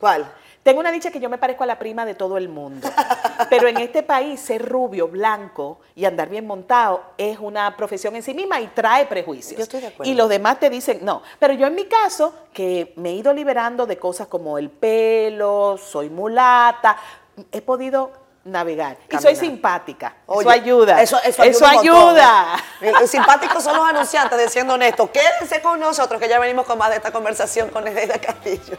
¿Cuál? 0.00 0.26
Tengo 0.66 0.80
una 0.80 0.90
dicha 0.90 1.12
que 1.12 1.20
yo 1.20 1.30
me 1.30 1.38
parezco 1.38 1.62
a 1.62 1.66
la 1.68 1.78
prima 1.78 2.04
de 2.04 2.16
todo 2.16 2.36
el 2.36 2.48
mundo. 2.48 2.90
Pero 3.48 3.68
en 3.68 3.76
este 3.76 4.02
país 4.02 4.40
ser 4.40 4.68
rubio, 4.68 5.06
blanco 5.06 5.78
y 5.94 6.06
andar 6.06 6.28
bien 6.28 6.44
montado 6.44 7.04
es 7.16 7.38
una 7.38 7.76
profesión 7.76 8.16
en 8.16 8.24
sí 8.24 8.34
misma 8.34 8.60
y 8.60 8.66
trae 8.66 9.06
prejuicios. 9.06 9.58
Yo 9.58 9.62
estoy 9.62 9.80
de 9.80 9.86
acuerdo. 9.86 10.10
Y 10.10 10.16
los 10.16 10.28
demás 10.28 10.58
te 10.58 10.68
dicen 10.68 11.04
no. 11.04 11.22
Pero 11.38 11.54
yo 11.54 11.68
en 11.68 11.76
mi 11.76 11.84
caso, 11.84 12.34
que 12.52 12.92
me 12.96 13.10
he 13.10 13.12
ido 13.12 13.32
liberando 13.32 13.86
de 13.86 13.96
cosas 13.96 14.26
como 14.26 14.58
el 14.58 14.70
pelo, 14.70 15.78
soy 15.78 16.10
mulata, 16.10 16.96
he 17.52 17.62
podido 17.62 18.10
navegar. 18.42 18.96
Y 19.08 19.18
soy 19.18 19.36
simpática. 19.36 20.16
Oye, 20.26 20.40
eso 20.40 20.50
ayuda. 20.50 21.00
Eso, 21.00 21.18
eso 21.22 21.42
ayuda. 21.44 21.68
un 21.68 21.76
montón, 21.76 21.94
ayuda. 21.94 22.56
¿eh? 22.80 23.06
Simpáticos 23.06 23.62
son 23.62 23.76
los 23.76 23.86
anunciantes 23.86 24.36
diciendo 24.36 24.74
honesto. 24.74 25.12
Quédense 25.12 25.62
con 25.62 25.78
nosotros 25.78 26.20
que 26.20 26.28
ya 26.28 26.40
venimos 26.40 26.66
con 26.66 26.76
más 26.76 26.90
de 26.90 26.96
esta 26.96 27.12
conversación 27.12 27.68
con 27.68 27.84
Nereida 27.84 28.18
Castillo. 28.18 28.78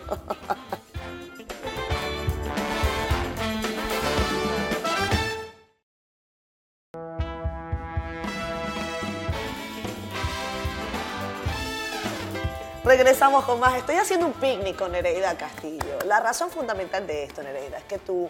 Regresamos 12.87 13.43
con 13.43 13.59
más. 13.59 13.75
Estoy 13.77 13.95
haciendo 13.95 14.27
un 14.27 14.33
picnic 14.33 14.77
con 14.77 14.93
Nereida 14.93 15.37
Castillo. 15.37 15.99
La 16.05 16.21
razón 16.21 16.49
fundamental 16.49 17.05
de 17.05 17.25
esto, 17.25 17.43
Nereida, 17.43 17.79
es 17.79 17.83
que 17.83 17.97
tú 17.99 18.29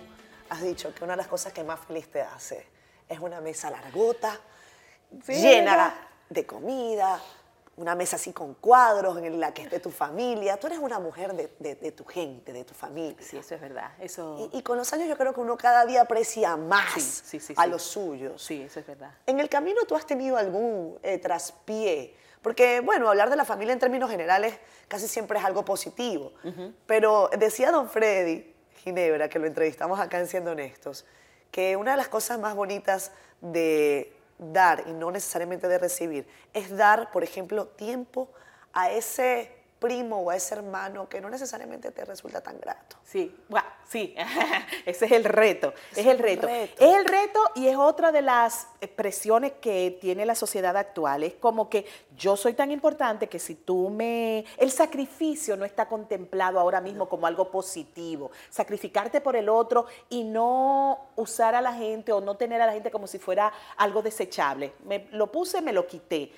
has 0.50 0.62
dicho 0.64 0.92
que 0.96 1.04
una 1.04 1.14
de 1.14 1.18
las 1.18 1.28
cosas 1.28 1.54
que 1.54 1.64
más 1.64 1.80
feliz 1.82 2.10
te 2.12 2.22
hace 2.24 2.66
es 3.08 3.20
una 3.20 3.40
mesa 3.40 3.70
largota, 3.70 4.40
Sí, 5.24 5.34
llena 5.34 5.96
de 6.30 6.46
comida, 6.48 7.22
una 7.78 7.94
mesa 7.94 8.16
así 8.16 8.34
con 8.34 8.56
cuadros 8.56 9.20
en 9.20 9.40
la 9.40 9.54
que 9.54 9.62
esté 9.62 9.80
tu 9.80 9.92
familia. 9.92 10.58
Tú 10.58 10.66
eres 10.68 10.80
una 10.80 10.98
mujer 11.00 11.34
de, 11.34 11.54
de- 11.60 11.76
de 11.76 11.92
tu 11.92 12.04
gente, 12.04 12.52
de 12.52 12.64
tu 12.66 12.74
familia. 12.74 13.16
Sí, 13.22 13.38
eso 13.38 13.54
es 13.54 13.62
verdad. 13.62 13.92
Eso... 14.00 14.50
Y, 14.52 14.58
y 14.58 14.62
con 14.64 14.76
los 14.78 14.92
años 14.92 15.08
yo 15.08 15.16
creo 15.18 15.34
que 15.36 15.40
uno 15.40 15.56
cada 15.56 15.86
día 15.86 16.02
aprecia 16.02 16.58
más 16.58 16.94
Sí, 16.96 17.02
sí, 17.02 17.40
sí, 17.40 17.54
a 17.56 17.66
sí. 17.66 17.70
los 17.70 17.84
suyos. 17.84 18.42
Sí, 18.44 18.64
eso 18.64 18.80
es 18.80 18.88
verdad. 18.88 19.12
En 19.28 19.40
el 19.40 19.50
camino 19.50 19.82
tú 19.88 19.96
has 19.96 20.06
tenido 20.08 20.36
algún 20.36 20.98
eh, 21.04 21.20
traspié, 21.20 22.16
porque 22.42 22.80
bueno, 22.82 23.10
hablar 23.10 23.30
de 23.30 23.36
la 23.36 23.46
familia 23.46 23.74
en 23.74 23.80
términos 23.80 24.10
generales 24.10 24.58
casi 24.88 25.08
siempre 25.08 25.40
es 25.40 25.46
algo 25.46 25.66
positivo, 25.66 26.34
pero 26.86 27.30
decía 27.38 27.72
don 27.72 27.90
Freddy 27.90 28.54
Ginebra, 28.78 29.30
que 29.30 29.40
lo 29.40 29.48
entrevistamos 29.48 30.00
acá 30.00 30.20
en 30.20 30.28
Siendo 30.28 30.52
Honestos, 30.52 31.06
que 31.52 31.76
una 31.76 31.92
de 31.92 31.98
las 31.98 32.08
cosas 32.08 32.40
más 32.40 32.56
bonitas 32.56 33.12
de 33.42 34.14
dar 34.38 34.84
y 34.88 34.94
no 34.94 35.12
necesariamente 35.12 35.68
de 35.68 35.78
recibir 35.78 36.28
es 36.54 36.76
dar, 36.76 37.12
por 37.12 37.24
ejemplo, 37.24 37.68
tiempo 37.68 38.30
a 38.74 38.92
ese 38.92 39.57
primo 39.80 40.20
o 40.20 40.30
a 40.30 40.36
ese 40.36 40.56
hermano 40.56 41.08
que 41.08 41.22
no 41.22 41.30
necesariamente 41.30 41.92
te 41.92 42.06
resulta 42.06 42.42
tan 42.42 42.60
grato. 42.60 42.98
Sí, 43.04 43.36
guau, 43.48 43.64
sí, 43.88 44.16
ese 44.86 45.06
es 45.06 45.12
el 45.12 45.24
reto, 45.24 45.74
es, 45.92 46.00
Es 46.00 46.06
el 46.08 46.20
reto. 46.20 46.48
Es 46.48 46.96
el 46.96 47.06
reto 47.06 47.40
y 47.56 47.68
es 47.68 47.78
otra 47.78 48.12
de 48.12 48.22
las 48.22 48.68
presiones 48.96 49.54
que 49.62 49.98
tiene 50.02 50.26
la 50.26 50.36
sociedad 50.36 50.76
actual. 50.76 51.24
Es 51.24 51.36
como 51.36 51.70
que 51.70 51.86
yo 52.16 52.36
soy 52.36 52.54
tan 52.54 52.72
importante 52.72 53.28
que 53.28 53.40
si 53.40 53.56
tú 53.56 53.90
me... 53.90 54.46
El 54.58 54.72
sacrificio 54.72 55.56
no 55.56 55.66
está 55.66 55.88
contemplado 55.88 56.60
ahora 56.60 56.82
mismo 56.82 57.08
como 57.08 57.28
algo 57.28 57.52
positivo. 57.52 58.32
Sacrificarte 58.50 59.22
por 59.22 59.36
el 59.36 59.50
otro 59.50 59.86
y 60.10 60.24
no 60.24 61.10
usar 61.16 61.56
a 61.56 61.62
la 61.62 61.74
gente 61.74 62.12
o 62.12 62.22
no 62.22 62.36
tener 62.36 62.62
a 62.62 62.66
la 62.66 62.74
gente 62.74 62.92
como 62.92 63.08
si 63.08 63.20
fuera 63.20 63.52
algo 63.78 64.02
desechable. 64.02 64.74
Me 64.86 65.08
lo 65.12 65.32
puse, 65.32 65.62
me 65.62 65.74
lo 65.74 65.88
quité. 65.88 66.32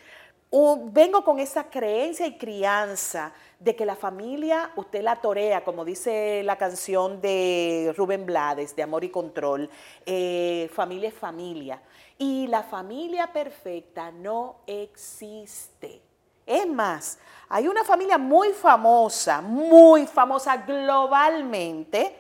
Vengo 0.52 1.24
con 1.24 1.40
esa 1.40 1.70
creencia 1.70 2.26
y 2.26 2.36
crianza 2.38 3.32
de 3.60 3.76
que 3.76 3.86
la 3.86 3.96
familia, 3.96 4.72
usted 4.78 5.04
la 5.04 5.18
torea, 5.18 5.64
como 5.64 5.86
dice 5.86 6.42
la 6.44 6.58
canción 6.58 7.22
de 7.22 7.94
Rubén 7.96 8.26
Blades, 8.26 8.76
de 8.76 8.82
Amor 8.82 9.04
y 9.04 9.10
Control, 9.10 9.70
eh, 10.06 10.68
familia 10.74 11.10
es 11.10 11.16
familia. 11.16 11.82
Y 12.18 12.48
la 12.48 12.64
familia 12.64 13.32
perfecta 13.32 14.12
no 14.12 14.62
existe. 14.66 16.02
Es 16.48 16.68
más, 16.68 17.20
hay 17.48 17.68
una 17.68 17.84
familia 17.84 18.18
muy 18.18 18.50
famosa, 18.54 19.42
muy 19.42 20.08
famosa 20.08 20.58
globalmente, 20.58 22.19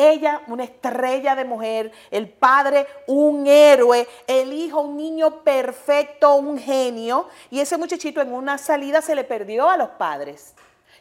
ella, 0.00 0.42
una 0.46 0.64
estrella 0.64 1.34
de 1.34 1.44
mujer, 1.44 1.92
el 2.10 2.28
padre, 2.28 2.86
un 3.06 3.46
héroe, 3.46 4.08
el 4.26 4.52
hijo, 4.52 4.80
un 4.80 4.96
niño 4.96 5.42
perfecto, 5.42 6.34
un 6.34 6.58
genio, 6.58 7.28
y 7.50 7.60
ese 7.60 7.76
muchachito 7.76 8.20
en 8.20 8.32
una 8.32 8.58
salida 8.58 9.02
se 9.02 9.14
le 9.14 9.24
perdió 9.24 9.68
a 9.68 9.76
los 9.76 9.90
padres. 9.90 10.54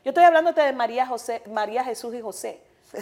Yo 0.04 0.10
estoy 0.10 0.24
hablándote 0.24 0.62
de 0.62 0.74
María, 0.74 1.06
José, 1.06 1.42
María 1.52 1.84
Jesús 1.84 2.14
y 2.16 2.22
José. 2.22 2.62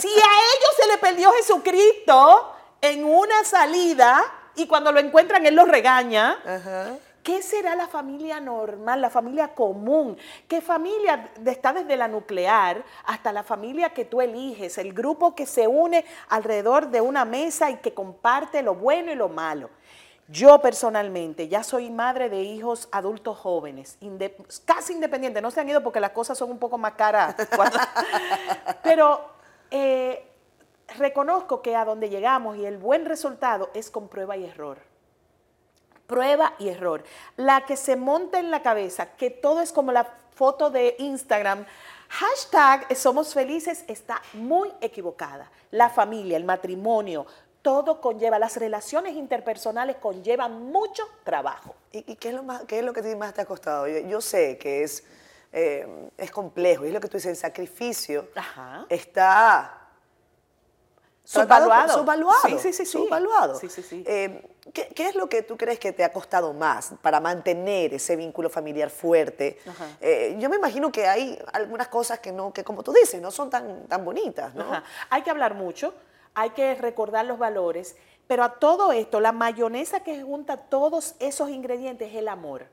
Si 0.00 0.08
a 0.08 0.10
ellos 0.10 0.70
se 0.76 0.88
le 0.88 0.98
perdió 0.98 1.30
Jesucristo 1.32 2.52
en 2.80 3.04
una 3.04 3.44
salida 3.44 4.24
y 4.56 4.66
cuando 4.66 4.90
lo 4.90 4.98
encuentran 4.98 5.46
él 5.46 5.54
los 5.54 5.68
regaña, 5.68 6.36
¿Qué 7.24 7.40
será 7.40 7.74
la 7.74 7.88
familia 7.88 8.38
normal, 8.38 9.00
la 9.00 9.08
familia 9.08 9.54
común? 9.54 10.18
¿Qué 10.46 10.60
familia 10.60 11.32
está 11.46 11.72
desde 11.72 11.96
la 11.96 12.06
nuclear 12.06 12.84
hasta 13.06 13.32
la 13.32 13.42
familia 13.42 13.94
que 13.94 14.04
tú 14.04 14.20
eliges, 14.20 14.76
el 14.76 14.92
grupo 14.92 15.34
que 15.34 15.46
se 15.46 15.66
une 15.66 16.04
alrededor 16.28 16.90
de 16.90 17.00
una 17.00 17.24
mesa 17.24 17.70
y 17.70 17.78
que 17.78 17.94
comparte 17.94 18.62
lo 18.62 18.74
bueno 18.74 19.10
y 19.10 19.14
lo 19.14 19.30
malo? 19.30 19.70
Yo 20.28 20.60
personalmente 20.60 21.48
ya 21.48 21.62
soy 21.62 21.88
madre 21.88 22.28
de 22.28 22.42
hijos 22.42 22.90
adultos 22.92 23.38
jóvenes, 23.38 23.96
casi 24.66 24.92
independientes, 24.92 25.42
no 25.42 25.50
se 25.50 25.62
han 25.62 25.68
ido 25.70 25.82
porque 25.82 26.00
las 26.00 26.10
cosas 26.10 26.36
son 26.36 26.50
un 26.50 26.58
poco 26.58 26.76
más 26.76 26.92
caras. 26.92 27.34
pero 28.82 29.24
eh, 29.70 30.30
reconozco 30.98 31.62
que 31.62 31.74
a 31.74 31.86
donde 31.86 32.10
llegamos 32.10 32.58
y 32.58 32.66
el 32.66 32.76
buen 32.76 33.06
resultado 33.06 33.70
es 33.72 33.90
con 33.90 34.08
prueba 34.08 34.36
y 34.36 34.44
error. 34.44 34.93
Prueba 36.06 36.54
y 36.58 36.68
error. 36.68 37.02
La 37.36 37.64
que 37.66 37.76
se 37.76 37.96
monta 37.96 38.38
en 38.38 38.50
la 38.50 38.62
cabeza, 38.62 39.14
que 39.16 39.30
todo 39.30 39.60
es 39.60 39.72
como 39.72 39.92
la 39.92 40.06
foto 40.34 40.70
de 40.70 40.96
Instagram, 40.98 41.64
hashtag 42.08 42.96
somos 42.96 43.32
felices, 43.32 43.84
está 43.88 44.20
muy 44.34 44.70
equivocada. 44.80 45.50
La 45.70 45.88
familia, 45.88 46.36
el 46.36 46.44
matrimonio, 46.44 47.26
todo 47.62 48.00
conlleva, 48.00 48.38
las 48.38 48.56
relaciones 48.58 49.14
interpersonales 49.14 49.96
conllevan 49.96 50.64
mucho 50.70 51.02
trabajo. 51.24 51.74
¿Y, 51.92 52.12
y 52.12 52.16
qué, 52.16 52.28
es 52.28 52.34
lo 52.34 52.42
más, 52.42 52.62
qué 52.64 52.80
es 52.80 52.84
lo 52.84 52.92
que 52.92 53.00
a 53.00 53.02
ti 53.02 53.16
más 53.16 53.32
te 53.32 53.40
ha 53.40 53.46
costado? 53.46 53.88
Yo, 53.88 54.00
yo 54.00 54.20
sé 54.20 54.58
que 54.58 54.82
es, 54.82 55.02
eh, 55.50 56.10
es 56.18 56.30
complejo, 56.30 56.84
y 56.84 56.88
es 56.88 56.94
lo 56.94 57.00
que 57.00 57.08
tú 57.08 57.16
dices, 57.16 57.30
el 57.30 57.36
sacrificio 57.36 58.28
Ajá. 58.34 58.84
está 58.90 59.83
Subvaluado. 61.24 61.94
subvaluado. 61.98 62.40
Sí, 62.46 62.58
sí, 62.58 62.72
sí, 62.74 62.84
subvaluado. 62.86 63.58
Sí, 63.58 63.68
sí, 63.70 63.82
sí. 63.82 64.04
Eh, 64.06 64.42
¿qué, 64.74 64.88
qué 64.88 65.08
es 65.08 65.14
lo 65.14 65.26
que 65.28 65.42
tú 65.42 65.56
crees 65.56 65.78
que 65.78 65.92
te 65.92 66.04
ha 66.04 66.12
costado 66.12 66.52
más 66.52 66.92
para 67.00 67.18
mantener 67.18 67.94
ese 67.94 68.14
vínculo 68.14 68.50
familiar 68.50 68.90
fuerte? 68.90 69.58
Eh, 70.02 70.36
yo 70.38 70.50
me 70.50 70.56
imagino 70.56 70.92
que 70.92 71.06
hay 71.06 71.38
algunas 71.54 71.88
cosas 71.88 72.18
que, 72.18 72.30
no, 72.30 72.52
que 72.52 72.62
como 72.62 72.82
tú 72.82 72.92
dices, 72.92 73.22
no 73.22 73.30
son 73.30 73.48
tan, 73.48 73.86
tan 73.86 74.04
bonitas, 74.04 74.54
¿no? 74.54 74.64
Ajá. 74.64 74.84
Hay 75.08 75.22
que 75.22 75.30
hablar 75.30 75.54
mucho, 75.54 75.94
hay 76.34 76.50
que 76.50 76.74
recordar 76.74 77.24
los 77.24 77.38
valores, 77.38 77.96
pero 78.26 78.44
a 78.44 78.54
todo 78.58 78.92
esto, 78.92 79.18
la 79.20 79.32
mayonesa 79.32 80.00
que 80.00 80.22
junta 80.22 80.56
todos 80.58 81.14
esos 81.20 81.48
ingredientes 81.48 82.10
es 82.10 82.16
el 82.16 82.28
amor. 82.28 82.66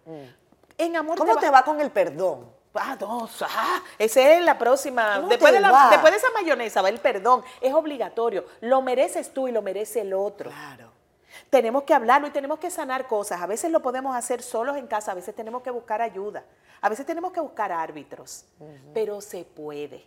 En 0.78 0.96
amor 0.98 1.16
Mm. 1.16 1.20
¿Cómo 1.20 1.36
va- 1.36 1.42
te 1.42 1.50
va 1.50 1.64
con 1.64 1.80
el 1.80 1.92
perdón? 1.92 2.50
Ah, 2.74 2.96
no, 3.00 3.30
ah, 3.42 3.82
esa 3.98 4.22
es 4.34 4.44
la 4.44 4.58
próxima. 4.58 5.18
¿Cómo 5.18 5.28
Después 5.28 5.52
de, 5.52 5.60
la- 5.60 5.90
después 5.90 6.12
de 6.12 6.18
esa 6.18 6.32
mayonesa 6.32 6.82
va 6.82 6.90
el 6.90 7.00
perdón. 7.00 7.44
Es 7.60 7.74
obligatorio. 7.74 8.46
Lo 8.62 8.82
mereces 8.82 9.34
tú 9.34 9.48
y 9.48 9.52
lo 9.52 9.62
merece 9.62 10.02
el 10.02 10.14
otro. 10.14 10.50
Claro. 10.50 10.90
Tenemos 11.50 11.84
que 11.84 11.94
hablarlo 11.94 12.28
y 12.28 12.32
tenemos 12.32 12.60
que 12.60 12.72
sanar 12.72 13.08
cosas. 13.08 13.42
A 13.42 13.46
veces 13.46 13.72
lo 13.72 13.82
podemos 13.82 14.16
hacer 14.16 14.42
solos 14.42 14.78
en 14.78 14.88
casa, 14.88 15.12
a 15.12 15.16
veces 15.16 15.36
tenemos 15.36 15.62
que 15.62 15.70
buscar 15.70 16.02
ayuda, 16.02 16.46
a 16.80 16.88
veces 16.88 17.06
tenemos 17.06 17.34
que 17.34 17.42
buscar 17.42 17.72
árbitros, 17.74 18.46
pero 18.94 19.20
se 19.20 19.44
puede. 19.44 20.06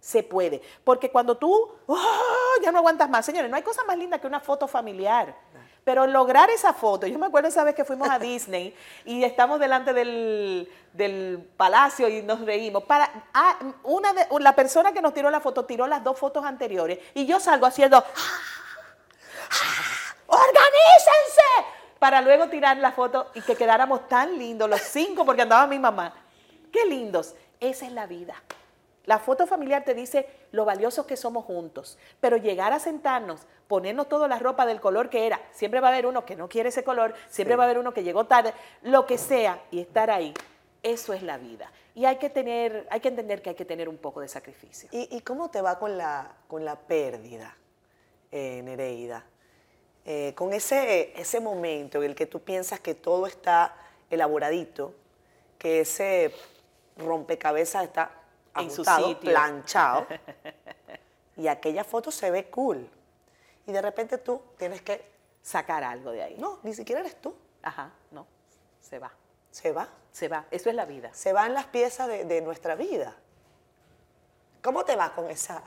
Se 0.00 0.22
puede. 0.22 0.62
Porque 0.82 1.10
cuando 1.12 1.36
tú 1.36 1.72
¡ah! 1.88 2.54
ya 2.62 2.72
no 2.72 2.78
aguantas 2.78 3.08
más, 3.08 3.24
señores, 3.24 3.50
no 3.50 3.56
hay 3.56 3.62
cosa 3.62 3.84
más 3.84 3.96
linda 3.98 4.18
que 4.18 4.26
una 4.26 4.40
foto 4.40 4.66
familiar. 4.66 5.36
Pero 5.84 6.06
lograr 6.06 6.50
esa 6.50 6.72
foto, 6.72 7.06
yo 7.06 7.18
me 7.18 7.26
acuerdo 7.26 7.48
esa 7.48 7.64
vez 7.64 7.74
que 7.74 7.84
fuimos 7.84 8.08
a 8.08 8.18
Disney 8.20 8.74
y 9.04 9.24
estamos 9.24 9.58
delante 9.58 9.92
del, 9.92 10.70
del 10.92 11.48
palacio 11.56 12.08
y 12.08 12.22
nos 12.22 12.40
reímos. 12.40 12.84
Para, 12.84 13.10
ah, 13.34 13.58
una 13.84 14.12
de, 14.12 14.26
la 14.40 14.54
persona 14.54 14.92
que 14.92 15.00
nos 15.00 15.14
tiró 15.14 15.30
la 15.30 15.40
foto 15.40 15.64
tiró 15.64 15.86
las 15.86 16.04
dos 16.04 16.18
fotos 16.18 16.44
anteriores 16.44 16.98
y 17.14 17.26
yo 17.26 17.40
salgo 17.40 17.66
haciendo 17.66 18.04
¡Organícense! 20.26 21.66
Para 21.98 22.20
luego 22.20 22.48
tirar 22.48 22.76
la 22.78 22.92
foto 22.92 23.30
y 23.34 23.42
que 23.42 23.56
quedáramos 23.56 24.08
tan 24.08 24.38
lindos 24.38 24.70
los 24.70 24.80
cinco 24.80 25.24
porque 25.24 25.42
andaba 25.42 25.66
mi 25.66 25.78
mamá. 25.78 26.14
¡Qué 26.72 26.86
lindos! 26.86 27.34
Esa 27.58 27.86
es 27.86 27.92
la 27.92 28.06
vida. 28.06 28.34
La 29.04 29.18
foto 29.18 29.46
familiar 29.46 29.84
te 29.84 29.92
dice 29.92 30.28
lo 30.52 30.64
valiosos 30.64 31.06
que 31.06 31.16
somos 31.16 31.44
juntos, 31.44 31.98
pero 32.20 32.36
llegar 32.36 32.72
a 32.72 32.78
sentarnos, 32.80 33.46
ponernos 33.68 34.08
toda 34.08 34.26
la 34.28 34.38
ropa 34.38 34.66
del 34.66 34.80
color 34.80 35.08
que 35.10 35.26
era, 35.26 35.40
siempre 35.52 35.80
va 35.80 35.88
a 35.88 35.92
haber 35.92 36.06
uno 36.06 36.24
que 36.24 36.36
no 36.36 36.48
quiere 36.48 36.70
ese 36.70 36.82
color, 36.84 37.14
siempre 37.28 37.54
Sí. 37.54 37.58
va 37.58 37.64
a 37.64 37.66
haber 37.66 37.78
uno 37.78 37.92
que 37.94 38.02
llegó 38.02 38.26
tarde, 38.26 38.52
lo 38.82 39.06
que 39.06 39.16
sea, 39.18 39.62
y 39.70 39.80
estar 39.80 40.10
ahí, 40.10 40.34
eso 40.82 41.12
es 41.12 41.22
la 41.22 41.38
vida. 41.38 41.70
Y 41.94 42.04
hay 42.04 42.16
que 42.16 42.30
tener, 42.30 42.86
hay 42.90 43.00
que 43.00 43.08
entender 43.08 43.42
que 43.42 43.50
hay 43.50 43.54
que 43.56 43.64
tener 43.64 43.88
un 43.88 43.98
poco 43.98 44.20
de 44.20 44.28
sacrificio. 44.28 44.88
¿Y, 44.92 45.14
y 45.16 45.20
cómo 45.20 45.50
te 45.50 45.60
va 45.60 45.78
con 45.78 45.96
la, 45.98 46.32
con 46.48 46.64
la 46.64 46.76
pérdida, 46.76 47.56
eh, 48.32 48.62
Nereida? 48.64 49.24
Eh, 50.06 50.32
con 50.34 50.52
ese, 50.54 51.12
ese 51.20 51.40
momento 51.40 51.98
en 52.02 52.10
el 52.10 52.14
que 52.16 52.26
tú 52.26 52.40
piensas 52.40 52.80
que 52.80 52.94
todo 52.94 53.26
está 53.26 53.76
elaboradito, 54.08 54.94
que 55.58 55.80
ese 55.80 56.32
rompecabezas 56.96 57.84
está 57.84 58.10
En 58.56 58.70
su 58.70 58.82
ajustado, 58.82 59.08
sitio. 59.08 59.30
planchado, 59.30 60.06
y 61.36 61.46
aquella 61.48 61.84
foto 61.84 62.10
se 62.10 62.30
ve 62.30 62.50
cool. 62.50 62.88
Y 63.66 63.72
de 63.72 63.80
repente 63.82 64.18
tú 64.18 64.40
tienes 64.58 64.82
que, 64.82 65.08
Sacar 65.42 65.82
algo 65.84 66.10
de 66.10 66.22
ahí. 66.22 66.36
no, 66.38 66.58
ni 66.62 66.74
siquiera 66.74 67.00
eres 67.00 67.18
tú, 67.20 67.34
Ajá, 67.62 67.90
no, 68.10 68.26
se 68.80 68.98
va, 68.98 69.10
se 69.50 69.72
va. 69.72 69.88
se 70.12 70.28
va. 70.28 70.44
Eso 70.50 70.68
es 70.68 70.74
la 70.74 70.84
vida. 70.84 71.10
Se 71.14 71.32
van 71.32 71.54
las 71.54 71.64
piezas 71.66 72.08
de, 72.08 72.24
de 72.26 72.40
nuestra 72.42 72.74
vida. 72.74 73.16
¿Cómo 74.62 74.84
te 74.84 74.96
va 74.96 75.14
con 75.14 75.30
esa? 75.30 75.62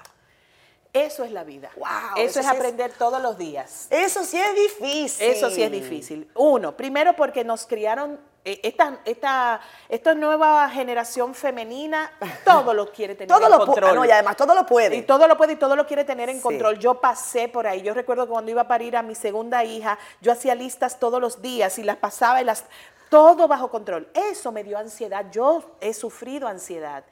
Eso 0.91 1.23
es 1.23 1.31
la 1.31 1.43
vida. 1.43 1.71
Wow, 1.75 1.87
eso, 2.17 2.39
eso 2.39 2.39
es 2.41 2.45
sí 2.45 2.51
es- 2.51 2.57
aprender 2.59 2.91
todos 2.93 3.19
los 3.21 3.35
días. 3.37 3.87
Eso 3.89 4.23
sí 4.23 4.39
es 4.39 4.53
difícil. 4.55 5.27
Eso 5.27 5.49
sí 5.49 5.63
es 5.63 5.71
difícil. 5.71 6.29
Uno, 6.35 6.77
primero 6.77 7.15
porque 7.15 7.43
nos 7.43 7.65
criaron, 7.65 8.19
esta, 8.45 8.99
esta, 9.05 9.61
esta 9.87 10.13
nueva 10.15 10.69
generación 10.69 11.33
femenina, 11.33 12.11
todo 12.43 12.73
lo 12.73 12.91
quiere 12.91 13.15
tener 13.15 13.27
Todo 13.37 13.45
en 13.45 13.51
lo 13.51 13.65
control. 13.65 13.89
ah, 13.91 13.93
no, 13.93 14.05
y 14.05 14.11
además 14.11 14.35
todo 14.35 14.53
lo 14.53 14.65
puede. 14.65 14.95
Y 14.97 15.01
todo 15.03 15.27
lo 15.27 15.37
puede 15.37 15.53
y 15.53 15.55
todo 15.55 15.75
lo 15.75 15.85
quiere 15.87 16.03
tener 16.03 16.29
en 16.29 16.37
Sí. 16.37 16.41
control. 16.43 16.77
Yo 16.79 16.95
pasé 16.99 17.47
por 17.47 17.65
ahí. 17.67 17.81
Yo 17.81 17.93
recuerdo 17.93 18.25
que 18.25 18.31
cuando 18.31 18.51
iba 18.51 18.61
a 18.63 18.67
parir 18.67 18.97
a 18.97 19.01
mi 19.01 19.15
segunda 19.15 19.63
hija, 19.63 19.97
yo 20.21 20.31
hacía 20.31 20.55
listas 20.55 20.99
todos 20.99 21.21
los 21.21 21.41
días 21.41 21.77
y 21.79 21.83
las 21.83 21.97
pasaba 21.97 22.41
y 22.41 22.45
las. 22.45 22.65
Todo 23.09 23.47
bajo 23.47 23.69
control. 23.69 24.09
Eso 24.13 24.51
me 24.51 24.63
dio 24.63 24.77
ansiedad. 24.77 25.25
Yo 25.31 25.75
he 25.79 25.93
sufrido 25.93 26.47
ansiedad. 26.47 27.03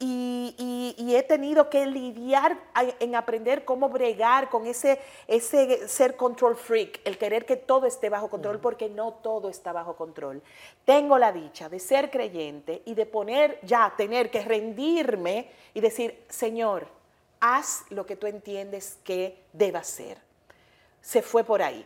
Y, 0.00 0.54
y- 0.58 0.94
y 0.96 1.16
he 1.16 1.24
tenido 1.24 1.68
que 1.70 1.84
lidiar 1.86 2.56
en 3.00 3.16
aprender 3.16 3.64
cómo 3.64 3.88
bregar 3.88 4.48
con 4.48 4.66
ese, 4.66 5.00
ese 5.26 5.88
ser 5.88 6.16
control 6.16 6.54
freak, 6.54 7.00
el 7.04 7.18
querer 7.18 7.44
que 7.44 7.56
todo 7.56 7.84
esté 7.86 8.08
bajo 8.08 8.28
control, 8.30 8.60
porque 8.60 8.88
no 8.88 9.14
todo 9.14 9.48
está 9.48 9.72
bajo 9.72 9.96
control. 9.96 10.40
Tengo 10.84 11.18
la 11.18 11.32
dicha 11.32 11.68
de 11.68 11.80
ser 11.80 12.10
creyente 12.12 12.82
y 12.84 12.94
de 12.94 13.06
poner 13.06 13.58
ya, 13.62 13.92
tener 13.96 14.30
que 14.30 14.42
rendirme 14.42 15.50
y 15.74 15.80
decir, 15.80 16.22
Señor, 16.28 16.86
haz 17.40 17.84
lo 17.90 18.06
que 18.06 18.14
tú 18.14 18.28
entiendes 18.28 18.98
que 19.02 19.42
deba 19.52 19.82
ser. 19.82 20.18
Se 21.02 21.22
fue 21.22 21.42
por 21.42 21.60
ahí. 21.60 21.84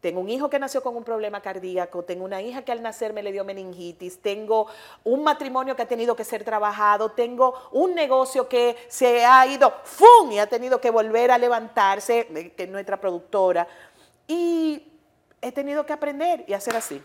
Tengo 0.00 0.20
un 0.20 0.28
hijo 0.28 0.48
que 0.48 0.60
nació 0.60 0.82
con 0.82 0.96
un 0.96 1.02
problema 1.02 1.40
cardíaco, 1.40 2.04
tengo 2.04 2.24
una 2.24 2.40
hija 2.40 2.62
que 2.62 2.70
al 2.70 2.82
nacer 2.82 3.12
me 3.12 3.22
le 3.22 3.32
dio 3.32 3.44
meningitis, 3.44 4.20
tengo 4.20 4.68
un 5.02 5.24
matrimonio 5.24 5.74
que 5.74 5.82
ha 5.82 5.88
tenido 5.88 6.14
que 6.14 6.22
ser 6.24 6.44
trabajado, 6.44 7.10
tengo 7.10 7.54
un 7.72 7.96
negocio 7.96 8.48
que 8.48 8.76
se 8.88 9.24
ha 9.24 9.44
ido 9.46 9.74
¡fum! 9.82 10.30
y 10.30 10.38
ha 10.38 10.46
tenido 10.46 10.80
que 10.80 10.90
volver 10.90 11.32
a 11.32 11.38
levantarse, 11.38 12.28
eh, 12.32 12.52
que 12.56 12.62
es 12.62 12.68
nuestra 12.68 13.00
productora. 13.00 13.66
Y 14.28 14.86
he 15.42 15.50
tenido 15.50 15.84
que 15.84 15.92
aprender 15.92 16.44
y 16.46 16.52
hacer 16.52 16.76
así. 16.76 17.02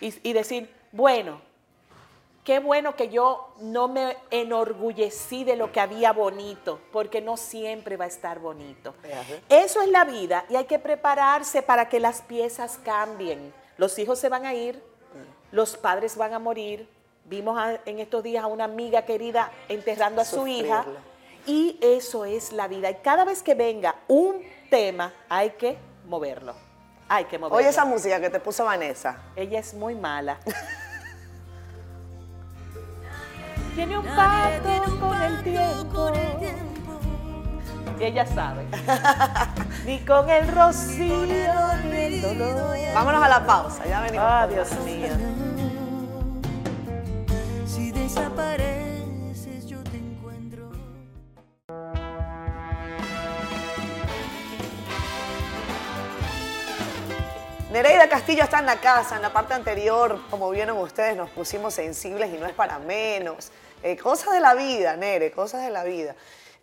Y, 0.00 0.14
y 0.28 0.32
decir, 0.32 0.72
bueno, 0.92 1.42
Qué 2.44 2.58
bueno 2.58 2.94
que 2.94 3.08
yo 3.08 3.54
no 3.60 3.88
me 3.88 4.18
enorgullecí 4.30 5.44
de 5.44 5.56
lo 5.56 5.72
que 5.72 5.80
había 5.80 6.12
bonito, 6.12 6.78
porque 6.92 7.22
no 7.22 7.36
siempre 7.38 7.96
va 7.96 8.04
a 8.04 8.08
estar 8.08 8.38
bonito. 8.38 8.94
Eso 9.48 9.80
es 9.80 9.88
la 9.88 10.04
vida 10.04 10.44
y 10.50 10.56
hay 10.56 10.66
que 10.66 10.78
prepararse 10.78 11.62
para 11.62 11.88
que 11.88 12.00
las 12.00 12.20
piezas 12.20 12.78
cambien. 12.84 13.52
Los 13.78 13.98
hijos 13.98 14.18
se 14.18 14.28
van 14.28 14.44
a 14.44 14.52
ir, 14.54 14.82
los 15.52 15.76
padres 15.78 16.16
van 16.16 16.34
a 16.34 16.38
morir. 16.38 16.86
Vimos 17.24 17.58
a- 17.58 17.80
en 17.86 17.98
estos 17.98 18.22
días 18.22 18.44
a 18.44 18.46
una 18.46 18.64
amiga 18.64 19.06
querida 19.06 19.50
enterrando 19.68 20.20
a 20.20 20.24
su 20.26 20.46
hija. 20.46 20.84
Y 21.46 21.78
eso 21.82 22.26
es 22.26 22.52
la 22.52 22.68
vida. 22.68 22.90
Y 22.90 22.96
cada 22.96 23.24
vez 23.24 23.42
que 23.42 23.54
venga 23.54 23.96
un 24.08 24.42
tema, 24.70 25.12
hay 25.30 25.50
que 25.52 25.78
moverlo. 26.06 26.54
Hay 27.08 27.24
que 27.24 27.38
moverlo. 27.38 27.56
Oye, 27.58 27.68
esa 27.68 27.84
música 27.86 28.20
que 28.20 28.28
te 28.30 28.40
puso 28.40 28.64
Vanessa. 28.64 29.16
Ella 29.36 29.58
es 29.60 29.72
muy 29.72 29.94
mala. 29.94 30.38
Tiene 33.74 33.98
un 33.98 34.06
pacto 34.06 34.98
con 35.00 35.20
el 35.20 35.42
tiempo. 35.42 36.12
Y 37.98 38.04
ella 38.04 38.24
sabe. 38.24 38.66
ni 39.84 39.98
con 40.00 40.30
el 40.30 40.46
rocío 40.48 41.52
ni 41.90 41.96
el 41.96 42.22
dolor. 42.22 42.76
Vámonos 42.94 43.22
a 43.22 43.28
la 43.28 43.44
pausa, 43.44 43.84
ya 43.84 44.00
venimos. 44.02 44.26
Ah, 44.28 44.46
Dios 44.46 44.70
mío. 44.84 45.08
Si 47.66 47.90
desapareces 47.90 49.66
yo 49.66 49.82
te 49.82 49.96
encuentro. 49.96 50.70
Nereida 57.72 58.08
Castillo 58.08 58.44
está 58.44 58.60
en 58.60 58.66
la 58.66 58.76
casa, 58.76 59.16
en 59.16 59.22
la 59.22 59.32
parte 59.32 59.54
anterior, 59.54 60.20
como 60.30 60.48
vieron 60.50 60.78
ustedes, 60.78 61.16
nos 61.16 61.30
pusimos 61.30 61.74
sensibles 61.74 62.32
y 62.32 62.38
no 62.38 62.46
es 62.46 62.52
para 62.54 62.78
menos. 62.78 63.50
Eh, 63.84 63.96
cosas 63.98 64.32
de 64.32 64.40
la 64.40 64.54
vida, 64.54 64.96
Nere, 64.96 65.30
cosas 65.30 65.62
de 65.62 65.70
la 65.70 65.84
vida. 65.84 66.16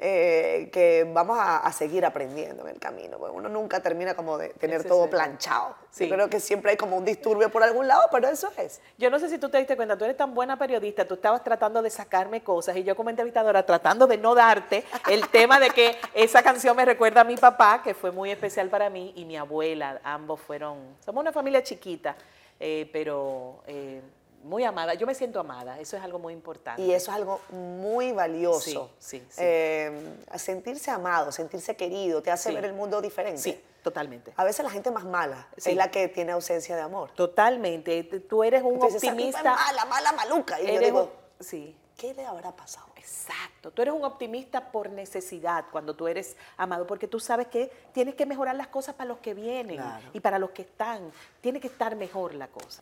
eh, 0.04 0.72
que 0.74 1.08
vamos 1.14 1.38
a, 1.38 1.58
a 1.58 1.72
seguir 1.72 2.04
aprendiendo 2.04 2.64
en 2.64 2.70
el 2.74 2.80
camino. 2.80 3.20
porque 3.20 3.38
uno 3.38 3.50
nunca 3.50 3.80
termina 3.82 4.16
como 4.16 4.36
de 4.40 4.50
tener 4.50 4.84
todo 4.84 5.08
planchado. 5.08 5.76
Sí. 5.92 6.08
Yo 6.08 6.16
creo 6.16 6.28
que 6.28 6.40
siempre 6.40 6.72
hay 6.72 6.78
como 6.78 6.98
un 6.98 7.06
disturbio 7.06 7.52
por 7.52 7.62
algún 7.62 7.88
lado, 7.88 8.02
pero 8.12 8.28
eso 8.28 8.50
es. 8.58 8.82
Yo 8.98 9.12
no 9.12 9.20
sé 9.20 9.30
si 9.30 9.38
tú 9.38 9.50
te 9.50 9.60
diste 9.60 9.76
cuenta, 9.76 9.96
tú 9.96 10.06
eres 10.06 10.18
tan 10.18 10.34
buena 10.34 10.58
periodista, 10.58 11.06
tú 11.06 11.14
estabas 11.14 11.44
tratando 11.44 11.84
de 11.84 11.92
sacarme 11.92 12.42
cosas 12.42 12.76
y 12.78 12.84
yo 12.84 12.96
como 12.96 13.12
entrevistadora 13.12 13.64
tratando 13.64 14.08
de 14.08 14.18
no 14.18 14.34
darte 14.34 14.84
el 15.08 15.28
tema 15.30 15.60
de 15.60 15.70
que 15.70 15.96
esa 16.16 16.42
canción 16.42 16.76
me 16.76 16.84
recuerda 16.84 17.22
a 17.22 17.24
mi 17.24 17.38
papá, 17.38 17.82
que 17.84 17.94
fue 17.94 18.10
muy 18.10 18.32
especial 18.32 18.70
para 18.70 18.90
mí, 18.90 19.14
y 19.16 19.26
mi 19.26 19.38
abuela, 19.38 20.02
ambos 20.04 20.42
fueron, 20.42 20.80
somos 21.06 21.22
una 21.22 21.32
familia 21.32 21.62
chiquita, 21.62 22.16
eh, 22.60 22.90
pero 22.92 23.62
eh, 23.68 24.02
muy 24.44 24.64
amada. 24.64 24.94
Yo 24.94 25.06
me 25.08 25.16
siento 25.16 25.40
amada, 25.40 25.80
eso 25.80 25.98
es 25.98 26.04
algo 26.04 26.20
muy 26.20 26.34
importante. 26.34 26.82
Y 26.82 26.92
eso 26.94 27.12
es 27.12 27.18
algo 27.18 27.42
muy 27.50 28.12
valioso. 28.12 28.92
Sí, 29.00 29.20
sí, 29.20 29.26
sí. 29.30 29.42
Eh, 29.44 30.16
sentirse 30.36 30.92
amado, 30.92 31.32
sentirse 31.32 31.76
querido, 31.76 32.22
te 32.22 32.32
hace 32.32 32.50
Sí. 32.50 32.56
ver 32.56 32.66
el 32.66 32.74
mundo 32.74 33.02
diferente. 33.02 33.42
Sí, 33.42 33.62
totalmente. 33.84 34.34
A 34.38 34.44
veces 34.44 34.64
la 34.64 34.72
gente 34.72 34.92
más 34.92 35.06
mala 35.06 35.48
Sí. 35.58 35.72
es 35.72 35.76
la 35.76 35.92
que 35.92 36.08
tiene 36.08 36.32
ausencia 36.32 36.76
de 36.76 36.82
amor. 36.82 37.12
Totalmente. 37.12 38.04
Tú 38.04 38.44
eres 38.44 38.64
un 38.64 38.80
Tú 38.80 38.86
dices, 38.88 39.04
"Esa 39.04 39.12
tipa 39.16 39.30
es 39.30 39.36
optimista. 39.36 39.56
mala, 39.56 39.86
mala, 39.86 40.12
maluca. 40.14 40.60
Y 40.62 40.64
yo 40.68 40.70
eres 40.74 40.82
digo, 40.86 41.04
un- 41.40 41.44
sí. 41.46 41.76
¿qué 41.98 42.14
le 42.14 42.26
habrá 42.26 42.52
pasado? 42.56 42.88
Exacto, 42.96 43.72
tú 43.72 43.82
eres 43.82 43.94
un 43.96 44.04
optimista 44.06 44.72
por 44.72 44.90
necesidad 44.90 45.66
cuando 45.72 45.96
tú 45.96 46.08
eres 46.08 46.36
amado, 46.58 46.86
porque 46.86 47.08
tú 47.08 47.20
sabes 47.20 47.48
que 47.48 47.72
tienes 47.94 48.14
que 48.16 48.26
mejorar 48.28 48.56
las 48.56 48.68
cosas 48.68 48.94
para 48.96 49.08
los 49.08 49.18
que 49.20 49.34
vienen 49.34 49.78
Claro. 49.78 50.08
y 50.14 50.20
para 50.20 50.38
los 50.40 50.52
que 50.52 50.62
están. 50.62 51.12
Tiene 51.42 51.60
que 51.60 51.68
estar 51.68 51.96
mejor 51.96 52.34
la 52.36 52.48
cosa. 52.48 52.82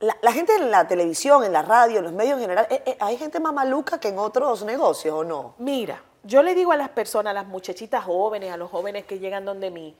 La, 0.00 0.16
la 0.20 0.32
gente 0.32 0.54
en 0.54 0.70
la 0.70 0.86
televisión, 0.86 1.42
en 1.44 1.52
la 1.52 1.62
radio, 1.62 1.98
en 1.98 2.04
los 2.04 2.12
medios 2.12 2.34
en 2.34 2.40
general, 2.42 2.66
eh, 2.70 2.82
eh, 2.84 2.96
¿hay 3.00 3.16
gente 3.16 3.40
más 3.40 3.54
maluca 3.54 3.98
que 3.98 4.08
en 4.08 4.18
otros 4.18 4.62
negocios 4.64 5.14
o 5.14 5.24
no? 5.24 5.54
Mira, 5.58 6.02
yo 6.22 6.42
le 6.42 6.54
digo 6.54 6.72
a 6.72 6.76
las 6.76 6.90
personas, 6.90 7.30
a 7.30 7.34
las 7.34 7.46
muchachitas 7.46 8.04
jóvenes, 8.04 8.52
a 8.52 8.56
los 8.56 8.70
jóvenes 8.70 9.06
que 9.06 9.18
llegan 9.18 9.44
donde 9.44 9.70
mí, 9.70 9.96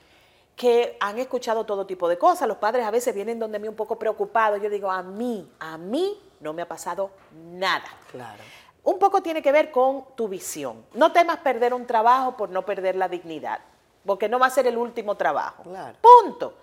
que 0.55 0.97
han 0.99 1.17
escuchado 1.19 1.65
todo 1.65 1.85
tipo 1.85 2.09
de 2.09 2.17
cosas. 2.17 2.47
Los 2.47 2.57
padres 2.57 2.85
a 2.85 2.91
veces 2.91 3.15
vienen 3.15 3.39
donde 3.39 3.59
mí 3.59 3.67
un 3.67 3.75
poco 3.75 3.97
preocupados. 3.97 4.61
Yo 4.61 4.69
digo, 4.69 4.91
a 4.91 5.01
mí, 5.01 5.49
a 5.59 5.77
mí 5.77 6.21
no 6.41 6.53
me 6.53 6.61
ha 6.61 6.67
pasado 6.67 7.11
nada. 7.53 7.85
Claro. 8.11 8.43
Un 8.83 8.99
poco 8.99 9.21
tiene 9.21 9.41
que 9.41 9.51
ver 9.51 9.71
con 9.71 10.05
tu 10.15 10.27
visión. 10.27 10.85
No 10.93 11.11
temas 11.11 11.37
perder 11.37 11.73
un 11.73 11.85
trabajo 11.85 12.37
por 12.37 12.49
no 12.49 12.65
perder 12.65 12.95
la 12.95 13.07
dignidad, 13.07 13.59
porque 14.05 14.29
no 14.29 14.39
va 14.39 14.47
a 14.47 14.49
ser 14.49 14.67
el 14.67 14.77
último 14.77 15.15
trabajo. 15.15 15.63
Claro. 15.63 15.97
Punto. 16.01 16.55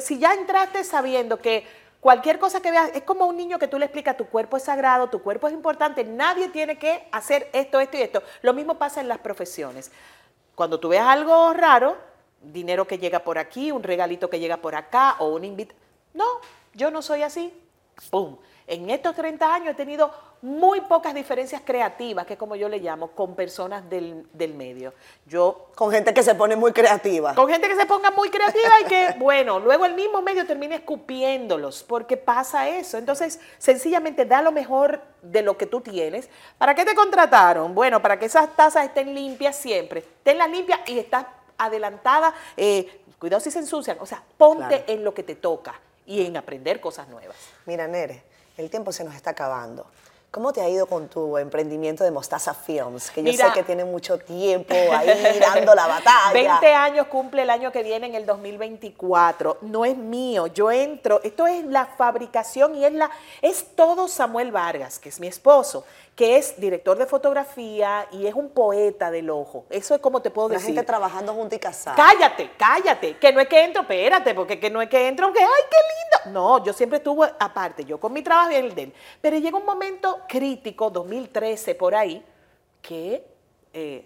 Si 0.00 0.18
ya 0.18 0.34
entraste 0.34 0.84
sabiendo 0.84 1.38
que 1.38 1.66
cualquier 2.00 2.38
cosa 2.38 2.60
que 2.60 2.70
veas, 2.70 2.90
es 2.94 3.02
como 3.02 3.26
un 3.26 3.36
niño 3.36 3.58
que 3.58 3.68
tú 3.68 3.78
le 3.78 3.86
explicas, 3.86 4.16
tu 4.16 4.26
cuerpo 4.26 4.56
es 4.56 4.64
sagrado, 4.64 5.08
tu 5.08 5.22
cuerpo 5.22 5.48
es 5.48 5.54
importante, 5.54 6.04
nadie 6.04 6.48
tiene 6.48 6.78
que 6.78 7.08
hacer 7.12 7.48
esto, 7.52 7.80
esto 7.80 7.96
y 7.96 8.02
esto. 8.02 8.22
Lo 8.42 8.54
mismo 8.54 8.78
pasa 8.78 9.00
en 9.00 9.08
las 9.08 9.18
profesiones. 9.18 9.90
Cuando 10.54 10.80
tú 10.80 10.88
veas 10.88 11.06
algo 11.06 11.52
raro, 11.54 11.96
dinero 12.40 12.86
que 12.86 12.98
llega 12.98 13.20
por 13.20 13.38
aquí, 13.38 13.72
un 13.72 13.82
regalito 13.82 14.30
que 14.30 14.40
llega 14.40 14.56
por 14.58 14.74
acá 14.74 15.16
o 15.18 15.28
un 15.28 15.44
invito. 15.44 15.74
No, 16.14 16.24
yo 16.74 16.90
no 16.90 17.02
soy 17.02 17.22
así. 17.22 17.52
¡Pum! 18.10 18.38
En 18.66 18.90
estos 18.90 19.14
30 19.14 19.54
años 19.54 19.70
he 19.70 19.74
tenido 19.74 20.12
muy 20.40 20.80
pocas 20.82 21.14
diferencias 21.14 21.60
creativas, 21.64 22.24
que 22.26 22.34
es 22.34 22.38
como 22.38 22.54
yo 22.56 22.68
le 22.68 22.78
llamo, 22.78 23.08
con 23.12 23.34
personas 23.34 23.88
del, 23.90 24.26
del 24.32 24.54
medio. 24.54 24.92
Yo 25.26 25.70
Con 25.74 25.90
gente 25.90 26.14
que 26.14 26.22
se 26.22 26.34
pone 26.34 26.54
muy 26.56 26.72
creativa. 26.72 27.34
con 27.34 27.48
gente 27.48 27.68
que 27.68 27.74
se 27.76 27.86
ponga 27.86 28.10
muy 28.12 28.30
creativa 28.30 28.80
y 28.80 28.84
que, 28.84 29.14
bueno, 29.18 29.58
luego 29.58 29.84
el 29.84 29.94
mismo 29.94 30.22
medio 30.22 30.46
termine 30.46 30.76
escupiéndolos, 30.76 31.82
porque 31.82 32.16
pasa 32.16 32.68
eso. 32.68 32.98
Entonces, 32.98 33.40
sencillamente 33.58 34.24
da 34.24 34.40
lo 34.42 34.52
mejor 34.52 35.00
de 35.22 35.42
lo 35.42 35.56
que 35.58 35.66
tú 35.66 35.80
tienes. 35.80 36.28
¿Para 36.58 36.74
qué 36.74 36.84
te 36.84 36.94
contrataron? 36.94 37.74
Bueno, 37.74 38.00
para 38.00 38.18
que 38.18 38.26
esas 38.26 38.54
tazas 38.54 38.84
estén 38.84 39.14
limpias 39.14 39.56
siempre. 39.56 40.02
Tenlas 40.22 40.48
limpias 40.50 40.80
y 40.86 40.98
estás 40.98 41.26
adelantada. 41.56 42.32
eh, 42.56 43.00
cuidado 43.18 43.40
si 43.40 43.50
se 43.50 43.58
ensucian. 43.58 43.96
O 44.00 44.06
sea, 44.06 44.22
ponte 44.36 44.68
Claro. 44.68 44.84
en 44.86 45.02
lo 45.04 45.12
que 45.12 45.24
te 45.24 45.34
toca 45.34 45.74
y 46.06 46.24
en 46.24 46.36
aprender 46.36 46.80
cosas 46.80 47.08
nuevas. 47.08 47.36
Mira, 47.66 47.88
Nere, 47.88 48.22
el 48.56 48.70
tiempo 48.70 48.92
se 48.92 49.02
nos 49.02 49.14
está 49.16 49.30
acabando. 49.30 49.86
¿Cómo 50.38 50.52
te 50.52 50.60
ha 50.60 50.68
ido 50.68 50.86
con 50.86 51.08
tu 51.08 51.36
emprendimiento 51.36 52.04
de 52.04 52.12
Mostaza 52.12 52.54
Films? 52.54 53.10
Que 53.10 53.24
yo 53.24 53.32
Mira. 53.32 53.48
sé 53.48 53.54
que 53.54 53.64
tiene 53.64 53.84
mucho 53.84 54.18
tiempo 54.18 54.72
ahí 54.72 55.36
dando 55.40 55.74
la 55.74 55.88
batalla. 55.88 56.32
20 56.60 56.74
años 56.74 57.08
cumple 57.08 57.42
el 57.42 57.50
año 57.50 57.72
que 57.72 57.82
viene 57.82 58.06
en 58.06 58.14
el 58.14 58.24
2024. 58.24 59.58
No 59.62 59.84
es 59.84 59.96
mío, 59.96 60.46
yo 60.46 60.70
entro. 60.70 61.20
Esto 61.24 61.48
es 61.48 61.64
la 61.64 61.86
fabricación 61.86 62.76
y 62.76 62.84
es 62.84 62.92
la 62.92 63.10
es 63.42 63.74
todo 63.74 64.06
Samuel 64.06 64.52
Vargas, 64.52 65.00
que 65.00 65.08
es 65.08 65.18
mi 65.18 65.26
esposo, 65.26 65.84
que 66.18 66.36
es 66.36 66.60
director 66.60 66.98
de 66.98 67.06
fotografía 67.06 68.08
y 68.10 68.26
es 68.26 68.34
un 68.34 68.48
poeta 68.48 69.08
del 69.08 69.30
ojo. 69.30 69.66
Eso 69.70 69.94
es 69.94 70.00
como 70.00 70.20
te 70.20 70.32
puedo 70.32 70.48
La 70.48 70.54
decir. 70.54 70.74
gente 70.74 70.82
trabajando 70.82 71.32
junto 71.32 71.54
y 71.54 71.60
casada. 71.60 71.94
Cállate, 71.94 72.50
cállate, 72.58 73.16
que 73.18 73.32
no 73.32 73.38
es 73.38 73.46
que 73.46 73.62
entro, 73.62 73.82
espérate, 73.82 74.34
porque 74.34 74.58
que 74.58 74.68
no 74.68 74.82
es 74.82 74.88
que 74.88 75.06
entro, 75.06 75.26
aunque, 75.26 75.40
ay, 75.40 75.62
qué 75.70 75.76
lindo. 76.26 76.40
No, 76.40 76.64
yo 76.64 76.72
siempre 76.72 76.98
estuve 76.98 77.32
aparte, 77.38 77.84
yo 77.84 78.00
con 78.00 78.12
mi 78.12 78.22
trabajo 78.22 78.50
y 78.50 78.56
el 78.56 78.74
de 78.74 78.82
él. 78.82 78.94
Pero 79.20 79.38
llega 79.38 79.56
un 79.56 79.64
momento 79.64 80.22
crítico, 80.28 80.90
2013, 80.90 81.76
por 81.76 81.94
ahí, 81.94 82.26
que 82.82 83.24
eh, 83.72 84.04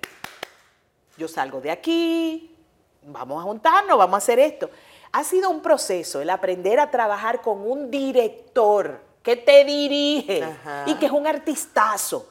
yo 1.16 1.26
salgo 1.28 1.62
de 1.62 1.70
aquí, 1.70 2.54
vamos 3.04 3.40
a 3.40 3.44
juntarnos, 3.44 3.96
vamos 3.96 4.16
a 4.16 4.18
hacer 4.18 4.38
esto. 4.38 4.68
Ha 5.12 5.24
sido 5.24 5.48
un 5.48 5.62
proceso 5.62 6.20
el 6.20 6.28
aprender 6.28 6.78
a 6.78 6.90
trabajar 6.90 7.40
con 7.40 7.66
un 7.66 7.90
director 7.90 9.00
que 9.22 9.36
te 9.36 9.64
dirige 9.64 10.42
Ajá. 10.42 10.84
y 10.86 10.94
que 10.96 11.06
es 11.06 11.12
un 11.12 11.26
artistazo. 11.26 12.28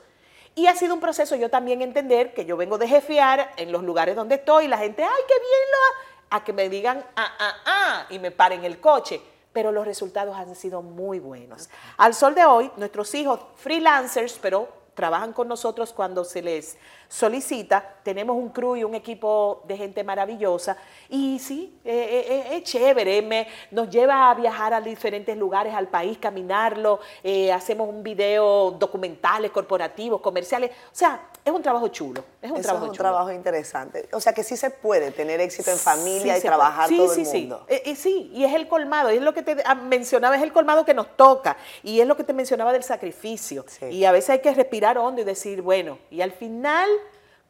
Y 0.53 0.67
ha 0.67 0.75
sido 0.75 0.93
un 0.93 0.99
proceso 0.99 1.35
yo 1.35 1.49
también 1.49 1.81
entender 1.81 2.33
que 2.33 2.45
yo 2.45 2.57
vengo 2.57 2.77
de 2.77 2.87
jefear 2.87 3.53
en 3.55 3.71
los 3.71 3.83
lugares 3.83 4.15
donde 4.15 4.35
estoy 4.35 4.65
y 4.65 4.67
la 4.67 4.77
gente, 4.77 5.03
ay, 5.03 5.21
qué 5.27 5.33
bien 5.33 5.61
lo 5.71 5.77
ha-", 5.77 6.37
a 6.37 6.43
que 6.43 6.53
me 6.53 6.69
digan, 6.69 7.05
ah, 7.15 7.33
ah, 7.39 7.55
ah, 7.65 8.05
y 8.09 8.19
me 8.19 8.31
paren 8.31 8.65
el 8.65 8.79
coche. 8.79 9.21
Pero 9.53 9.71
los 9.71 9.85
resultados 9.85 10.35
han 10.37 10.55
sido 10.55 10.81
muy 10.81 11.19
buenos. 11.19 11.69
Al 11.97 12.13
sol 12.13 12.35
de 12.35 12.45
hoy, 12.45 12.71
nuestros 12.77 13.13
hijos 13.15 13.39
freelancers, 13.55 14.39
pero 14.41 14.69
trabajan 14.93 15.33
con 15.33 15.47
nosotros 15.47 15.91
cuando 15.93 16.23
se 16.23 16.41
les 16.41 16.77
solicita. 17.11 17.83
Tenemos 18.03 18.35
un 18.37 18.49
crew 18.49 18.77
y 18.77 18.83
un 18.85 18.95
equipo 18.95 19.61
de 19.67 19.75
gente 19.77 20.01
maravillosa. 20.03 20.77
Y 21.09 21.39
sí, 21.39 21.77
eh, 21.83 21.91
eh, 21.93 22.45
eh, 22.53 22.57
es 22.57 22.63
chévere. 22.63 23.21
me- 23.21 23.47
nos 23.71 23.89
lleva 23.89 24.31
a 24.31 24.33
viajar 24.33 24.73
a 24.73 24.79
diferentes 24.79 25.35
lugares 25.37 25.73
al 25.73 25.87
país, 25.89 26.17
caminarlo. 26.17 26.99
eh, 27.23 27.51
hacemos 27.51 27.89
un 27.89 28.01
video, 28.01 28.71
documentales, 28.71 29.51
corporativos, 29.51 30.21
comerciales. 30.21 30.71
O 30.71 30.95
sea, 30.95 31.27
es 31.43 31.51
un 31.51 31.61
trabajo 31.61 31.89
chulo. 31.89 32.23
Es 32.41 32.49
un 32.49 32.57
Eso 32.57 32.63
trabajo 32.63 32.85
es 32.85 32.89
un 32.91 32.95
chulo. 32.95 33.09
trabajo 33.09 33.31
interesante. 33.31 34.07
O 34.13 34.19
sea 34.21 34.33
que 34.33 34.43
sí 34.43 34.55
se 34.55 34.69
puede 34.69 35.11
tener 35.11 35.41
éxito 35.41 35.69
en 35.71 35.77
familia 35.77 36.35
Sí 36.35 36.39
y 36.39 36.43
trabajar. 36.43 36.87
Sí, 36.89 36.97
todo 36.97 37.13
sí, 37.13 37.21
el 37.21 37.25
sí. 37.27 37.39
mundo. 37.41 37.65
Eh, 37.67 37.81
eh, 37.85 37.95
sí, 37.95 38.31
y 38.33 38.45
es 38.45 38.53
el 38.53 38.67
colmado, 38.69 39.09
es 39.09 39.21
lo 39.21 39.33
que 39.33 39.41
te 39.43 39.57
ah, 39.65 39.75
mencionaba, 39.75 40.35
es 40.37 40.41
el 40.43 40.53
colmado 40.53 40.85
que 40.85 40.93
nos 40.93 41.15
toca, 41.17 41.57
y 41.83 41.99
es 41.99 42.07
lo 42.07 42.15
que 42.15 42.23
te 42.23 42.31
mencionaba 42.33 42.71
del 42.71 42.83
sacrificio. 42.83 43.65
Sí. 43.67 43.85
Y 43.87 44.05
a 44.05 44.11
veces 44.13 44.29
hay 44.31 44.39
que 44.39 44.53
respirar 44.53 44.97
hondo 44.97 45.21
y 45.21 45.23
decir, 45.25 45.61
bueno, 45.61 45.97
y 46.09 46.21
al 46.21 46.31
final, 46.31 46.87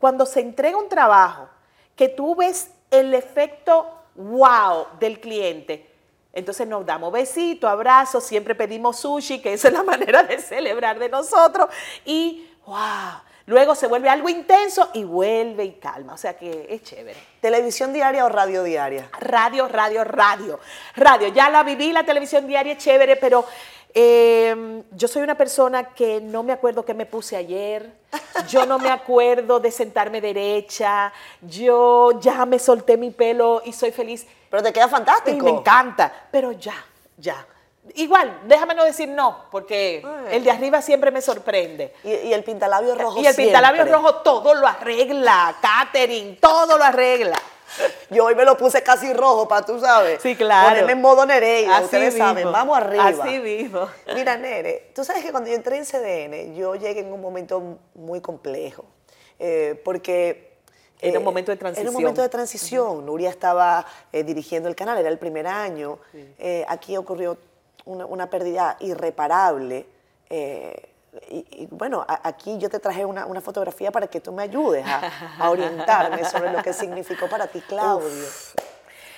cuando 0.01 0.25
se 0.25 0.41
entrega 0.41 0.77
un 0.77 0.89
trabajo, 0.89 1.47
que 1.95 2.09
tú 2.09 2.35
ves 2.35 2.71
el 2.89 3.13
efecto 3.13 3.87
wow 4.15 4.87
del 4.99 5.19
cliente, 5.21 5.87
entonces 6.33 6.67
nos 6.67 6.85
damos 6.85 7.11
besitos, 7.11 7.69
abrazos, 7.69 8.23
siempre 8.23 8.55
pedimos 8.55 8.97
sushi, 8.97 9.39
que 9.41 9.53
esa 9.53 9.67
es 9.67 9.73
la 9.75 9.83
manera 9.83 10.23
de 10.23 10.39
celebrar 10.39 10.97
de 10.97 11.07
nosotros, 11.07 11.69
y 12.03 12.49
wow, 12.65 13.21
luego 13.45 13.75
se 13.75 13.85
vuelve 13.85 14.09
algo 14.09 14.27
intenso 14.27 14.89
y 14.93 15.03
vuelve 15.03 15.65
y 15.65 15.73
calma, 15.73 16.15
o 16.15 16.17
sea 16.17 16.35
que 16.35 16.65
es 16.69 16.81
chévere. 16.81 17.19
¿Televisión 17.39 17.93
diaria 17.93 18.25
o 18.25 18.29
radio 18.29 18.63
diaria? 18.63 19.07
Radio, 19.19 19.67
radio, 19.67 20.03
radio. 20.03 20.59
Radio, 20.95 21.27
ya 21.27 21.49
la 21.51 21.61
viví, 21.61 21.93
la 21.93 22.03
televisión 22.03 22.47
diaria 22.47 22.73
es 22.73 22.79
chévere, 22.79 23.17
pero 23.17 23.45
eh, 23.93 24.83
yo 24.91 25.07
soy 25.07 25.21
una 25.21 25.35
persona 25.35 25.93
que 25.93 26.21
no 26.21 26.43
me 26.43 26.53
acuerdo 26.53 26.85
qué 26.85 26.93
me 26.93 27.05
puse 27.05 27.35
ayer, 27.35 27.91
yo 28.47 28.65
no 28.65 28.79
me 28.79 28.89
acuerdo 28.89 29.59
de 29.59 29.71
sentarme 29.71 30.21
derecha, 30.21 31.11
yo 31.41 32.19
ya 32.19 32.45
me 32.45 32.59
solté 32.59 32.97
mi 32.97 33.11
pelo 33.11 33.61
y 33.65 33.73
soy 33.73 33.91
feliz. 33.91 34.25
Pero 34.49 34.63
te 34.63 34.73
queda 34.73 34.87
Y 34.87 34.89
fantástico. 34.89 35.43
me 35.45 35.51
encanta, 35.51 36.11
pero 36.31 36.51
ya, 36.51 36.75
ya. 37.17 37.45
Igual, 37.95 38.41
déjame 38.45 38.75
no 38.75 38.83
decir 38.85 39.09
no, 39.09 39.45
porque 39.51 40.03
Ay. 40.05 40.35
el 40.37 40.43
de 40.43 40.51
arriba 40.51 40.81
siempre 40.81 41.09
me 41.11 41.21
sorprende. 41.21 41.93
Y, 42.03 42.09
y 42.11 42.33
el 42.33 42.43
pintalabio 42.43 42.95
rojo 42.95 43.19
Y 43.19 43.25
el 43.25 43.35
pintalabio 43.35 43.83
siempre. 43.83 43.93
rojo 43.95 44.15
todo 44.17 44.53
lo 44.53 44.67
arregla, 44.67 45.55
catering, 45.61 46.37
todo 46.39 46.77
lo 46.77 46.83
arregla. 46.83 47.37
Yo 48.09 48.25
hoy 48.25 48.35
me 48.35 48.43
lo 48.45 48.57
puse 48.57 48.81
casi 48.83 49.13
rojo, 49.13 49.47
para 49.47 49.65
tú 49.65 49.79
sabes. 49.79 50.21
Sí, 50.21 50.35
claro. 50.35 50.69
Ponerme 50.69 50.91
en 50.93 51.01
modo 51.01 51.25
Nereida, 51.25 51.77
Así 51.77 51.85
ustedes 51.85 52.13
mismo. 52.13 52.27
saben. 52.27 52.51
Vamos 52.51 52.77
arriba. 52.77 53.05
Así 53.07 53.39
mismo. 53.39 53.87
Mira, 54.13 54.37
Nere, 54.37 54.91
tú 54.93 55.03
sabes 55.03 55.23
que 55.23 55.31
cuando 55.31 55.49
yo 55.49 55.55
entré 55.55 55.77
en 55.77 55.85
CDN, 55.85 56.55
yo 56.55 56.75
llegué 56.75 56.99
en 57.01 57.11
un 57.13 57.21
momento 57.21 57.77
muy 57.95 58.21
complejo. 58.21 58.85
eh, 59.39 59.79
porque. 59.83 60.49
Era 61.03 61.17
un 61.17 61.23
eh, 61.23 61.25
momento 61.25 61.51
de 61.51 61.55
Era 61.55 61.67
un 61.69 61.73
transición. 61.73 61.93
momento 61.93 62.21
de 62.21 62.29
transición. 62.29 63.05
Nuria 63.07 63.29
estaba 63.31 63.85
eh, 64.11 64.23
dirigiendo 64.23 64.69
el 64.69 64.75
canal, 64.75 64.99
era 64.99 65.09
el 65.09 65.17
primer 65.17 65.47
año. 65.47 65.97
Eh, 66.37 66.63
aquí 66.67 66.95
ocurrió 66.95 67.37
una, 67.85 68.05
una 68.05 68.29
pérdida 68.29 68.77
irreparable. 68.81 69.87
eh, 70.29 70.89
y, 71.29 71.45
y, 71.63 71.67
bueno, 71.71 72.05
a- 72.07 72.27
aquí 72.27 72.57
yo 72.57 72.69
te 72.69 72.79
traje 72.79 73.03
una, 73.05 73.25
una 73.25 73.41
fotografía 73.41 73.91
para 73.91 74.07
que 74.07 74.19
tú 74.21 74.31
me 74.31 74.43
ayudes 74.43 74.85
a, 74.85 75.11
a 75.39 75.49
orientarme 75.49 76.23
sobre 76.25 76.51
lo 76.51 76.61
que 76.61 76.73
significó 76.73 77.27
para 77.27 77.47
ti, 77.47 77.61
Claudio. 77.61 78.25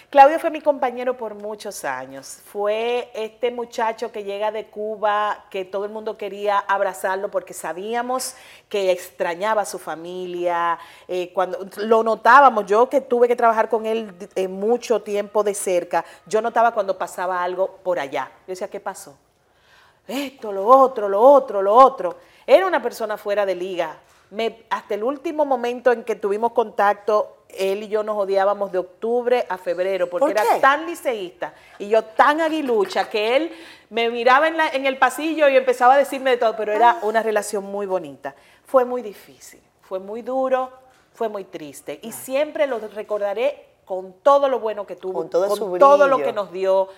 Claudio 0.09 0.37
fue 0.39 0.51
mi 0.51 0.61
compañero 0.61 1.17
por 1.17 1.33
muchos 1.33 1.83
años. 1.85 2.37
Fue 2.45 3.09
este 3.15 3.49
muchacho 3.49 4.11
que 4.11 4.23
llega 4.23 4.51
de 4.51 4.67
Cuba, 4.67 5.45
que 5.49 5.65
todo 5.65 5.85
el 5.85 5.91
mundo 5.91 6.17
quería 6.17 6.59
abrazarlo 6.59 7.31
porque 7.31 7.55
sabíamos 7.55 8.35
que 8.69 8.91
extrañaba 8.91 9.63
a 9.63 9.65
su 9.65 9.79
familia. 9.79 10.77
eh, 11.07 11.31
cuando 11.33 11.67
lo 11.77 12.03
notábamos, 12.03 12.67
yo 12.67 12.89
que 12.89 13.01
tuve 13.01 13.27
que 13.27 13.35
trabajar 13.35 13.69
con 13.69 13.87
él 13.87 14.13
eh, 14.35 14.47
mucho 14.47 15.01
tiempo 15.01 15.43
de 15.43 15.55
cerca, 15.55 16.05
yo 16.27 16.41
notaba 16.43 16.73
cuando 16.75 16.95
pasaba 16.95 17.43
algo 17.43 17.77
por 17.83 17.97
allá. 17.99 18.29
Yo 18.41 18.51
decía, 18.51 18.67
¿qué 18.67 18.79
pasó? 18.79 19.17
Esto, 20.07 20.51
lo 20.51 20.65
otro, 20.65 21.07
lo 21.09 21.21
otro, 21.21 21.61
lo 21.61 21.73
otro. 21.73 22.17
Era 22.45 22.65
una 22.67 22.81
persona 22.81 23.17
fuera 23.17 23.45
de 23.45 23.55
liga. 23.55 23.97
Me- 24.31 24.63
hasta 24.69 24.95
el 24.95 25.03
último 25.03 25.45
momento 25.45 25.91
en 25.91 26.03
que 26.03 26.15
tuvimos 26.15 26.51
contacto, 26.53 27.37
él 27.49 27.83
y 27.83 27.87
yo 27.87 28.01
nos 28.03 28.17
odiábamos 28.17 28.71
de 28.71 28.79
octubre 28.79 29.45
a 29.47 29.57
febrero, 29.59 30.09
porque 30.09 30.21
¿Por 30.21 30.31
era 30.31 30.59
tan 30.59 30.87
liceísta 30.87 31.53
y 31.77 31.87
yo 31.87 32.03
tan 32.03 32.41
aguilucha 32.41 33.07
que 33.09 33.35
él 33.35 33.51
me 33.91 34.09
miraba 34.09 34.47
en, 34.47 34.57
la- 34.57 34.69
en 34.69 34.87
el 34.87 34.97
pasillo 34.97 35.47
y 35.49 35.55
empezaba 35.55 35.93
a 35.93 35.97
decirme 35.97 36.31
de 36.31 36.37
todo, 36.37 36.55
pero 36.55 36.71
Ah. 36.71 36.75
era 36.75 36.97
una 37.03 37.21
relación 37.21 37.63
muy 37.63 37.85
bonita. 37.85 38.33
Fue 38.65 38.85
muy 38.85 39.03
difícil, 39.03 39.61
fue 39.83 39.99
muy 39.99 40.23
duro, 40.23 40.71
fue 41.13 41.29
muy 41.29 41.43
triste 41.43 41.99
y 42.01 42.11
siempre 42.11 42.65
lo 42.65 42.79
recordaré 42.79 43.67
con 43.85 44.13
todo 44.21 44.47
lo 44.49 44.59
bueno 44.59 44.85
que 44.87 44.95
tuvo, 44.95 45.13
Con 45.19 45.29
todo 45.29 45.45
su 45.55 45.77
todo 45.77 46.07
lo 46.07 46.17
que 46.17 46.33
nos 46.33 46.51
dio. 46.51 46.89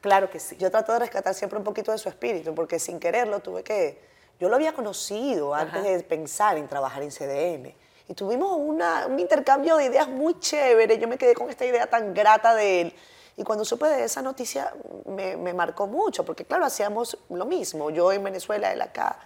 Claro 0.00 0.30
que 0.30 0.38
sí. 0.40 0.56
Yo 0.56 0.70
trato 0.70 0.92
de 0.92 0.98
rescatar 1.00 1.34
siempre 1.34 1.58
un 1.58 1.64
poquito 1.64 1.92
de 1.92 1.98
su 1.98 2.08
espíritu, 2.08 2.54
porque 2.54 2.78
sin 2.78 2.98
quererlo 3.00 3.40
tuve 3.40 3.62
que... 3.62 4.00
Yo 4.40 4.48
lo 4.48 4.56
había 4.56 4.72
conocido 4.72 5.54
antes 5.54 5.84
de 5.84 6.00
pensar 6.02 6.56
en 6.58 6.66
trabajar 6.68 7.02
en 7.02 7.10
CDN. 7.10 7.74
Y 8.08 8.14
tuvimos 8.14 8.56
una- 8.58 9.06
un 9.06 9.18
intercambio 9.20 9.76
de 9.76 9.84
ideas 9.86 10.08
muy 10.08 10.38
chévere. 10.40 10.98
Yo 10.98 11.06
me 11.06 11.16
quedé 11.16 11.34
con 11.34 11.48
esta 11.48 11.64
idea 11.64 11.86
tan 11.88 12.12
grata 12.12 12.54
de 12.54 12.80
él. 12.80 12.94
Y 13.36 13.44
cuando 13.44 13.64
supe 13.64 13.86
de 13.86 14.04
esa 14.04 14.20
noticia 14.20 14.74
me, 15.06 15.36
me 15.36 15.54
marcó 15.54 15.86
mucho, 15.86 16.24
porque 16.24 16.44
claro, 16.44 16.64
hacíamos 16.66 17.16
lo 17.30 17.46
mismo, 17.46 17.88
yo 17.90 18.12
en 18.12 18.22
Venezuela, 18.24 18.72
él 18.72 18.82
acá. 18.82 19.18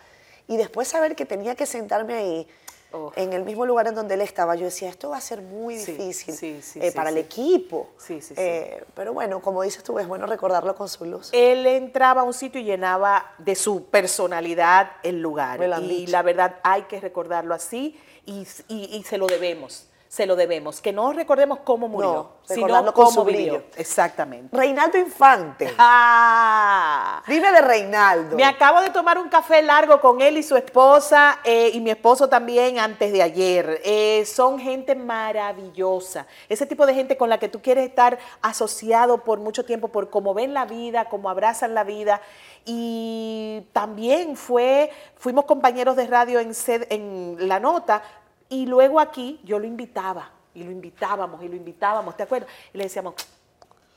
Y 0.47 0.57
después 0.57 0.87
saber 0.87 1.17
que 1.17 1.25
tenía 1.27 1.57
que 1.57 1.67
sentarme 1.67 2.15
ahí, 2.15 2.49
Oh. 2.93 3.13
en 3.17 3.33
el 3.33 3.45
mismo 3.45 3.67
lugar 3.67 3.89
en 3.89 3.95
donde 3.95 4.15
él 4.15 4.21
estaba, 4.21 4.55
yo 4.55 4.65
decía, 4.67 4.89
esto 4.89 5.11
va 5.11 5.17
a 5.19 5.21
ser 5.21 5.43
muy 5.43 5.77
Sí, 5.77 5.93
difícil 5.93 6.35
sí, 6.35 6.63
sí, 6.63 6.79
eh, 6.81 6.93
para 6.93 7.11
el 7.11 7.19
equipo. 7.19 7.89
Eh, 8.37 8.85
pero 8.95 9.13
bueno, 9.13 9.41
como 9.43 9.63
dices 9.63 9.83
tú, 9.83 9.99
es 9.99 10.07
bueno 10.07 10.25
recordarlo 10.27 10.75
con 10.77 10.89
su 10.89 11.05
luz. 11.05 11.31
él 11.33 11.67
entraba 11.67 12.23
a 12.23 12.25
un 12.25 12.33
sitio 12.33 12.61
y 12.61 12.65
llenaba 12.65 13.35
de 13.39 13.55
su 13.57 13.85
personalidad 13.87 14.93
el 15.03 15.21
lugar. 15.21 15.61
Y 15.83 15.89
dicho. 15.89 16.13
la 16.13 16.23
verdad 16.23 16.57
hay 16.63 16.83
que 16.83 17.01
recordarlo 17.01 17.55
así 17.55 17.99
y, 18.25 18.47
y- 18.69 18.97
y 18.97 19.03
se 19.03 19.19
lo 19.19 19.27
debemos, 19.27 19.89
se 20.17 20.25
lo 20.25 20.35
debemos. 20.35 20.81
Que 20.81 20.95
no 20.95 21.13
recordemos 21.13 21.59
cómo 21.63 21.89
murió, 21.89 22.13
No, 22.49 22.55
sino 22.55 22.95
cómo 22.95 23.11
su 23.11 23.23
vivió. 23.25 23.53
brillo. 23.53 23.65
Exactamente. 23.77 24.57
Reinaldo 24.57 24.97
Infante. 24.97 25.75
Ah. 25.79 27.23
Dime 27.27 27.53
de 27.53 27.61
Reinaldo. 27.61 28.35
Me 28.37 28.45
acabo 28.45 28.81
de 28.81 28.89
tomar 28.91 29.19
un 29.19 29.29
café 29.29 29.61
largo 29.61 30.01
con 30.01 30.23
él 30.23 30.39
y 30.39 30.43
su 30.43 30.57
esposa 30.57 31.39
eh, 31.45 31.71
y 31.75 31.81
mi 31.81 31.91
esposo 31.91 32.29
también 32.31 32.79
antes 32.79 33.13
de 33.13 33.23
ayer. 33.23 33.81
Eh, 33.85 34.25
son 34.25 34.59
gente 34.59 34.95
maravillosa. 34.95 36.27
Ese 36.49 36.65
tipo 36.65 36.87
de 36.87 36.95
gente 36.95 37.19
con 37.19 37.29
la 37.29 37.39
que 37.39 37.49
tú 37.51 37.61
quieres 37.61 37.87
estar 37.87 38.19
asociado 38.41 39.19
por 39.23 39.39
mucho 39.39 39.65
tiempo, 39.67 39.89
por 39.89 40.09
cómo 40.09 40.33
ven 40.33 40.55
la 40.55 40.65
vida, 40.65 41.07
cómo 41.11 41.29
abrazan 41.29 41.75
la 41.75 41.85
vida. 41.85 42.23
Y 42.65 43.67
también 43.75 44.35
fue, 44.37 44.91
fuimos 45.17 45.45
compañeros 45.45 45.95
de 45.97 46.07
radio 46.07 46.41
en, 46.41 46.55
sed- 46.55 46.87
en 46.91 47.37
La 47.49 47.61
Nota 47.61 48.03
y 48.49 48.67
luego 48.67 49.01
aquí 49.01 49.41
yo 49.45 49.59
lo 49.59 49.67
invitaba 49.67 50.31
y 50.55 50.65
lo 50.65 50.71
invitábamos 50.71 51.43
y 51.43 51.49
lo 51.49 51.57
invitábamos, 51.57 52.17
¿te 52.17 52.23
acuerdas? 52.23 52.51
Y 52.73 52.79
le 52.79 52.85
decíamos, 52.85 53.15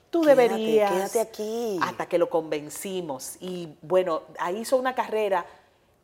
Tú 0.09 0.21
Quédate, 0.21 0.41
deberías. 0.41 0.91
quédate 0.91 1.19
aquí. 1.21 1.79
Hasta 1.83 2.07
que 2.07 2.17
lo 2.17 2.29
convencimos. 2.29 3.37
Y 3.39 3.69
bueno, 3.83 4.23
ahí 4.39 4.57
hizo 4.57 4.75
una 4.77 4.95
carrera 4.95 5.45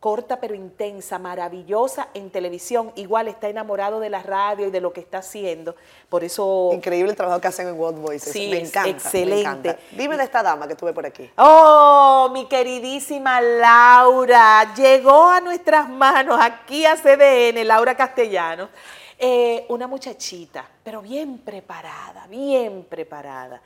corta 0.05 0.39
pero 0.39 0.53
intensa, 0.53 1.17
maravillosa 1.17 2.09
en 2.13 2.29
televisión. 2.29 2.91
Igual 2.95 3.27
está 3.27 3.49
enamorado 3.49 3.99
de 3.99 4.11
la 4.11 4.21
radio 4.21 4.67
y 4.67 4.69
de 4.69 4.79
lo 4.79 4.93
que 4.93 4.99
está 4.99 5.17
haciendo. 5.17 5.75
Por 6.09 6.23
eso. 6.23 6.69
Increíble 6.73 7.09
el 7.09 7.17
trabajo 7.17 7.41
que 7.41 7.47
hacen 7.47 7.69
en 7.69 7.73
World 7.73 7.99
Voices. 7.99 8.31
Sí, 8.31 8.49
me 8.51 8.59
encanta. 8.59 8.87
excelente. 8.87 9.33
Me 9.33 9.39
encanta. 9.39 9.77
Dime 9.97 10.15
de 10.15 10.23
esta 10.25 10.43
dama 10.43 10.67
que 10.67 10.75
tuve 10.75 10.93
por 10.93 11.07
aquí. 11.07 11.27
Oh, 11.39 12.29
mi 12.31 12.45
queridísima 12.45 13.41
Laura, 13.41 14.75
llegó 14.75 15.27
a 15.27 15.41
nuestras 15.41 15.89
manos 15.89 16.39
aquí 16.39 16.85
a 16.85 16.95
CDN, 16.97 17.65
Laura 17.65 17.97
Castellanos, 17.97 18.69
eh, 19.17 19.65
una 19.69 19.87
muchachita, 19.87 20.69
pero 20.83 21.01
bien 21.01 21.39
preparada, 21.39 22.27
bien 22.27 22.85
preparada. 22.87 23.59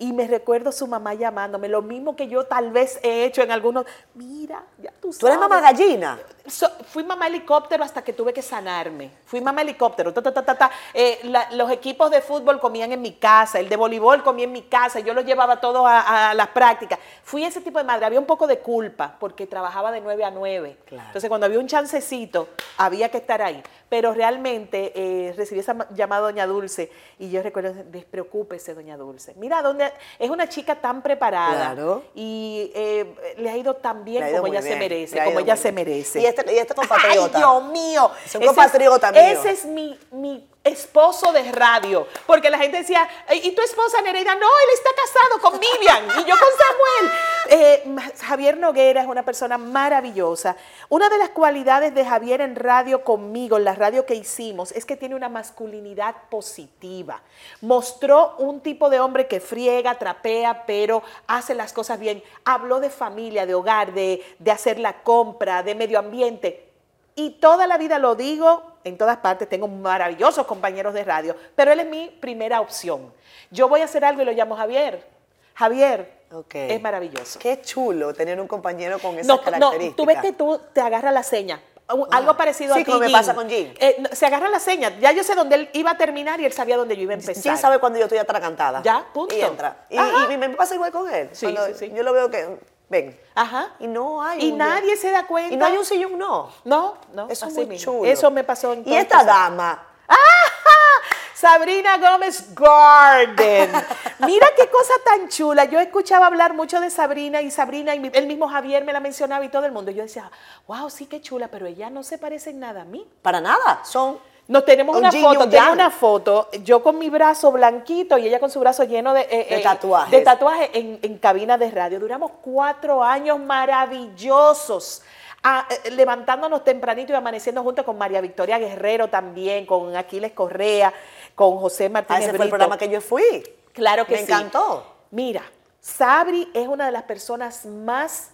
Y 0.00 0.14
me 0.14 0.26
recuerdo 0.26 0.72
su 0.72 0.86
mamá 0.86 1.12
llamándome, 1.12 1.68
lo 1.68 1.82
mismo 1.82 2.16
que 2.16 2.26
yo 2.26 2.44
tal 2.44 2.70
vez 2.72 2.98
he 3.02 3.24
hecho 3.26 3.42
en 3.42 3.50
algunos. 3.52 3.84
Mira, 4.14 4.64
ya 4.78 4.90
tú 4.92 5.12
sabes. 5.12 5.18
¿Tú 5.18 5.26
eres 5.26 5.38
mamá 5.38 5.60
gallina? 5.60 6.18
So- 6.46 6.70
fui 6.86 7.04
mamá 7.04 7.26
helicóptero 7.26 7.84
hasta 7.84 8.02
que 8.02 8.14
tuve 8.14 8.32
que 8.32 8.40
sanarme. 8.40 9.10
Fui 9.26 9.42
mamá 9.42 9.60
helicóptero. 9.60 10.10
ta, 10.14 10.22
ta, 10.22 10.32
ta, 10.32 10.42
ta, 10.42 10.54
ta. 10.56 10.70
Eh, 10.94 11.20
la- 11.24 11.50
los 11.52 11.70
equipos 11.70 12.10
de 12.10 12.22
fútbol 12.22 12.58
comían 12.58 12.90
en 12.92 13.02
mi 13.02 13.12
casa, 13.12 13.60
el 13.60 13.68
de 13.68 13.76
voleibol 13.76 14.22
comía 14.22 14.46
en 14.46 14.52
mi 14.52 14.62
casa, 14.62 15.00
yo 15.00 15.12
los 15.12 15.26
llevaba 15.26 15.60
todos 15.60 15.84
a, 15.86 16.30
a 16.30 16.34
las 16.34 16.48
prácticas. 16.48 16.98
Fui 17.22 17.44
ese 17.44 17.60
tipo 17.60 17.76
de 17.78 17.84
madre. 17.84 18.06
Había 18.06 18.20
un 18.20 18.26
poco 18.26 18.46
de 18.46 18.58
culpa 18.60 19.16
porque 19.20 19.46
trabajaba 19.46 19.92
de 19.92 20.00
9 20.00 20.24
a 20.24 20.30
9. 20.30 20.78
Claro. 20.86 21.04
Entonces, 21.08 21.28
cuando 21.28 21.44
había 21.44 21.58
un 21.58 21.66
chancecito, 21.66 22.48
había 22.78 23.10
que 23.10 23.18
estar 23.18 23.42
ahí. 23.42 23.62
Pero 23.90 24.14
realmente 24.14 24.92
eh, 24.94 25.34
recibí 25.36 25.58
esa 25.60 25.74
ma- 25.74 25.86
llamada 25.92 26.22
Doña 26.22 26.46
Dulce 26.46 26.90
y 27.18 27.28
yo 27.28 27.42
recuerdo, 27.42 27.74
despreocúpese, 27.90 28.72
Doña 28.72 28.96
Dulce. 28.96 29.34
Mira, 29.36 29.60
dónde 29.62 29.92
es 30.18 30.30
una 30.30 30.48
chica 30.48 30.76
tan 30.76 31.02
preparada 31.02 31.72
Claro. 31.74 32.04
y 32.14 32.70
eh, 32.74 33.34
le 33.36 33.50
ha 33.50 33.56
ido 33.56 33.74
tan 33.74 34.04
bien 34.04 34.26
ido 34.28 34.38
como 34.42 34.52
ella 34.52 34.62
se 34.62 34.76
merece, 34.76 35.22
como 35.24 35.40
ella 35.40 35.56
se 35.56 35.72
merece. 35.72 36.20
Y 36.20 36.26
este, 36.26 36.54
y 36.54 36.58
este 36.58 36.72
compatriota. 36.72 37.36
Ay, 37.36 37.42
Dios 37.42 37.64
mío. 37.72 38.10
Es 38.24 38.34
un 38.36 38.42
Ese 38.42 38.46
compatriota 38.46 39.10
mío. 39.12 39.20
Ese 39.22 39.50
es 39.50 39.64
mi, 39.66 39.98
mi 40.12 40.48
esposo 40.62 41.32
de 41.32 41.50
radio. 41.52 42.06
Porque 42.26 42.50
la 42.50 42.58
gente 42.58 42.78
decía, 42.78 43.08
"Eh, 43.28 43.40
¿y 43.44 43.52
tu 43.52 43.62
esposa 43.62 44.02
Nereida? 44.02 44.34
No, 44.34 44.46
él 44.46 44.70
está 44.74 44.90
casado 44.94 45.40
con 45.40 45.60
Vivian 45.60 46.04
y 46.04 46.28
yo 46.28 46.36
con 46.36 46.48
Samuel. 46.48 47.12
Eh, 47.52 47.82
Javier 48.20 48.58
Noguera 48.58 49.00
es 49.00 49.08
una 49.08 49.24
persona 49.24 49.58
maravillosa. 49.58 50.54
Una 50.88 51.08
de 51.08 51.18
las 51.18 51.30
cualidades 51.30 51.92
de 51.92 52.04
Javier 52.04 52.42
en 52.42 52.54
radio 52.54 53.02
conmigo, 53.02 53.56
en 53.56 53.64
la 53.64 53.74
radio 53.74 54.06
que 54.06 54.14
hicimos, 54.14 54.70
es 54.70 54.84
que 54.84 54.96
tiene 54.96 55.16
una 55.16 55.28
masculinidad 55.28 56.14
positiva. 56.30 57.22
Mostró 57.60 58.36
un 58.38 58.60
tipo 58.60 58.88
de 58.88 59.00
hombre 59.00 59.26
que 59.26 59.40
friega, 59.40 59.98
trapea, 59.98 60.64
pero 60.64 61.02
hace 61.26 61.56
las 61.56 61.72
cosas 61.72 61.98
bien. 61.98 62.22
Habló 62.44 62.78
de 62.78 62.90
familia, 62.90 63.46
de 63.46 63.54
hogar, 63.54 63.94
de, 63.94 64.22
de 64.38 64.50
hacer 64.52 64.78
la 64.78 65.02
compra, 65.02 65.64
de 65.64 65.74
medio 65.74 65.98
ambiente. 65.98 66.68
Y 67.16 67.30
toda 67.40 67.66
la 67.66 67.78
vida 67.78 67.98
lo 67.98 68.14
digo, 68.14 68.69
en 68.84 68.96
todas 68.98 69.16
partes 69.18 69.48
tengo 69.48 69.68
maravillosos 69.68 70.46
compañeros 70.46 70.94
de 70.94 71.04
radio, 71.04 71.36
pero 71.54 71.72
él 71.72 71.80
es 71.80 71.86
mi 71.86 72.08
primera 72.20 72.60
opción. 72.60 73.12
Yo 73.50 73.68
voy 73.68 73.80
a 73.80 73.84
hacer 73.84 74.04
algo 74.04 74.22
y 74.22 74.24
lo 74.24 74.32
llamo 74.32 74.56
Javier. 74.56 75.06
Javier 75.54 76.10
es 76.54 76.80
maravilloso. 76.80 77.38
Qué 77.38 77.60
chulo 77.60 78.14
tener 78.14 78.40
un 78.40 78.46
compañero 78.46 78.98
con 78.98 79.14
esas 79.16 79.26
No, 79.26 79.36
no, 79.36 79.42
características. 79.42 79.96
tú 79.96 80.06
ves 80.06 80.18
que 80.20 80.32
tú 80.32 80.60
te 80.72 80.80
agarras 80.80 81.12
la 81.12 81.22
seña. 81.22 81.60
Un- 81.92 82.06
Algo 82.12 82.36
parecido 82.36 82.72
Sí, 82.76 82.82
a 82.82 82.84
ti, 82.84 82.90
como 82.90 83.00
me 83.00 83.06
Jim. 83.08 83.16
pasa 83.18 83.34
con 83.34 83.48
Jim. 83.50 83.74
Eh, 83.80 83.96
no, 83.98 84.08
se 84.12 84.24
agarra 84.24 84.48
la 84.48 84.60
seña. 84.60 84.96
Ya 85.00 85.10
yo 85.10 85.24
sé 85.24 85.34
dónde 85.34 85.56
él 85.56 85.70
iba 85.72 85.90
a 85.90 85.96
terminar 85.98 86.40
y 86.40 86.44
él 86.46 86.52
sabía 86.52 86.76
dónde 86.76 86.96
yo 86.96 87.02
iba 87.02 87.10
a 87.12 87.14
empezar. 87.16 87.42
¿Quién 87.42 87.58
sabe 87.58 87.80
cuando 87.80 87.98
yo 87.98 88.04
estoy 88.04 88.18
atracantada? 88.18 88.80
Ya, 88.82 89.04
punto. 89.12 89.34
Y 89.36 89.40
entra. 89.40 89.86
Y, 89.90 89.96
y 90.32 90.36
me 90.36 90.48
pasa 90.50 90.76
igual 90.76 90.92
con 90.92 91.12
él. 91.12 91.28
Sí, 91.32 91.48
sí, 91.48 91.74
sí. 91.76 91.92
Yo 91.92 92.04
lo 92.04 92.12
veo 92.12 92.30
que, 92.30 92.58
ven. 92.90 93.18
Ajá. 93.34 93.70
Y 93.78 93.86
no 93.86 94.20
hay 94.22 94.44
Y 94.46 94.52
un- 94.52 94.58
nadie 94.58 94.96
se 94.96 95.10
da 95.10 95.26
cuenta. 95.26 95.54
Y 95.54 95.56
no 95.56 95.64
hay 95.64 95.78
un 95.78 95.84
sillón, 95.86 96.18
no. 96.18 96.50
No, 96.64 96.98
no. 97.14 97.28
Eso 97.30 97.46
es 97.46 97.54
muy 97.54 97.64
mismo. 97.66 97.92
chulo. 97.92 98.10
Eso 98.10 98.30
me 98.30 98.44
pasó 98.44 98.74
en 98.74 98.86
Y 98.86 98.94
esta 98.94 99.24
dama. 99.24 99.86
Sabrina 101.34 101.96
Gómez 101.96 102.54
Garden. 102.54 103.72
Mira 104.26 104.46
qué 104.54 104.68
cosa 104.68 104.92
tan 105.04 105.28
chula. 105.28 105.64
Yo 105.64 105.80
escuchaba 105.80 106.26
hablar 106.26 106.52
mucho 106.52 106.80
de 106.80 106.90
Sabrina 106.90 107.40
y 107.40 107.50
Sabrina, 107.50 107.94
y 107.94 108.10
el 108.12 108.26
mismo 108.26 108.46
Javier 108.48 108.84
me 108.84 108.92
la 108.92 109.00
mencionaba 109.00 109.42
y 109.44 109.48
todo 109.48 109.64
el 109.64 109.72
mundo. 109.72 109.90
Yo 109.90 110.02
decía, 110.02 110.30
wow, 110.66 110.90
sí, 110.90 111.06
qué 111.06 111.22
chula, 111.22 111.48
pero 111.48 111.66
ella 111.66 111.88
no 111.88 112.02
se 112.02 112.18
parece 112.18 112.50
en 112.50 112.60
nada 112.60 112.82
a 112.82 112.84
mí. 112.84 113.08
Para 113.22 113.40
nada. 113.40 113.80
Son. 113.84 114.18
Nos 114.50 114.64
tenemos 114.64 114.96
Un 114.96 115.02
una 115.02 115.10
yin 115.10 115.20
y 115.20 115.22
foto, 115.22 115.44
un 115.44 115.50
tengo 115.50 115.62
yang. 115.64 115.72
una 115.74 115.90
foto, 115.90 116.48
yo 116.64 116.82
con 116.82 116.98
mi 116.98 117.08
brazo 117.08 117.52
blanquito 117.52 118.18
y 118.18 118.26
ella 118.26 118.40
con 118.40 118.50
su 118.50 118.58
brazo 118.58 118.82
lleno 118.82 119.14
de, 119.14 119.20
eh, 119.30 119.46
De 119.48 119.58
eh, 119.58 119.62
tatuajes. 119.62 120.10
de 120.10 120.20
tatuajes 120.22 120.70
en, 120.72 120.98
en 121.02 121.18
cabina 121.18 121.56
de 121.56 121.70
radio. 121.70 122.00
Duramos 122.00 122.32
cuatro 122.42 123.04
años 123.04 123.38
maravillosos, 123.38 125.02
ah, 125.44 125.68
eh, 125.84 125.90
levantándonos 125.92 126.64
tempranito 126.64 127.12
y 127.12 127.14
amaneciendo 127.14 127.62
juntos 127.62 127.84
con 127.84 127.96
María 127.96 128.20
Victoria 128.20 128.58
Guerrero 128.58 129.08
también, 129.08 129.66
con 129.66 129.94
Aquiles 129.94 130.32
Correa, 130.32 130.92
con 131.36 131.56
José 131.58 131.86
Ah, 131.86 131.90
Martínez 131.90 132.22
ese 132.22 132.30
fue 132.30 132.46
el 132.46 132.50
Brito. 132.50 132.50
programa 132.50 132.76
que 132.76 132.88
yo 132.88 133.00
fui. 133.00 133.44
Claro 133.72 134.04
que 134.04 134.14
Me 134.14 134.18
sí. 134.18 134.24
encantó. 134.24 134.84
Mira, 135.12 135.42
Sabri 135.80 136.50
es 136.54 136.66
una 136.66 136.86
de 136.86 136.92
las 136.92 137.04
personas 137.04 137.64
más 137.66 138.30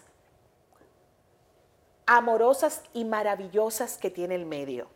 amorosas 2.07 2.83
y 2.95 3.05
maravillosas 3.05 3.99
que 3.99 4.09
tiene 4.09 4.35
el 4.35 4.47
medio. 4.47 4.89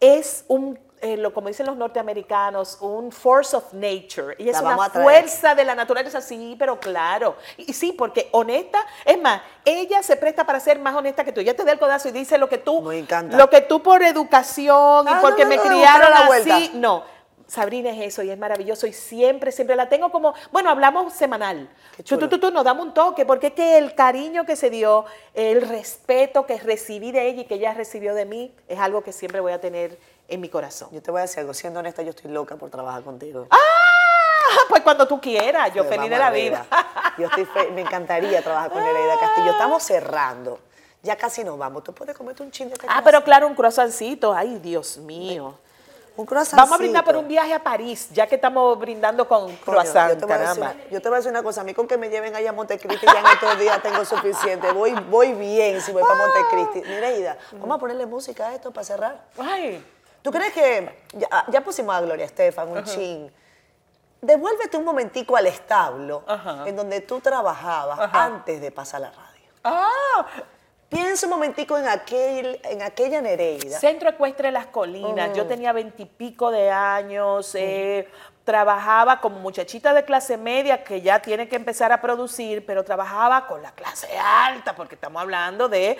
Es 0.00 0.44
un, 0.48 0.78
eh, 1.02 1.16
lo, 1.16 1.32
como 1.32 1.48
dicen 1.48 1.66
los 1.66 1.76
norteamericanos, 1.76 2.78
un 2.80 3.12
force 3.12 3.54
of 3.56 3.72
nature. 3.74 4.34
La 4.38 4.50
es 4.50 4.62
vamos 4.62 4.88
una 4.94 5.02
fuerza 5.02 5.54
de 5.54 5.64
la 5.64 5.74
naturaleza, 5.74 6.20
sí, 6.20 6.56
pero 6.58 6.80
claro. 6.80 7.36
Y, 7.58 7.70
y 7.70 7.74
sí, 7.74 7.92
porque 7.92 8.28
honesta, 8.32 8.78
es 9.04 9.20
más, 9.20 9.42
ella 9.64 10.02
se 10.02 10.16
presta 10.16 10.44
para 10.44 10.58
ser 10.60 10.78
más 10.78 10.94
honesta 10.94 11.24
que 11.24 11.32
tú. 11.32 11.40
Ella 11.40 11.54
te 11.54 11.64
da 11.64 11.72
el 11.72 11.78
codazo 11.78 12.08
y 12.08 12.12
dice 12.12 12.38
lo 12.38 12.48
que 12.48 12.58
tú, 12.58 12.82
Me 12.82 12.98
encanta. 12.98 13.36
lo 13.36 13.48
que 13.50 13.60
tú 13.60 13.82
por 13.82 14.02
educación 14.02 15.06
Ah, 15.08 15.18
y 15.18 15.20
porque 15.22 15.44
no, 15.44 15.50
no, 15.50 15.56
me 15.56 15.56
no, 15.56 15.62
criaron 15.62 16.10
la 16.10 16.34
así, 16.36 16.70
no. 16.74 17.19
Sabrina 17.50 17.90
es 17.90 17.98
eso 18.00 18.22
y 18.22 18.30
es 18.30 18.38
maravilloso 18.38 18.86
y 18.86 18.92
siempre, 18.92 19.50
siempre 19.50 19.74
la 19.74 19.88
tengo 19.88 20.10
como, 20.12 20.34
bueno, 20.52 20.70
hablamos 20.70 21.12
semanal. 21.12 21.68
Tú, 22.06 22.16
tú, 22.16 22.38
tú, 22.38 22.50
nos 22.52 22.62
damos 22.62 22.86
un 22.86 22.94
toque 22.94 23.26
porque 23.26 23.48
es 23.48 23.52
que 23.54 23.76
el 23.76 23.94
cariño 23.96 24.44
que 24.46 24.54
se 24.54 24.70
dio, 24.70 25.04
el 25.34 25.68
respeto 25.68 26.46
que 26.46 26.58
recibí 26.58 27.10
de 27.10 27.26
ella 27.28 27.42
y 27.42 27.44
que 27.46 27.54
ella 27.56 27.74
recibió 27.74 28.14
de 28.14 28.24
mí 28.24 28.54
es 28.68 28.78
algo 28.78 29.02
que 29.02 29.12
siempre 29.12 29.40
voy 29.40 29.50
a 29.52 29.60
tener 29.60 29.98
en 30.28 30.40
mi 30.40 30.48
corazón. 30.48 30.90
Yo 30.92 31.02
te 31.02 31.10
voy 31.10 31.18
a 31.18 31.22
decir 31.22 31.40
algo, 31.40 31.52
siendo 31.52 31.80
honesta, 31.80 32.02
yo 32.02 32.10
estoy 32.10 32.30
loca 32.30 32.54
por 32.54 32.70
trabajar 32.70 33.02
contigo. 33.02 33.48
¡Ah! 33.50 33.56
Pues 34.68 34.82
cuando 34.82 35.06
tú 35.08 35.20
quieras, 35.20 35.72
yo 35.74 35.84
feliz 35.84 36.08
de 36.10 36.18
la 36.18 36.30
vida. 36.30 36.66
Yo 37.18 37.26
estoy 37.26 37.44
fe- 37.46 37.70
me 37.72 37.80
encantaría 37.80 38.42
trabajar 38.42 38.70
con 38.70 38.82
Nereida 38.82 39.18
Castillo. 39.18 39.50
Estamos 39.52 39.82
cerrando. 39.82 40.60
Ya 41.02 41.16
casi 41.16 41.42
nos 41.44 41.58
vamos. 41.58 41.82
¿Tú 41.82 41.92
puedes 41.92 42.16
comerte 42.16 42.42
un 42.42 42.50
chin 42.50 42.68
de 42.68 42.74
este 42.74 42.86
Ah, 42.88 43.00
pero 43.04 43.22
claro, 43.24 43.46
un 43.48 43.54
croissancito. 43.54 44.32
Ay, 44.32 44.58
Dios 44.62 44.98
mío. 44.98 45.54
Un 46.20 46.26
croissant. 46.26 46.56
Vamos 46.58 46.74
a 46.74 46.76
brindar 46.76 47.02
por 47.02 47.16
un 47.16 47.26
viaje 47.26 47.54
a 47.54 47.62
París, 47.62 48.10
ya 48.12 48.26
que 48.26 48.34
estamos 48.34 48.78
brindando 48.78 49.26
con 49.26 49.56
croissant, 49.56 50.10
yo, 50.10 50.18
te 50.18 50.26
voy 50.26 50.34
a 50.34 50.38
decir 50.38 50.62
una, 50.62 50.74
yo 50.90 51.00
te 51.00 51.08
voy 51.08 51.16
a 51.16 51.18
decir 51.18 51.30
una 51.30 51.42
cosa. 51.42 51.62
A 51.62 51.64
mí 51.64 51.72
con 51.72 51.88
que 51.88 51.96
me 51.96 52.10
lleven 52.10 52.36
allá 52.36 52.50
a 52.50 52.52
Montecristi 52.52 53.06
ya 53.06 53.20
en 53.20 53.26
estos 53.26 53.58
días 53.58 53.82
tengo 53.82 54.04
suficiente. 54.04 54.70
Voy, 54.72 54.92
voy 55.08 55.32
bien 55.32 55.80
si 55.80 55.92
voy 55.92 56.02
para 56.02 56.16
Montecristi. 56.16 56.82
Nereida, 56.86 57.38
vamos 57.52 57.76
a 57.76 57.78
ponerle 57.80 58.04
música 58.04 58.48
a 58.48 58.54
esto 58.54 58.70
para 58.70 58.84
cerrar. 58.84 59.24
Ay, 59.38 59.82
¿Tú 60.20 60.30
crees 60.30 60.52
que 60.52 61.04
ya, 61.14 61.46
ya 61.48 61.64
pusimos 61.64 61.94
a 61.94 62.02
Gloria 62.02 62.26
Estefan, 62.26 62.68
un 62.68 62.84
chin? 62.84 63.32
Devuélvete 64.20 64.76
un 64.76 64.84
momentico 64.84 65.34
al 65.38 65.46
establo 65.46 66.22
en 66.66 66.76
donde 66.76 67.00
tú 67.00 67.20
trabajabas 67.20 67.98
antes 68.12 68.60
de 68.60 68.70
pasar 68.70 69.02
a 69.02 69.06
la 69.06 69.10
radio. 69.12 69.48
ah, 69.64 70.26
Piensa 70.90 71.26
un 71.26 71.30
momentico 71.30 71.78
en, 71.78 71.86
aquel, 71.88 72.60
en 72.64 72.82
aquella 72.82 73.22
Nereida. 73.22 73.78
Centro 73.78 74.10
Ecuestre 74.10 74.50
Las 74.50 74.66
Colinas. 74.66 75.32
Yo 75.36 75.46
tenía 75.46 75.72
veintipico 75.72 76.50
de 76.50 76.70
años. 76.70 77.54
eh, 77.54 78.08
trabajaba 78.44 79.20
como 79.20 79.38
muchachita 79.38 79.94
de 79.94 80.04
clase 80.04 80.36
media 80.36 80.82
que 80.82 81.00
ya 81.02 81.22
tiene 81.22 81.48
que 81.48 81.54
empezar 81.54 81.92
a 81.92 82.00
producir, 82.00 82.66
pero 82.66 82.82
trabajaba 82.82 83.46
con 83.46 83.62
la 83.62 83.70
clase 83.70 84.08
alta, 84.18 84.74
porque 84.74 84.96
estamos 84.96 85.22
hablando 85.22 85.68
de 85.68 85.96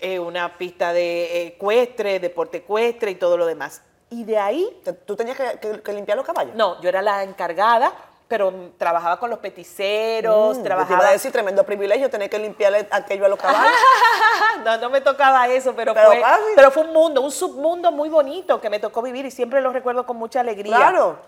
eh, 0.00 0.18
una 0.18 0.58
pista 0.58 0.92
de 0.92 1.46
ecuestre, 1.46 2.18
deporte 2.18 2.56
ecuestre 2.58 3.12
y 3.12 3.14
todo 3.14 3.36
lo 3.36 3.46
demás. 3.46 3.82
Y 4.10 4.24
de 4.24 4.36
ahí 4.38 4.68
¿Tú 5.06 5.14
tenías 5.14 5.36
que, 5.36 5.58
que- 5.60 5.82
que 5.82 5.92
limpiar 5.92 6.16
los 6.16 6.26
caballos? 6.26 6.56
No, 6.56 6.80
yo 6.80 6.88
era 6.88 7.02
la 7.02 7.22
encargada, 7.22 7.92
pero 8.28 8.50
mm, 8.50 8.70
trabajaba 8.78 9.18
con 9.18 9.30
los 9.30 9.38
peticeros, 9.38 10.54
Mm, 10.54 10.58
yo 10.58 10.62
te 10.62 10.68
trabajaba... 10.68 11.00
iba 11.00 11.08
a 11.08 11.12
decir 11.12 11.30
tremendo 11.32 11.64
privilegio 11.64 12.10
tener 12.10 12.28
que 12.28 12.38
limpiarle 12.38 12.86
aquello 12.90 13.26
a 13.26 13.28
los 13.28 13.38
caballos. 13.38 13.72
no, 14.64 14.76
no 14.78 14.90
me 14.90 15.00
tocaba 15.00 15.46
eso, 15.48 15.74
pero, 15.76 15.94
Pero 15.94 16.08
fue, 16.08 16.20
casi. 16.20 16.42
pero 16.54 16.70
fue 16.70 16.84
un 16.84 16.92
mundo, 16.92 17.20
un 17.20 17.30
submundo 17.30 17.92
muy 17.92 18.08
bonito 18.08 18.60
que 18.60 18.70
me 18.70 18.78
tocó 18.80 19.02
vivir 19.02 19.24
y 19.26 19.30
siempre 19.30 19.60
lo 19.60 19.72
recuerdo 19.72 20.06
con 20.06 20.16
mucha 20.16 20.40
alegría. 20.40 20.76
claro. 20.76 21.18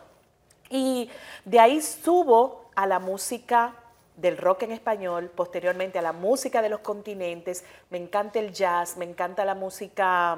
Y 0.70 1.10
de 1.44 1.60
ahí 1.60 1.80
subo 1.80 2.66
a 2.74 2.86
la 2.86 2.98
música 2.98 3.72
del 4.16 4.36
rock 4.36 4.64
en 4.64 4.72
español, 4.72 5.30
posteriormente 5.34 5.98
a 5.98 6.02
la 6.02 6.12
música 6.12 6.60
de 6.60 6.68
los 6.68 6.80
continentes. 6.80 7.64
Me 7.90 7.98
encanta 7.98 8.38
el 8.38 8.52
jazz, 8.52 8.96
me 8.96 9.04
encanta 9.06 9.44
la 9.46 9.54
música, 9.54 10.36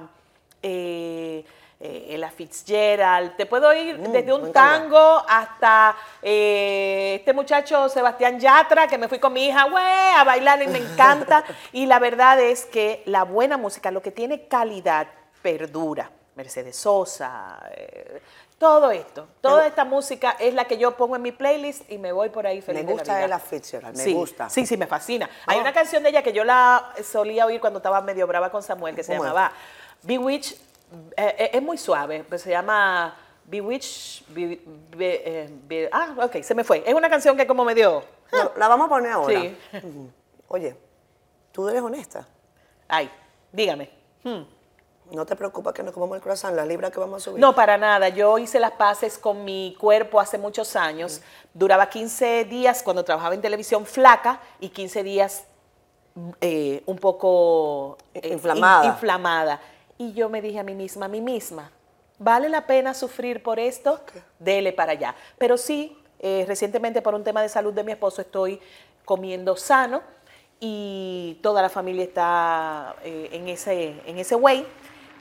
eh, 0.62 1.44
eh, 1.80 2.16
la 2.18 2.30
Fitzgerald. 2.30 3.36
Te 3.36 3.46
puedo 3.46 3.72
ir 3.72 3.98
Mm, 3.98 4.12
desde 4.12 4.32
un 4.34 4.52
tango 4.52 5.24
hasta 5.26 5.96
eh, 6.22 7.16
este 7.20 7.32
muchacho 7.32 7.88
Sebastián 7.88 8.38
Yatra, 8.38 8.86
que 8.86 8.98
me 8.98 9.08
fui 9.08 9.18
con 9.18 9.32
mi 9.32 9.46
hija 9.46 9.64
güey, 9.64 10.14
a 10.16 10.22
bailar 10.24 10.62
y 10.62 10.68
me 10.68 10.78
encanta. 10.78 11.42
y 11.72 11.86
la 11.86 11.98
verdad 11.98 12.38
es 12.40 12.66
que 12.66 13.02
la 13.06 13.24
buena 13.24 13.56
música, 13.56 13.90
lo 13.90 14.02
que 14.02 14.10
tiene 14.10 14.46
calidad, 14.46 15.06
perdura. 15.42 16.10
Mercedes 16.36 16.76
Sosa, 16.76 17.58
eh, 17.74 18.20
todo 18.56 18.90
esto, 18.90 19.26
toda 19.40 19.66
esta 19.66 19.84
música 19.84 20.36
es 20.38 20.54
la 20.54 20.64
que 20.66 20.76
yo 20.78 20.96
pongo 20.96 21.16
en 21.16 21.22
mi 21.22 21.32
playlist 21.32 21.90
y 21.90 21.98
me 21.98 22.12
voy 22.12 22.28
por 22.28 22.46
ahí 22.46 22.60
feliz 22.60 22.82
Me 22.82 22.86
de 22.86 22.86
la 22.88 22.92
gusta 22.92 23.14
vida. 23.16 23.24
Ella 23.26 23.38
Fitzgerald, 23.38 23.96
me 23.96 24.04
sí, 24.04 24.12
gusta. 24.14 24.48
Sí, 24.50 24.66
sí, 24.66 24.76
me 24.76 24.86
fascina. 24.86 25.28
Hay 25.46 25.58
Oh. 25.58 25.60
una 25.62 25.72
canción 25.72 26.02
de 26.02 26.10
ella 26.10 26.22
que 26.22 26.32
yo 26.32 26.44
la 26.44 26.92
solía 27.02 27.46
oír 27.46 27.60
cuando 27.60 27.78
estaba 27.78 28.00
medio 28.02 28.26
brava 28.26 28.50
con 28.50 28.62
Samuel, 28.62 28.94
que 28.94 29.02
se 29.02 29.14
llamaba 29.14 29.52
Bewitch, 30.02 30.56
eh, 31.16 31.34
eh, 31.38 31.50
es 31.54 31.62
muy 31.62 31.78
suave, 31.78 32.24
pero 32.28 32.38
se 32.38 32.50
llama 32.50 33.16
Bewitch, 33.44 34.24
Be- 34.28 34.60
Be- 34.96 35.22
eh, 35.24 35.48
Be- 35.64 35.88
ah, 35.92 36.14
ok, 36.22 36.42
se 36.42 36.54
me 36.54 36.64
fue. 36.64 36.82
Es 36.86 36.94
una 36.94 37.08
canción 37.10 37.36
que 37.36 37.46
como 37.46 37.64
medio, 37.64 38.02
No, 38.32 38.52
la 38.56 38.68
vamos 38.68 38.86
a 38.86 38.88
poner 38.88 39.12
ahora. 39.12 39.40
Sí. 39.40 39.56
Oye, 40.48 40.76
tú 41.52 41.68
eres 41.68 41.82
honesta. 41.82 42.26
ay, 42.88 43.10
dígame. 43.52 43.90
Hmm. 44.24 44.42
No 45.12 45.26
te 45.26 45.34
preocupas 45.34 45.74
que 45.74 45.82
nos 45.82 45.92
comamos 45.92 46.14
el 46.16 46.22
croissant, 46.22 46.54
las 46.54 46.68
libras 46.68 46.92
que 46.92 47.00
vamos 47.00 47.20
a 47.20 47.24
subir. 47.24 47.40
No, 47.40 47.52
para 47.52 47.76
nada. 47.76 48.08
Yo 48.10 48.38
hice 48.38 48.60
las 48.60 48.70
paces 48.72 49.18
con 49.18 49.44
mi 49.44 49.76
cuerpo 49.80 50.20
hace 50.20 50.38
muchos 50.38 50.76
años. 50.76 51.20
Duraba 51.52 51.88
15 51.90 52.44
días 52.44 52.80
cuando 52.84 53.04
trabajaba 53.04 53.34
en 53.34 53.40
televisión 53.40 53.84
flaca 53.86 54.40
y 54.60 54.68
15 54.68 55.02
días 55.02 55.44
eh, 56.40 56.82
un 56.86 56.96
poco 56.98 57.98
eh, 58.14 58.28
Inflamada. 58.28 58.84
in- 58.84 58.90
inflamada. 58.92 59.60
Y 60.00 60.14
yo 60.14 60.30
me 60.30 60.40
dije 60.40 60.58
a 60.58 60.62
mí 60.62 60.74
misma, 60.74 61.04
a 61.04 61.08
mí 61.10 61.20
misma, 61.20 61.70
¿vale 62.18 62.48
la 62.48 62.66
pena 62.66 62.94
sufrir 62.94 63.42
por 63.42 63.58
esto? 63.58 64.00
Dele 64.38 64.72
para 64.72 64.92
allá. 64.92 65.14
Pero 65.36 65.58
sí, 65.58 65.94
eh, 66.20 66.46
recientemente 66.48 67.02
por 67.02 67.14
un 67.14 67.22
tema 67.22 67.42
de 67.42 67.50
salud 67.50 67.74
de 67.74 67.84
mi 67.84 67.92
esposo 67.92 68.22
estoy 68.22 68.58
comiendo 69.04 69.56
sano 69.56 70.00
y 70.58 71.38
toda 71.42 71.60
la 71.60 71.68
familia 71.68 72.02
está 72.04 72.96
eh, 73.04 73.28
en 73.32 73.48
ese 73.48 74.00
en 74.06 74.16
ese 74.16 74.36
way. 74.36 74.66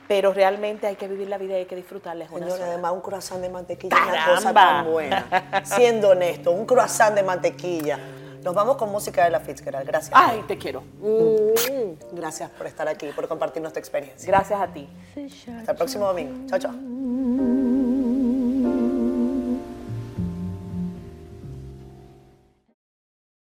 Pero 0.08 0.32
realmente 0.32 0.86
hay 0.86 0.96
que 0.96 1.08
vivir 1.08 1.28
la 1.28 1.36
vida 1.36 1.52
y 1.52 1.56
hay 1.58 1.66
que 1.66 1.76
disfrutarla. 1.76 2.24
Es 2.24 2.30
una 2.30 2.38
Señores, 2.40 2.56
sola. 2.60 2.72
además 2.72 2.92
un 2.94 3.00
croissant 3.02 3.42
de 3.42 3.50
mantequilla 3.50 3.96
es 3.98 4.08
una 4.08 4.26
cosa 4.34 4.54
tan 4.54 4.90
buena. 4.90 5.62
Siendo 5.62 6.08
honesto, 6.08 6.52
un 6.52 6.64
croissant 6.64 7.14
de 7.14 7.22
mantequilla. 7.22 7.98
Nos 8.42 8.54
vamos 8.54 8.76
con 8.76 8.90
música 8.90 9.24
de 9.24 9.30
la 9.30 9.40
Fitzgerald. 9.40 9.86
Gracias. 9.86 10.12
Ay, 10.14 10.42
te 10.46 10.56
quiero. 10.56 10.82
Gracias 12.12 12.50
por 12.50 12.66
estar 12.66 12.88
aquí, 12.88 13.10
por 13.14 13.28
compartir 13.28 13.60
nuestra 13.60 13.80
experiencia. 13.80 14.26
Gracias 14.26 14.60
a 14.60 14.66
ti. 14.68 14.88
Hasta 15.58 15.72
el 15.72 15.76
próximo 15.76 16.06
domingo. 16.06 16.46
Chao, 16.48 16.58
chao. 16.58 17.59